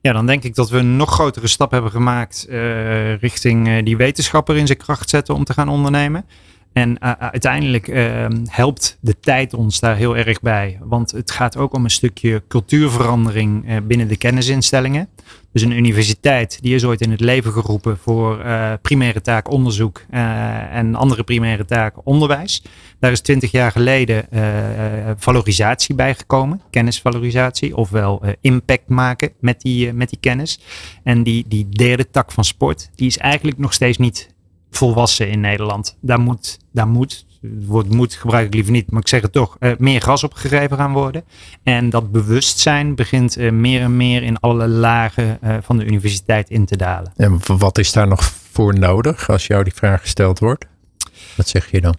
Ja, 0.00 0.12
dan 0.12 0.26
denk 0.26 0.44
ik 0.44 0.54
dat 0.54 0.70
we 0.70 0.78
een 0.78 0.96
nog 0.96 1.12
grotere 1.12 1.46
stap 1.46 1.70
hebben 1.70 1.90
gemaakt 1.90 2.46
richting 3.20 3.84
die 3.84 3.96
wetenschapper 3.96 4.56
in 4.56 4.66
zijn 4.66 4.78
kracht 4.78 5.10
zetten 5.10 5.34
om 5.34 5.44
te 5.44 5.52
gaan 5.52 5.68
ondernemen. 5.68 6.24
En 6.72 6.90
uh, 6.90 7.12
uiteindelijk 7.18 7.88
uh, 7.88 8.26
helpt 8.46 8.98
de 9.00 9.20
tijd 9.20 9.54
ons 9.54 9.80
daar 9.80 9.96
heel 9.96 10.16
erg 10.16 10.40
bij. 10.40 10.78
Want 10.82 11.10
het 11.10 11.30
gaat 11.30 11.56
ook 11.56 11.74
om 11.74 11.84
een 11.84 11.90
stukje 11.90 12.42
cultuurverandering 12.48 13.68
uh, 13.68 13.76
binnen 13.82 14.08
de 14.08 14.16
kennisinstellingen. 14.16 15.08
Dus 15.52 15.62
een 15.62 15.76
universiteit 15.76 16.58
die 16.62 16.74
is 16.74 16.84
ooit 16.84 17.00
in 17.00 17.10
het 17.10 17.20
leven 17.20 17.52
geroepen 17.52 17.98
voor 17.98 18.44
primaire 18.82 19.20
taak 19.20 19.50
onderzoek 19.50 20.02
en 20.70 20.94
andere 20.94 21.22
primaire 21.22 21.64
taak 21.64 21.94
onderwijs. 22.04 22.62
Daar 22.98 23.12
is 23.12 23.20
twintig 23.20 23.50
jaar 23.50 23.72
geleden 23.72 24.26
valorisatie 25.16 25.94
bijgekomen, 25.94 26.60
kennisvalorisatie, 26.70 27.76
ofwel 27.76 28.22
impact 28.40 28.88
maken 28.88 29.32
met 29.40 29.60
die, 29.60 29.92
met 29.92 30.08
die 30.08 30.18
kennis. 30.20 30.60
En 31.04 31.22
die, 31.22 31.44
die 31.48 31.68
derde 31.68 32.10
tak 32.10 32.32
van 32.32 32.44
sport, 32.44 32.90
die 32.94 33.06
is 33.06 33.18
eigenlijk 33.18 33.58
nog 33.58 33.72
steeds 33.72 33.98
niet 33.98 34.28
volwassen 34.70 35.28
in 35.28 35.40
Nederland. 35.40 35.96
Daar 36.00 36.20
moet, 36.20 36.58
daar 36.72 36.88
moet 36.88 37.24
het 37.40 37.66
woord 37.66 37.88
moet 37.88 38.14
gebruik 38.14 38.46
ik 38.46 38.54
liever 38.54 38.72
niet, 38.72 38.90
maar 38.90 39.00
ik 39.00 39.08
zeg 39.08 39.22
het 39.22 39.32
toch, 39.32 39.56
uh, 39.60 39.72
meer 39.78 40.02
gas 40.02 40.24
opgegeven 40.24 40.76
gaan 40.76 40.92
worden. 40.92 41.24
En 41.62 41.90
dat 41.90 42.12
bewustzijn 42.12 42.94
begint 42.94 43.38
uh, 43.38 43.52
meer 43.52 43.80
en 43.80 43.96
meer 43.96 44.22
in 44.22 44.40
alle 44.40 44.68
lagen 44.68 45.38
uh, 45.44 45.56
van 45.62 45.78
de 45.78 45.84
universiteit 45.84 46.50
in 46.50 46.64
te 46.64 46.76
dalen. 46.76 47.12
En 47.16 47.40
wat 47.46 47.78
is 47.78 47.92
daar 47.92 48.08
nog 48.08 48.22
voor 48.52 48.78
nodig 48.78 49.30
als 49.30 49.46
jou 49.46 49.64
die 49.64 49.74
vraag 49.74 50.00
gesteld 50.00 50.38
wordt? 50.38 50.66
Wat 51.36 51.48
zeg 51.48 51.70
je 51.70 51.80
dan? 51.80 51.96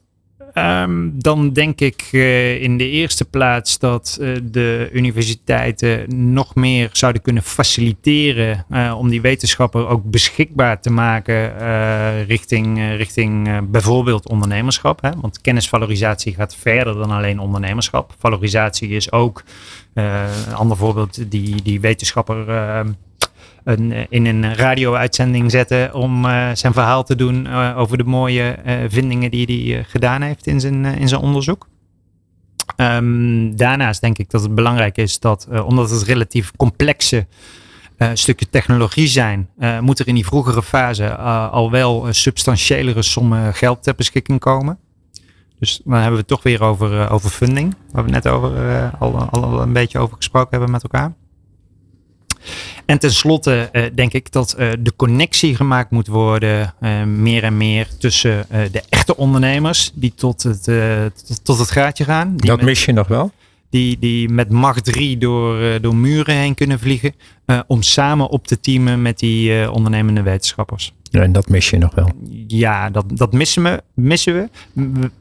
Um, 0.54 1.14
dan 1.22 1.54
denk 1.54 1.80
ik 1.80 2.10
uh, 2.12 2.62
in 2.62 2.78
de 2.78 2.90
eerste 2.90 3.26
plaats 3.26 3.80
dat 3.80 4.18
uh, 4.22 4.38
de 4.44 4.90
universiteiten 4.94 6.34
nog 6.34 6.56
meer 6.56 6.90
zouden 6.92 7.22
kunnen 7.22 7.44
faciliteren 7.44 8.66
uh, 8.72 8.96
om 8.98 9.10
die 9.10 9.22
wetenschapper 9.22 9.88
ook 9.88 10.04
beschikbaar 10.04 10.82
te 10.82 10.90
maken 10.90 11.40
richting, 12.26 12.96
richting 12.96 13.70
bijvoorbeeld 13.70 14.30
ondernemerschap. 14.30 15.02
Hè? 15.02 15.10
Want 15.22 15.42
kennisvalorisatie 15.42 16.34
gaat 16.34 16.56
verder 16.56 16.94
dan 16.94 17.12
alleen 17.12 17.40
ondernemerschap. 17.40 18.16
Valorisatie 18.20 18.90
is 18.90 19.12
ook 19.12 19.44
een 19.94 20.54
ander 20.54 20.78
voorbeeld 20.78 21.32
die, 21.32 21.62
die 21.62 21.80
wetenschapper 21.80 22.50
ehm, 22.50 22.92
eh, 23.64 24.06
in 24.10 24.26
een 24.26 24.56
radio-uitzending 24.56 25.52
zetten 25.52 25.94
om 25.94 26.26
uh, 26.26 26.50
zijn 26.54 26.74
verhaal 26.74 27.04
te 27.04 27.16
doen 27.16 27.46
uh, 27.46 27.78
over 27.78 27.98
de 27.98 28.04
mooie 28.04 28.56
vindingen 28.88 29.32
die 29.32 29.74
hij 29.74 29.84
gedaan 29.84 30.22
heeft 30.22 30.48
in 30.48 30.60
zijn, 30.60 30.86
in 30.86 31.08
zijn 31.08 31.22
onderzoek. 31.22 31.70
Um, 32.78 33.56
daarnaast 33.56 34.02
denk 34.02 34.18
ik 34.18 34.30
dat 34.30 34.42
het 34.42 34.56
belangrijk 34.56 34.98
is 34.98 35.20
dat, 35.20 35.48
omdat 35.66 35.90
het 35.90 36.04
relatief 36.04 36.52
complexe 36.56 37.28
stukken 38.14 38.50
technologie 38.50 39.08
zijn, 39.08 39.50
moet 39.80 40.00
er 40.00 40.08
in 40.08 40.16
die 40.16 40.26
vroegere 40.26 40.64
fase 40.64 41.16
al 41.16 41.72
wel 41.72 42.08
substantiëlere 42.10 43.02
sommen 43.02 43.54
geld 43.54 43.84
ter 43.84 43.96
beschikking 43.96 44.40
komen. 44.40 44.78
Dus 45.60 45.82
dan 45.84 45.94
hebben 45.94 46.12
we 46.12 46.18
het 46.18 46.28
toch 46.28 46.44
weer 46.44 46.64
over, 46.64 47.10
over 47.10 47.30
funding, 47.30 47.76
waar 47.92 48.04
we 48.04 48.10
net 48.10 48.28
over, 48.28 48.90
al, 49.00 49.16
al 49.16 49.62
een 49.62 49.74
beetje 49.74 50.00
over 50.00 50.16
gesproken 50.16 50.50
hebben 50.52 50.72
met 50.72 50.84
elkaar. 50.84 51.14
En 52.92 53.00
tenslotte 53.00 53.70
uh, 53.72 53.84
denk 53.94 54.14
ik 54.14 54.32
dat 54.32 54.56
uh, 54.60 54.72
de 54.80 54.94
connectie 54.96 55.56
gemaakt 55.56 55.92
moet 55.92 56.08
worden, 56.08 56.74
uh, 56.82 57.04
meer 57.04 57.44
en 57.44 57.58
meer 57.58 57.88
tussen 57.98 58.46
de 58.72 58.84
echte 58.90 59.18
ondernemers 59.18 59.92
die 59.94 60.14
tot 60.16 60.44
het, 60.44 60.64
tot, 61.26 61.46
tot, 61.46 61.60
het 61.60 61.72
gaatje 61.72 62.04
gaan. 62.04 62.38
Dat 62.38 62.58
met, 62.58 62.66
mis 62.66 62.86
je 62.86 62.92
nog 62.92 63.08
wel? 63.08 63.32
Die, 63.70 64.00
die 64.00 64.30
met 64.30 64.50
macht 64.50 64.86
3 64.86 65.18
door, 65.18 65.82
door 65.82 65.96
muren 65.96 66.36
heen 66.36 66.56
kunnen 66.56 66.80
vliegen, 66.80 67.14
om 67.68 67.82
samen 67.82 68.30
op 68.30 68.48
te 68.48 68.60
teamen 68.60 69.02
met 69.02 69.20
die 69.20 69.72
ondernemende 69.72 70.22
wetenschappers. 70.22 70.94
En 71.12 71.32
dat 71.32 71.50
mis 71.50 71.70
je 71.70 71.78
nog 71.78 71.96
wel. 71.96 72.10
Ja, 72.48 72.90
dat, 72.90 73.06
dat 73.08 73.34
missen, 73.34 73.64
we, 73.64 73.82
missen 73.94 74.34
we. 74.34 74.50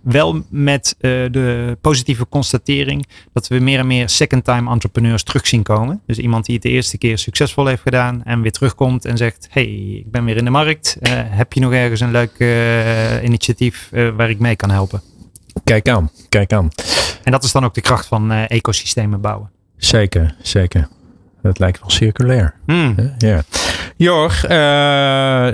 Wel 0.01 0.43
met 0.49 0.97
uh, 1.01 1.11
de 1.31 1.77
positieve 1.81 2.29
constatering 2.29 3.07
dat 3.33 3.49
we 3.49 3.59
meer 3.59 3.79
en 3.79 3.87
meer 3.87 4.09
second-time 4.09 4.71
entrepreneurs 4.71 5.23
terug 5.23 5.47
zien 5.47 5.63
komen. 5.63 6.01
Dus 6.07 6.19
iemand 6.19 6.45
die 6.45 6.55
het 6.55 6.63
de 6.63 6.69
eerste 6.69 6.99
keer 6.99 7.19
succesvol 7.19 7.67
heeft 7.67 7.83
gedaan 7.83 8.23
en 8.25 8.41
weer 8.41 8.53
terugkomt 8.53 9.05
en 9.05 9.17
zegt: 9.17 9.49
Hey, 9.51 9.65
ik 10.05 10.11
ben 10.11 10.25
weer 10.25 10.37
in 10.37 10.45
de 10.45 10.51
markt. 10.51 10.97
Uh, 11.03 11.13
heb 11.15 11.53
je 11.53 11.61
nog 11.61 11.73
ergens 11.73 12.01
een 12.01 12.11
leuk 12.11 12.33
uh, 12.39 13.23
initiatief 13.23 13.89
waar 13.91 14.31
ik 14.31 14.39
mee 14.39 14.57
kan 14.57 14.71
helpen? 14.71 15.03
Kijk 15.65 15.89
aan, 15.89 16.11
kijk 16.29 16.53
aan. 16.53 16.69
En 17.23 17.33
dat 17.33 17.45
is 17.45 17.53
dan 17.53 17.65
ook 17.65 17.75
de 17.75 17.81
kracht 17.81 18.07
van 18.07 18.33
ecosystemen 18.33 19.21
bouwen. 19.21 19.51
Zeker, 19.77 20.35
zeker. 20.43 20.89
Het 21.43 21.59
lijkt 21.59 21.81
wel 21.81 21.91
circulair. 21.91 22.55
Mm. 22.67 23.13
Ja. 23.19 23.43
Jorg, 23.97 24.45
uh, 24.45 24.51
uh, 24.51 25.53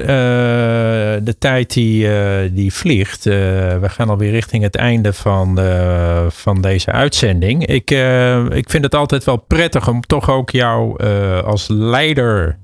de 1.24 1.34
tijd 1.38 1.72
die, 1.72 2.06
uh, 2.06 2.38
die 2.52 2.72
vliegt. 2.72 3.24
we 3.24 3.82
gaan 3.82 4.08
alweer 4.08 4.30
richting 4.30 4.62
het 4.62 4.76
einde 4.76 5.12
van, 5.12 5.58
van 6.28 6.60
deze 6.60 6.92
uitzending. 6.92 7.66
Ik, 7.66 7.90
ik 8.50 8.70
vind 8.70 8.84
het 8.84 8.94
altijd 8.94 9.24
wel 9.24 9.36
prettig 9.36 9.88
om 9.88 10.00
toch 10.00 10.30
ook 10.30 10.50
jou 10.50 11.04
als 11.42 11.68
leider 11.68 12.58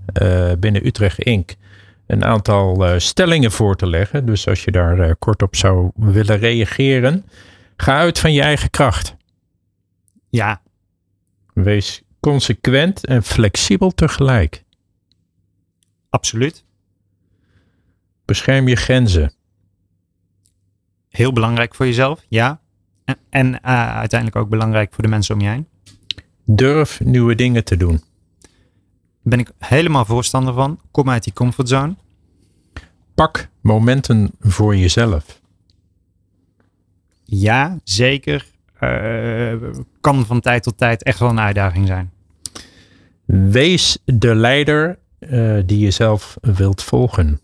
binnen 0.59 0.87
Utrecht 0.87 1.19
Inc. 1.19 1.55
een 2.07 2.25
aantal 2.25 2.85
stellingen 3.01 3.53
voor 3.53 3.77
te 3.77 3.87
leggen. 3.87 4.27
Dus 4.27 4.49
als 4.49 4.65
je 4.65 4.71
daar 4.71 5.17
kort 5.17 5.43
op 5.43 5.57
zou 5.57 5.91
willen 5.95 6.39
reageren, 6.39 7.25
ga 7.77 7.99
uit 7.99 8.19
van 8.19 8.33
je 8.33 8.43
eigen 8.43 8.71
kracht. 8.71 9.17
Ja. 10.31 10.61
Wees 11.55 12.03
consequent 12.23 13.07
en 13.07 13.23
flexibel 13.23 13.91
tegelijk. 13.91 14.65
Absoluut. 16.11 16.65
Bescherm 18.25 18.69
je 18.69 18.77
grenzen. 18.77 19.33
Heel 21.09 21.33
belangrijk 21.33 21.75
voor 21.75 21.87
jezelf, 21.87 22.25
ja. 22.29 22.61
En, 23.05 23.17
en 23.31 23.47
uh, 23.47 23.97
uiteindelijk 23.97 24.41
ook 24.41 24.49
belangrijk 24.49 24.95
voor 24.95 25.05
de 25.05 25.11
mensen 25.11 25.35
om 25.35 25.41
je 25.41 25.49
heen. 25.49 25.69
Durf 26.45 27.01
nieuwe 27.01 27.35
dingen 27.35 27.65
te 27.65 27.77
doen. 27.77 28.03
Ben 29.23 29.39
ik 29.39 29.51
helemaal 29.59 30.05
voorstander 30.05 30.55
van. 30.55 30.81
Kom 30.91 31.11
uit 31.11 31.25
die 31.25 31.33
comfortzone. 31.33 31.95
Pak 33.15 33.49
momenten 33.61 34.31
voor 34.41 34.77
jezelf. 34.77 35.41
Ja, 37.25 37.79
zeker. 37.85 38.47
Uh, 38.83 39.71
kan 40.01 40.27
van 40.27 40.41
tijd 40.41 40.63
tot 40.63 40.79
tijd 40.79 41.03
echt 41.03 41.19
wel 41.19 41.29
een 41.29 41.41
uitdaging 41.41 41.87
zijn. 41.87 42.13
Wees 43.25 43.99
de 44.05 44.35
leider 44.35 44.99
uh, 45.19 45.63
die 45.67 45.79
je 45.79 45.91
zelf 45.91 46.37
wilt 46.41 46.83
volgen. 46.83 47.41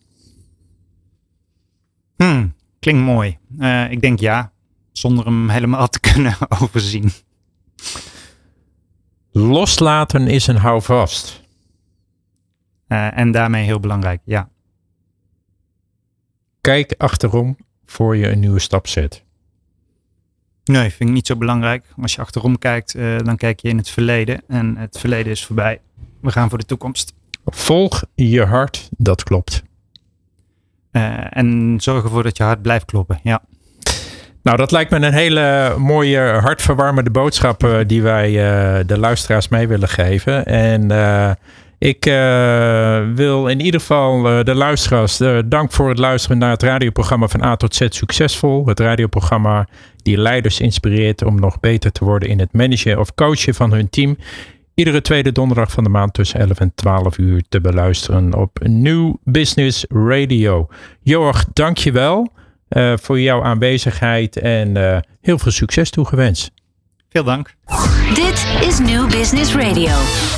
Hmm, 2.16 2.54
klinkt 2.78 3.02
mooi. 3.02 3.38
Uh, 3.58 3.90
ik 3.90 4.00
denk 4.00 4.20
ja, 4.20 4.52
zonder 4.92 5.24
hem 5.24 5.48
helemaal 5.48 5.88
te 5.88 6.00
kunnen 6.00 6.34
overzien. 6.62 7.10
Loslaten 9.30 10.26
is 10.28 10.46
een 10.46 10.56
houvast. 10.56 11.42
Uh, 12.88 13.18
en 13.18 13.30
daarmee 13.30 13.64
heel 13.64 13.80
belangrijk, 13.80 14.20
ja. 14.24 14.48
Kijk 16.60 16.94
achterom 16.96 17.56
voor 17.84 18.16
je 18.16 18.28
een 18.30 18.40
nieuwe 18.40 18.58
stap 18.58 18.86
zet. 18.86 19.26
Nee, 20.68 20.90
vind 20.90 21.08
ik 21.08 21.14
niet 21.14 21.26
zo 21.26 21.36
belangrijk. 21.36 21.84
Als 22.00 22.14
je 22.14 22.20
achterom 22.20 22.58
kijkt, 22.58 22.94
uh, 22.94 23.18
dan 23.18 23.36
kijk 23.36 23.60
je 23.60 23.68
in 23.68 23.76
het 23.76 23.90
verleden. 23.90 24.42
En 24.48 24.76
het 24.76 24.98
verleden 24.98 25.32
is 25.32 25.44
voorbij. 25.44 25.80
We 26.20 26.30
gaan 26.30 26.48
voor 26.48 26.58
de 26.58 26.64
toekomst. 26.64 27.14
Volg 27.44 28.04
je 28.14 28.44
hart, 28.44 28.88
dat 28.96 29.22
klopt. 29.22 29.62
Uh, 30.92 31.36
en 31.36 31.76
zorg 31.80 32.04
ervoor 32.04 32.22
dat 32.22 32.36
je 32.36 32.42
hart 32.42 32.62
blijft 32.62 32.84
kloppen, 32.84 33.20
ja. 33.22 33.42
Nou, 34.42 34.56
dat 34.56 34.70
lijkt 34.70 34.90
me 34.90 34.96
een 34.96 35.12
hele 35.12 35.74
mooie, 35.78 36.20
hartverwarmende 36.20 37.10
boodschap 37.10 37.64
uh, 37.64 37.78
die 37.86 38.02
wij 38.02 38.32
de 38.84 38.98
luisteraars 38.98 39.48
mee 39.48 39.68
willen 39.68 39.88
geven. 39.88 40.46
En 40.46 40.90
ik 41.78 42.04
wil 43.14 43.46
in 43.46 43.60
ieder 43.60 43.80
geval 43.80 44.22
de 44.44 44.54
luisteraars 44.54 45.20
dank 45.44 45.72
voor 45.72 45.88
het 45.88 45.98
luisteren 45.98 46.38
naar 46.38 46.50
het 46.50 46.62
radioprogramma 46.62 47.28
van 47.28 47.42
A 47.42 47.56
tot 47.56 47.74
Z 47.74 47.86
Succesvol. 47.88 48.66
Het 48.66 48.80
radioprogramma 48.80 49.68
die 50.02 50.18
leiders 50.18 50.60
inspireert 50.60 51.24
om 51.24 51.40
nog 51.40 51.60
beter 51.60 51.92
te 51.92 52.04
worden 52.04 52.28
in 52.28 52.38
het 52.38 52.52
managen 52.52 52.98
of 52.98 53.14
coachen 53.14 53.54
van 53.54 53.72
hun 53.72 53.90
team. 53.90 54.16
Iedere 54.74 55.00
tweede 55.00 55.32
donderdag 55.32 55.70
van 55.70 55.84
de 55.84 55.90
maand 55.90 56.14
tussen 56.14 56.40
11 56.40 56.58
en 56.58 56.72
12 56.74 57.18
uur 57.18 57.42
te 57.48 57.60
beluisteren 57.60 58.34
op 58.34 58.58
New 58.62 59.14
Business 59.24 59.84
Radio. 59.88 60.68
Jorg, 61.02 61.44
dankjewel 61.52 62.28
uh, 62.68 62.92
voor 62.96 63.20
jouw 63.20 63.42
aanwezigheid 63.42 64.36
en 64.36 64.76
uh, 64.76 64.98
heel 65.20 65.38
veel 65.38 65.52
succes 65.52 65.90
toegewenst. 65.90 66.50
Veel 67.08 67.24
dank. 67.24 67.54
Dit 68.14 68.46
is 68.68 68.78
New 68.78 69.10
Business 69.10 69.54
Radio. 69.54 69.92